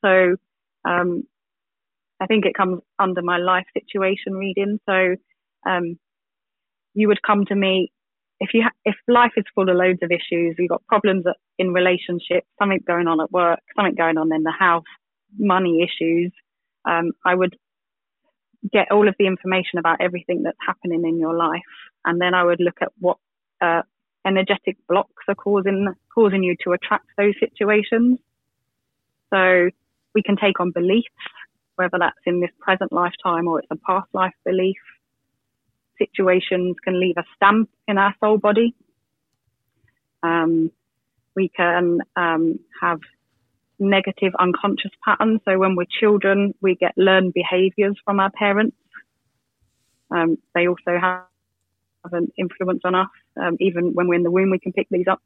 So 0.04 0.36
um, 0.86 1.24
I 2.20 2.26
think 2.28 2.46
it 2.46 2.56
comes 2.56 2.82
under 3.00 3.22
my 3.22 3.38
life 3.38 3.66
situation 3.74 4.34
reading. 4.34 4.80
So 4.86 5.16
um, 5.68 6.00
you 6.94 7.08
would 7.08 7.22
come 7.22 7.46
to 7.46 7.56
me 7.56 7.92
if 8.40 8.54
you 8.54 8.64
ha- 8.64 8.76
if 8.86 8.96
life 9.08 9.32
is 9.38 9.46
full 9.56 9.70
of 9.70 9.76
loads 9.76 10.00
of 10.04 10.12
issues, 10.12 10.56
you've 10.58 10.70
got 10.70 10.86
problems 10.88 11.26
in 11.58 11.74
relationships, 11.74 12.48
something 12.60 12.80
going 12.86 13.08
on 13.08 13.20
at 13.20 13.32
work, 13.32 13.60
something 13.76 13.96
going 13.96 14.18
on 14.18 14.34
in 14.34 14.44
the 14.44 14.52
house, 14.52 14.84
money 15.38 15.82
issues. 15.84 16.32
Um, 16.86 17.12
I 17.26 17.36
would 17.36 17.56
get 18.72 18.92
all 18.92 19.08
of 19.08 19.16
the 19.20 19.28
information 19.28 19.80
about 19.80 20.02
everything 20.02 20.44
that's 20.44 20.58
happening 20.66 21.06
in 21.06 21.20
your 21.20 21.36
life, 21.36 21.62
and 22.06 22.20
then 22.20 22.34
I 22.34 22.44
would 22.44 22.60
look 22.60 22.78
at 22.82 22.90
what 23.00 23.18
uh, 23.62 23.82
energetic 24.26 24.78
blocks 24.88 25.24
are 25.28 25.36
causing 25.36 25.88
causing 26.14 26.44
you 26.44 26.56
to 26.64 26.72
attract 26.72 27.08
those 27.18 27.34
situations. 27.40 28.20
So 29.34 29.70
we 30.14 30.24
can 30.24 30.36
take 30.38 30.60
on 30.60 30.72
beliefs, 30.72 31.08
whether 31.76 31.98
that's 32.00 32.18
in 32.26 32.40
this 32.42 32.52
present 32.60 32.92
lifetime 32.92 33.48
or 33.48 33.60
it's 33.60 33.68
a 33.72 33.76
past 33.76 34.08
life 34.14 34.34
belief. 34.46 34.78
Situations 35.98 36.76
can 36.84 37.00
leave 37.00 37.16
a 37.18 37.24
stamp 37.36 37.70
in 37.88 37.98
our 37.98 38.14
soul 38.20 38.38
body. 38.38 38.76
Um, 40.24 40.72
we 41.36 41.50
can 41.50 42.00
um, 42.16 42.60
have 42.82 43.00
negative 43.80 44.34
unconscious 44.40 44.92
patterns. 45.04 45.42
So 45.46 45.58
when 45.58 45.76
we're 45.76 45.86
children, 46.00 46.54
we 46.62 46.76
get 46.76 46.94
learned 46.98 47.34
behaviors 47.34 47.98
from 48.04 48.20
our 48.20 48.32
parents. 48.32 48.76
Um, 50.10 50.38
they 50.56 50.68
also 50.68 50.98
have, 51.00 51.24
an 52.14 52.32
influence 52.38 52.82
on 52.86 52.96
us. 52.96 53.10
Um, 53.36 53.58
even 53.60 53.94
when 53.94 54.08
we're 54.08 54.16
in 54.16 54.24
the 54.24 54.32
womb, 54.32 54.50
we 54.50 54.60
can 54.60 54.72
pick 54.72 54.88
these 54.90 55.08
up. 55.08 55.22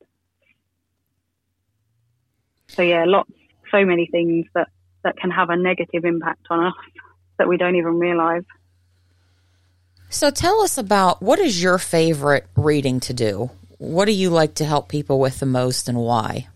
So 2.69 2.81
yeah, 2.81 3.03
lots, 3.05 3.29
so 3.69 3.85
many 3.85 4.07
things 4.07 4.47
that, 4.55 4.69
that 5.03 5.15
can 5.17 5.29
have 5.29 5.51
a 5.51 5.55
negative 5.55 6.05
impact 6.05 6.47
on 6.49 6.65
us 6.65 6.73
that 7.37 7.47
we 7.47 7.57
don't 7.57 7.75
even 7.75 7.99
realize. 7.99 8.43
So 10.09 10.29
tell 10.29 10.61
us 10.61 10.77
about 10.77 11.21
what 11.21 11.39
is 11.39 11.61
your 11.61 11.77
favorite 11.77 12.47
reading 12.55 12.99
to 13.01 13.13
do? 13.13 13.51
What 13.77 14.05
do 14.05 14.11
you 14.11 14.29
like 14.29 14.55
to 14.55 14.65
help 14.65 14.89
people 14.89 15.19
with 15.19 15.39
the 15.39 15.45
most 15.45 15.87
and 15.87 15.99
why? 15.99 16.47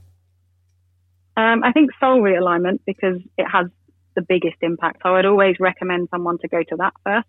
Um, 1.37 1.63
I 1.63 1.71
think 1.71 1.91
soul 1.99 2.21
realignment 2.21 2.79
because 2.85 3.19
it 3.37 3.45
has 3.45 3.67
the 4.15 4.21
biggest 4.21 4.57
impact. 4.61 5.01
So 5.03 5.09
I 5.09 5.17
would 5.17 5.25
always 5.25 5.57
recommend 5.59 6.07
someone 6.09 6.37
to 6.39 6.47
go 6.47 6.63
to 6.63 6.75
that 6.77 6.93
first 7.03 7.27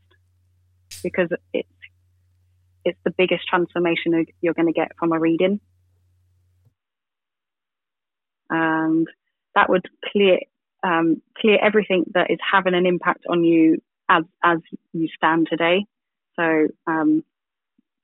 because 1.03 1.29
it's 1.53 1.69
it's 2.85 2.99
the 3.05 3.11
biggest 3.11 3.43
transformation 3.49 4.27
you're 4.41 4.55
going 4.55 4.73
to 4.73 4.73
get 4.73 4.93
from 4.97 5.11
a 5.13 5.19
reading, 5.19 5.61
and 8.49 9.09
that 9.57 9.69
would 9.69 9.87
clear 10.13 10.39
um, 10.85 11.21
clear 11.37 11.59
everything 11.61 12.05
that 12.15 12.31
is 12.31 12.39
having 12.49 12.75
an 12.75 12.87
impact 12.87 13.25
on 13.29 13.43
you 13.43 13.83
as 14.09 14.23
as 14.45 14.59
you 14.93 15.09
stand 15.17 15.49
today. 15.51 15.85
So 16.37 16.69
um, 16.87 17.25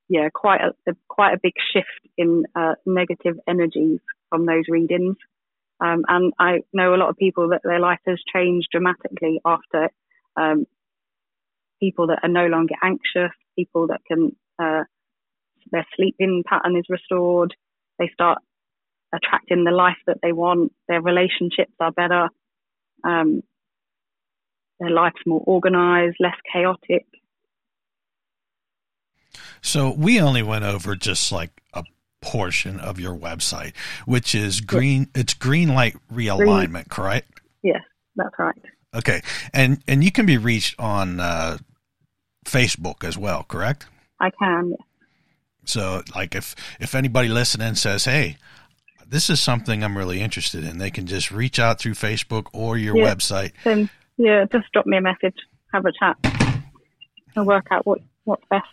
yeah, 0.09 0.29
quite 0.35 0.61
a, 0.61 0.95
quite 1.09 1.35
a 1.35 1.41
big 1.43 1.55
shift 1.73 1.87
in 2.19 2.45
uh, 2.55 2.75
negative 2.85 3.39
energies 3.49 4.01
from 4.29 4.47
those 4.47 4.65
readings. 4.69 5.17
Um, 5.83 6.05
and 6.07 6.33
I 6.39 6.61
know 6.73 6.95
a 6.95 6.97
lot 6.97 7.09
of 7.09 7.17
people 7.17 7.49
that 7.49 7.63
their 7.65 7.81
life 7.81 7.99
has 8.07 8.19
changed 8.33 8.69
dramatically 8.71 9.41
after 9.45 9.89
um, 10.37 10.65
people 11.81 12.07
that 12.07 12.21
are 12.23 12.29
no 12.29 12.47
longer 12.47 12.75
anxious, 12.83 13.33
people 13.57 13.89
that 13.89 14.01
can 14.07 14.37
uh, 14.63 14.85
their 15.73 15.87
sleeping 15.97 16.45
pattern 16.47 16.77
is 16.77 16.85
restored. 16.89 17.55
They 17.99 18.11
start 18.13 18.39
attracting 19.13 19.65
the 19.65 19.73
life 19.73 19.97
that 20.07 20.19
they 20.23 20.33
want. 20.33 20.73
Their 20.89 21.03
relationships 21.03 21.73
are 21.81 21.93
better. 21.93 22.29
Um, 23.03 23.43
their 24.79 24.91
life's 24.91 25.23
more 25.27 25.43
organized, 25.45 26.17
less 26.21 26.37
chaotic. 26.53 27.07
So 29.61 29.91
we 29.91 30.21
only 30.21 30.43
went 30.43 30.65
over 30.65 30.95
just 30.95 31.33
like 31.33 31.51
a 31.73 31.85
portion 32.23 32.81
of 32.81 32.99
your 32.99 33.15
website, 33.15 33.77
which 34.07 34.35
is 34.35 34.63
green. 34.63 35.09
It's 35.15 35.35
green 35.35 35.75
light 35.75 35.97
realignment, 36.11 36.73
green. 36.73 36.85
correct? 36.89 37.41
Yes, 37.63 37.83
that's 38.17 38.35
right. 38.39 38.57
Okay, 38.95 39.23
and 39.53 39.83
and 39.87 40.03
you 40.03 40.11
can 40.11 40.25
be 40.25 40.39
reached 40.39 40.79
on 40.79 41.21
uh, 41.21 41.59
Facebook 42.47 43.05
as 43.05 43.19
well, 43.19 43.45
correct? 43.45 43.87
I 44.21 44.31
can. 44.31 44.71
Yes. 44.71 44.81
So, 45.65 46.03
like, 46.15 46.35
if 46.35 46.55
if 46.81 46.95
anybody 46.95 47.29
listening 47.29 47.75
says, 47.75 48.05
"Hey," 48.05 48.37
this 49.13 49.29
is 49.29 49.41
something 49.41 49.85
I'm 49.85 49.97
really 49.97 50.21
interested 50.21 50.65
in, 50.65 50.79
they 50.79 50.91
can 50.91 51.07
just 51.07 51.31
reach 51.31 51.59
out 51.59 51.79
through 51.79 51.93
Facebook 51.93 52.47
or 52.53 52.79
your 52.79 52.97
yeah. 52.97 53.15
website. 53.15 53.53
Then, 53.63 53.91
yeah, 54.17 54.47
just 54.51 54.73
drop 54.73 54.87
me 54.87 54.97
a 54.97 55.01
message, 55.03 55.37
have 55.73 55.85
a 55.85 55.93
chat, 55.93 56.17
and 57.37 57.47
work 57.47 57.67
out 57.71 57.87
what, 57.87 58.01
what's 58.25 58.45
best. 58.51 58.67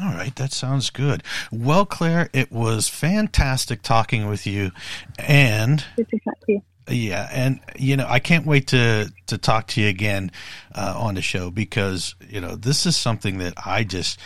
All 0.00 0.12
right, 0.14 0.34
that 0.36 0.52
sounds 0.52 0.90
good. 0.90 1.22
Well, 1.50 1.84
Claire, 1.84 2.30
it 2.32 2.50
was 2.50 2.88
fantastic 2.88 3.82
talking 3.82 4.28
with 4.28 4.46
you, 4.46 4.70
and 5.18 5.84
good 5.96 6.08
to 6.08 6.18
chat 6.18 6.34
to 6.46 6.52
you. 6.52 6.62
Yeah, 6.88 7.28
and 7.30 7.60
you 7.76 7.96
know, 7.96 8.06
I 8.08 8.18
can't 8.18 8.46
wait 8.46 8.68
to 8.68 9.12
to 9.26 9.38
talk 9.38 9.68
to 9.68 9.80
you 9.80 9.88
again 9.88 10.32
uh, 10.74 10.94
on 10.96 11.14
the 11.14 11.22
show 11.22 11.50
because 11.50 12.14
you 12.28 12.40
know 12.40 12.56
this 12.56 12.86
is 12.86 12.96
something 12.96 13.38
that 13.38 13.54
I 13.64 13.84
just 13.84 14.18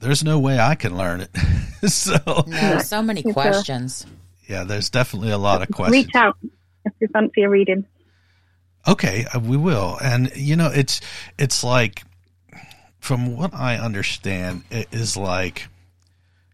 there's 0.00 0.22
no 0.22 0.38
way 0.38 0.58
I 0.58 0.74
can 0.74 0.96
learn 0.96 1.22
it. 1.22 1.30
so 1.90 2.44
no, 2.46 2.78
so 2.80 3.02
many 3.02 3.22
questions. 3.32 4.06
Yeah, 4.46 4.64
there's 4.64 4.90
definitely 4.90 5.30
a 5.30 5.38
lot 5.38 5.62
of 5.62 5.70
questions. 5.70 6.06
Reach 6.06 6.14
out 6.14 6.36
if 6.84 6.92
you 7.00 7.08
fancy 7.08 7.42
a 7.42 7.48
reading. 7.48 7.86
Okay, 8.86 9.24
uh, 9.34 9.40
we 9.40 9.56
will. 9.56 9.98
And 10.02 10.30
you 10.36 10.56
know, 10.56 10.70
it's 10.70 11.00
it's 11.38 11.64
like 11.64 12.02
from 13.04 13.36
what 13.36 13.52
I 13.52 13.76
understand, 13.76 14.64
it 14.70 14.88
is 14.90 15.14
like 15.14 15.68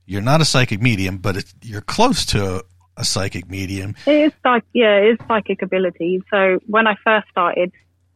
you're 0.04 0.20
not 0.20 0.40
a 0.40 0.44
psychic 0.44 0.82
medium, 0.82 1.18
but 1.18 1.36
it, 1.36 1.54
you're 1.62 1.80
close 1.80 2.26
to 2.26 2.64
a 2.96 3.04
psychic 3.04 3.48
medium. 3.48 3.94
It 4.04 4.20
is 4.26 4.32
psych, 4.42 4.64
yeah, 4.74 4.96
it 4.96 5.12
is 5.12 5.18
psychic 5.28 5.62
ability. 5.62 6.24
So 6.28 6.58
when 6.66 6.88
I 6.88 6.96
first 7.04 7.28
started 7.30 7.70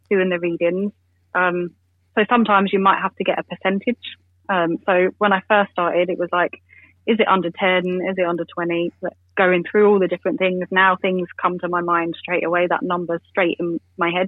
doing 0.09 0.27
the 0.29 0.39
readings, 0.39 0.91
um, 1.33 1.71
so 2.15 2.25
sometimes 2.29 2.73
you 2.73 2.79
might 2.79 3.01
have 3.01 3.15
to 3.15 3.23
get 3.23 3.39
a 3.39 3.43
percentage. 3.43 4.03
Um, 4.49 4.79
so 4.85 5.11
when 5.17 5.31
I 5.31 5.41
first 5.47 5.71
started, 5.71 6.09
it 6.09 6.19
was 6.19 6.29
like, 6.33 6.61
is 7.07 7.17
it 7.19 7.27
under 7.29 7.51
10? 7.51 8.01
Is 8.09 8.17
it 8.17 8.25
under 8.25 8.43
20? 8.43 8.91
Going 9.37 9.63
through 9.63 9.89
all 9.89 9.99
the 9.99 10.09
different 10.09 10.39
things. 10.39 10.65
Now 10.71 10.97
things 11.01 11.29
come 11.41 11.57
to 11.59 11.69
my 11.69 11.81
mind 11.81 12.15
straight 12.19 12.43
away. 12.43 12.67
That 12.67 12.83
number's 12.83 13.21
straight 13.29 13.57
in 13.61 13.79
my 13.97 14.11
head. 14.11 14.27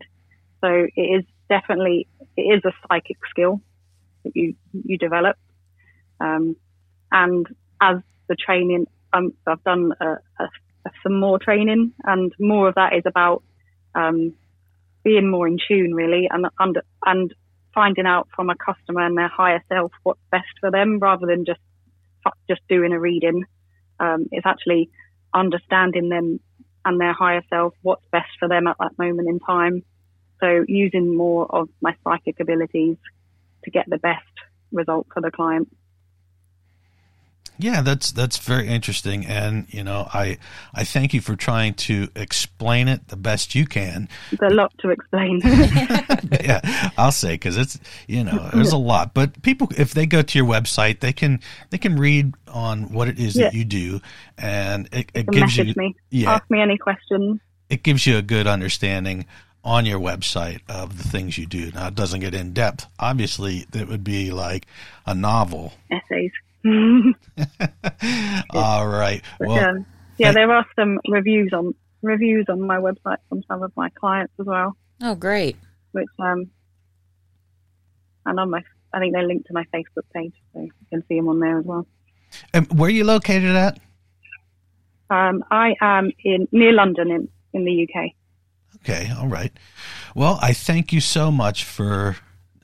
So 0.61 0.87
it 0.95 1.01
is 1.01 1.25
definitely, 1.49 2.07
it 2.37 2.41
is 2.41 2.63
a 2.63 2.71
psychic 2.87 3.17
skill 3.29 3.61
that 4.27 4.39
you, 4.39 4.55
you 4.73 4.97
develop. 4.97 5.37
Um, 6.19 6.55
and 7.11 7.47
as 7.81 7.97
the 8.27 8.35
training 8.35 8.87
um, 9.13 9.33
I've 9.45 9.63
done 9.63 9.93
a, 9.99 10.17
a, 10.39 10.49
some 11.03 11.19
more 11.19 11.39
training, 11.39 11.93
and 12.03 12.33
more 12.39 12.69
of 12.69 12.75
that 12.75 12.93
is 12.93 13.03
about 13.05 13.43
um, 13.95 14.33
being 15.03 15.29
more 15.29 15.47
in 15.47 15.57
tune, 15.67 15.93
really, 15.93 16.27
and 16.29 16.47
and 16.59 16.79
and 17.05 17.33
finding 17.73 18.05
out 18.05 18.27
from 18.35 18.49
a 18.49 18.55
customer 18.55 19.05
and 19.05 19.17
their 19.17 19.27
higher 19.27 19.63
self 19.69 19.91
what's 20.03 20.19
best 20.31 20.45
for 20.59 20.71
them, 20.71 20.99
rather 20.99 21.25
than 21.25 21.45
just 21.45 21.59
just 22.49 22.61
doing 22.67 22.93
a 22.93 22.99
reading. 22.99 23.45
Um, 23.99 24.27
it's 24.31 24.45
actually 24.45 24.89
understanding 25.33 26.09
them 26.09 26.39
and 26.85 27.01
their 27.01 27.13
higher 27.13 27.43
self, 27.49 27.73
what's 27.81 28.05
best 28.11 28.29
for 28.39 28.47
them 28.47 28.67
at 28.67 28.77
that 28.79 28.97
moment 28.97 29.27
in 29.27 29.39
time. 29.39 29.83
So 30.39 30.63
using 30.67 31.15
more 31.17 31.47
of 31.53 31.67
my 31.81 31.95
psychic 32.03 32.39
abilities 32.39 32.97
to 33.67 33.71
get 33.71 33.85
the 33.89 33.97
best 33.97 34.23
result 34.71 35.07
for 35.13 35.21
the 35.21 35.29
client. 35.29 35.67
Yeah, 37.59 37.81
that's 37.81 38.11
that's 38.11 38.37
very 38.37 38.67
interesting, 38.67 39.25
and 39.25 39.65
you 39.73 39.83
know, 39.83 40.07
I 40.13 40.37
I 40.75 40.83
thank 40.83 41.11
you 41.11 41.21
for 41.21 41.35
trying 41.35 41.73
to 41.73 42.07
explain 42.15 42.87
it 42.87 43.07
the 43.07 43.15
best 43.15 43.55
you 43.55 43.65
can. 43.65 44.09
There's 44.29 44.51
a 44.51 44.55
lot 44.55 44.71
to 44.79 44.91
explain. 44.91 45.41
yeah, 46.39 46.91
I'll 46.99 47.11
say 47.11 47.33
because 47.33 47.57
it's 47.57 47.79
you 48.07 48.23
know 48.23 48.51
there's 48.53 48.73
a 48.73 48.77
lot, 48.77 49.15
but 49.15 49.41
people 49.41 49.69
if 49.75 49.95
they 49.95 50.05
go 50.05 50.21
to 50.21 50.37
your 50.37 50.47
website, 50.47 50.99
they 50.99 51.13
can 51.13 51.39
they 51.71 51.79
can 51.79 51.97
read 51.97 52.35
on 52.47 52.93
what 52.93 53.07
it 53.07 53.17
is 53.17 53.35
yeah. 53.35 53.45
that 53.45 53.55
you 53.55 53.65
do, 53.65 54.01
and 54.37 54.87
it, 54.91 55.09
it 55.15 55.27
gives 55.27 55.57
you 55.57 55.73
me. 55.75 55.95
yeah 56.11 56.33
ask 56.33 56.47
me 56.51 56.61
any 56.61 56.77
questions. 56.77 57.39
It 57.71 57.81
gives 57.81 58.05
you 58.05 58.17
a 58.17 58.21
good 58.21 58.45
understanding 58.45 59.25
on 59.63 59.85
your 59.85 59.99
website 59.99 60.61
of 60.69 60.97
the 60.97 61.07
things 61.07 61.37
you 61.37 61.45
do. 61.45 61.71
Now 61.71 61.87
it 61.87 61.95
doesn't 61.95 62.21
get 62.21 62.33
in 62.33 62.53
depth. 62.53 62.87
Obviously, 62.99 63.65
it 63.73 63.87
would 63.87 64.03
be 64.03 64.31
like 64.31 64.65
a 65.05 65.13
novel. 65.13 65.73
Essays. 65.91 66.31
All 68.51 68.87
right. 68.87 69.21
But, 69.39 69.47
well, 69.47 69.69
um, 69.69 69.85
yeah, 70.17 70.31
there 70.31 70.51
are 70.51 70.65
some 70.75 70.99
reviews 71.07 71.51
on 71.53 71.75
reviews 72.01 72.45
on 72.49 72.61
my 72.61 72.77
website 72.77 73.17
from 73.29 73.43
some 73.47 73.63
of 73.63 73.71
my 73.75 73.89
clients 73.89 74.33
as 74.39 74.45
well. 74.45 74.75
Oh, 75.01 75.15
great! 75.15 75.55
Which 75.91 76.07
um, 76.19 76.49
and 78.25 78.39
on 78.39 78.49
my, 78.49 78.63
I 78.93 78.99
think 78.99 79.13
they're 79.13 79.27
linked 79.27 79.47
to 79.47 79.53
my 79.53 79.65
Facebook 79.73 80.03
page, 80.13 80.33
so 80.53 80.61
you 80.61 80.71
can 80.89 81.03
see 81.07 81.17
them 81.17 81.29
on 81.29 81.39
there 81.39 81.59
as 81.59 81.65
well. 81.65 81.87
And 82.53 82.67
where 82.77 82.87
are 82.87 82.91
you 82.91 83.03
located 83.03 83.55
at? 83.55 83.79
Um, 85.09 85.43
I 85.49 85.75
am 85.79 86.11
in 86.23 86.47
near 86.51 86.73
London 86.73 87.11
in 87.11 87.29
in 87.53 87.63
the 87.63 87.87
UK. 87.87 88.11
Okay, 88.77 89.11
all 89.17 89.27
right. 89.27 89.51
Well, 90.15 90.39
I 90.41 90.53
thank 90.53 90.93
you 90.93 91.01
so 91.01 91.31
much 91.31 91.63
for 91.63 92.17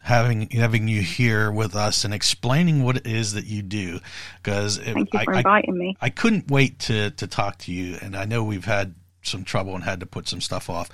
having 0.03 0.49
having 0.49 0.87
you 0.87 1.01
here 1.01 1.49
with 1.49 1.75
us 1.75 2.03
and 2.03 2.13
explaining 2.13 2.83
what 2.83 2.97
it 2.97 3.07
is 3.07 3.33
that 3.33 3.45
you 3.45 3.61
do 3.61 3.99
because 4.41 4.77
thank 4.77 5.13
you 5.13 5.19
for 5.23 5.33
I, 5.33 5.37
inviting 5.37 5.73
I, 5.73 5.77
me. 5.77 5.97
I 6.01 6.09
couldn't 6.09 6.51
wait 6.51 6.79
to 6.79 7.11
to 7.11 7.27
talk 7.27 7.57
to 7.59 7.71
you, 7.71 7.97
and 8.01 8.15
I 8.15 8.25
know 8.25 8.43
we've 8.43 8.65
had 8.65 8.95
some 9.21 9.45
trouble 9.45 9.73
and 9.73 9.83
had 9.85 10.01
to 10.01 10.05
put 10.05 10.27
some 10.27 10.41
stuff 10.41 10.69
off, 10.69 10.89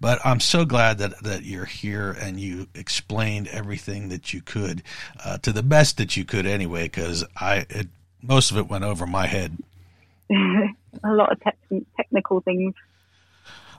but 0.00 0.20
I'm 0.24 0.40
so 0.40 0.64
glad 0.64 0.98
that 0.98 1.22
that 1.22 1.44
you're 1.44 1.64
here 1.64 2.12
and 2.12 2.38
you 2.38 2.68
explained 2.74 3.48
everything 3.48 4.08
that 4.10 4.32
you 4.32 4.40
could 4.40 4.82
uh, 5.24 5.38
to 5.38 5.52
the 5.52 5.62
best 5.62 5.96
that 5.98 6.16
you 6.16 6.24
could 6.24 6.46
anyway. 6.46 6.84
Because 6.84 7.24
I 7.36 7.66
it, 7.68 7.88
most 8.22 8.50
of 8.52 8.56
it 8.56 8.68
went 8.68 8.84
over 8.84 9.06
my 9.06 9.26
head. 9.26 9.58
A 10.30 11.12
lot 11.12 11.32
of 11.32 11.40
te- 11.40 11.86
technical 11.96 12.40
things. 12.40 12.74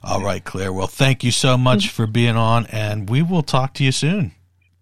All 0.04 0.22
right, 0.22 0.44
Claire. 0.44 0.74
Well, 0.74 0.88
thank 0.88 1.24
you 1.24 1.32
so 1.32 1.58
much 1.58 1.88
for 1.90 2.06
being 2.06 2.36
on, 2.36 2.66
and 2.68 3.10
we 3.10 3.22
will 3.22 3.44
talk 3.44 3.74
to 3.76 3.84
you 3.84 3.94
soon. 3.94 4.34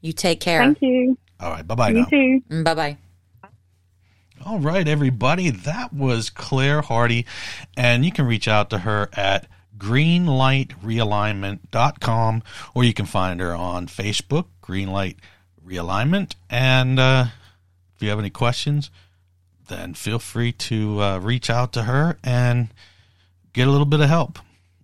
You 0.01 0.13
take 0.13 0.39
care. 0.39 0.59
Thank 0.59 0.81
you. 0.81 1.17
All 1.39 1.51
right. 1.51 1.67
Bye 1.67 1.75
bye. 1.75 1.89
You 1.89 2.07
too. 2.09 2.41
Mm, 2.49 2.63
bye 2.63 2.73
bye. 2.73 2.97
All 4.43 4.57
right, 4.57 4.87
everybody. 4.87 5.51
That 5.51 5.93
was 5.93 6.31
Claire 6.31 6.81
Hardy, 6.81 7.27
and 7.77 8.03
you 8.03 8.11
can 8.11 8.25
reach 8.25 8.47
out 8.47 8.71
to 8.71 8.79
her 8.79 9.07
at 9.13 9.45
greenlightrealignment.com 9.77 12.43
or 12.75 12.83
you 12.83 12.93
can 12.93 13.05
find 13.05 13.39
her 13.39 13.55
on 13.55 13.87
Facebook, 13.87 14.47
Greenlight 14.63 15.15
Realignment. 15.65 16.33
And 16.49 16.99
uh, 16.99 17.27
if 17.95 18.01
you 18.01 18.09
have 18.09 18.19
any 18.19 18.29
questions, 18.29 18.91
then 19.67 19.93
feel 19.93 20.19
free 20.19 20.51
to 20.51 21.01
uh, 21.01 21.17
reach 21.19 21.49
out 21.49 21.71
to 21.73 21.83
her 21.83 22.17
and 22.23 22.69
get 23.53 23.67
a 23.67 23.71
little 23.71 23.85
bit 23.85 24.01
of 24.01 24.09
help. 24.09 24.39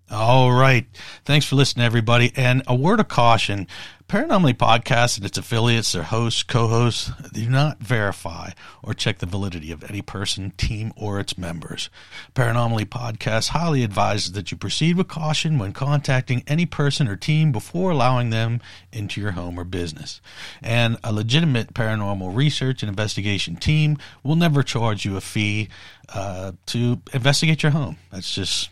All 0.10 0.51
right. 0.51 0.86
Thanks 1.26 1.45
for 1.45 1.55
listening, 1.55 1.86
everybody. 1.86 2.32
And 2.36 2.64
a 2.66 2.76
word 2.76 2.99
of 2.99 3.10
caution 3.10 3.68
Paranormally 4.08 4.53
Podcast 4.53 5.18
and 5.18 5.26
its 5.26 5.38
affiliates, 5.38 5.91
their 5.91 6.03
hosts, 6.03 6.41
co 6.41 6.70
hosts, 6.70 7.12
do 7.34 7.49
not 7.49 7.80
verify 7.80 8.51
or 8.82 8.93
check 8.93 9.18
the 9.18 9.26
validity 9.26 9.70
of 9.70 9.84
any 9.89 10.01
person, 10.01 10.51
team, 10.51 10.93
or 10.95 11.20
its 11.20 11.38
members. 11.38 11.89
Paranormally 12.34 12.86
Podcast 12.86 13.49
highly 13.49 13.84
advises 13.84 14.32
that 14.32 14.49
you 14.49 14.55
proceed 14.55 14.95
with 14.95 15.10
caution 15.10 15.60
when 15.60 15.74
contacting 15.74 16.41
any 16.47 16.66
person 16.66 17.10
or 17.10 17.18
team 17.18 17.51
before 17.51 17.91
allowing 17.91 18.30
them 18.30 18.62
into 18.93 19.20
your 19.20 19.32
home 19.32 19.60
or 19.60 19.66
business. 19.66 20.22
And 20.62 20.97
a 21.03 21.12
legitimate 21.12 21.74
paranormal 21.74 22.34
research 22.34 22.84
and 22.84 22.89
investigation 22.89 23.58
team 23.58 23.97
will 24.24 24.38
never 24.38 24.64
charge 24.64 25.03
you 25.03 25.18
a 25.18 25.22
fee 25.22 25.68
uh, 26.08 26.53
to 26.68 27.01
investigate 27.12 27.62
your 27.62 27.74
home. 27.74 27.97
That's 28.10 28.34
just 28.34 28.70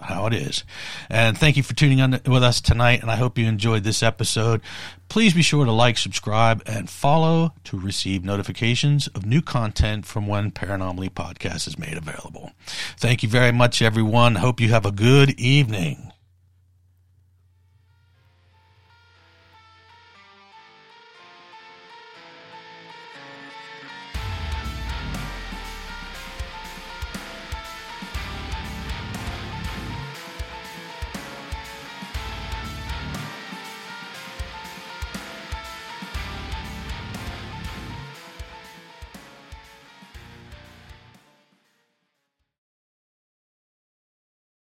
how 0.00 0.26
it 0.26 0.32
is. 0.32 0.64
And 1.08 1.36
thank 1.36 1.56
you 1.56 1.62
for 1.62 1.74
tuning 1.74 1.98
in 1.98 2.20
with 2.26 2.42
us 2.42 2.60
tonight. 2.60 3.02
And 3.02 3.10
I 3.10 3.16
hope 3.16 3.38
you 3.38 3.46
enjoyed 3.46 3.84
this 3.84 4.02
episode. 4.02 4.60
Please 5.08 5.34
be 5.34 5.42
sure 5.42 5.64
to 5.64 5.72
like, 5.72 5.98
subscribe, 5.98 6.62
and 6.66 6.90
follow 6.90 7.52
to 7.64 7.78
receive 7.78 8.24
notifications 8.24 9.06
of 9.08 9.24
new 9.24 9.42
content 9.42 10.06
from 10.06 10.26
when 10.26 10.50
Paranormally 10.50 11.10
Podcast 11.10 11.68
is 11.68 11.78
made 11.78 11.96
available. 11.96 12.52
Thank 12.98 13.22
you 13.22 13.28
very 13.28 13.52
much, 13.52 13.82
everyone. 13.82 14.36
Hope 14.36 14.60
you 14.60 14.68
have 14.70 14.86
a 14.86 14.92
good 14.92 15.30
evening. 15.38 16.12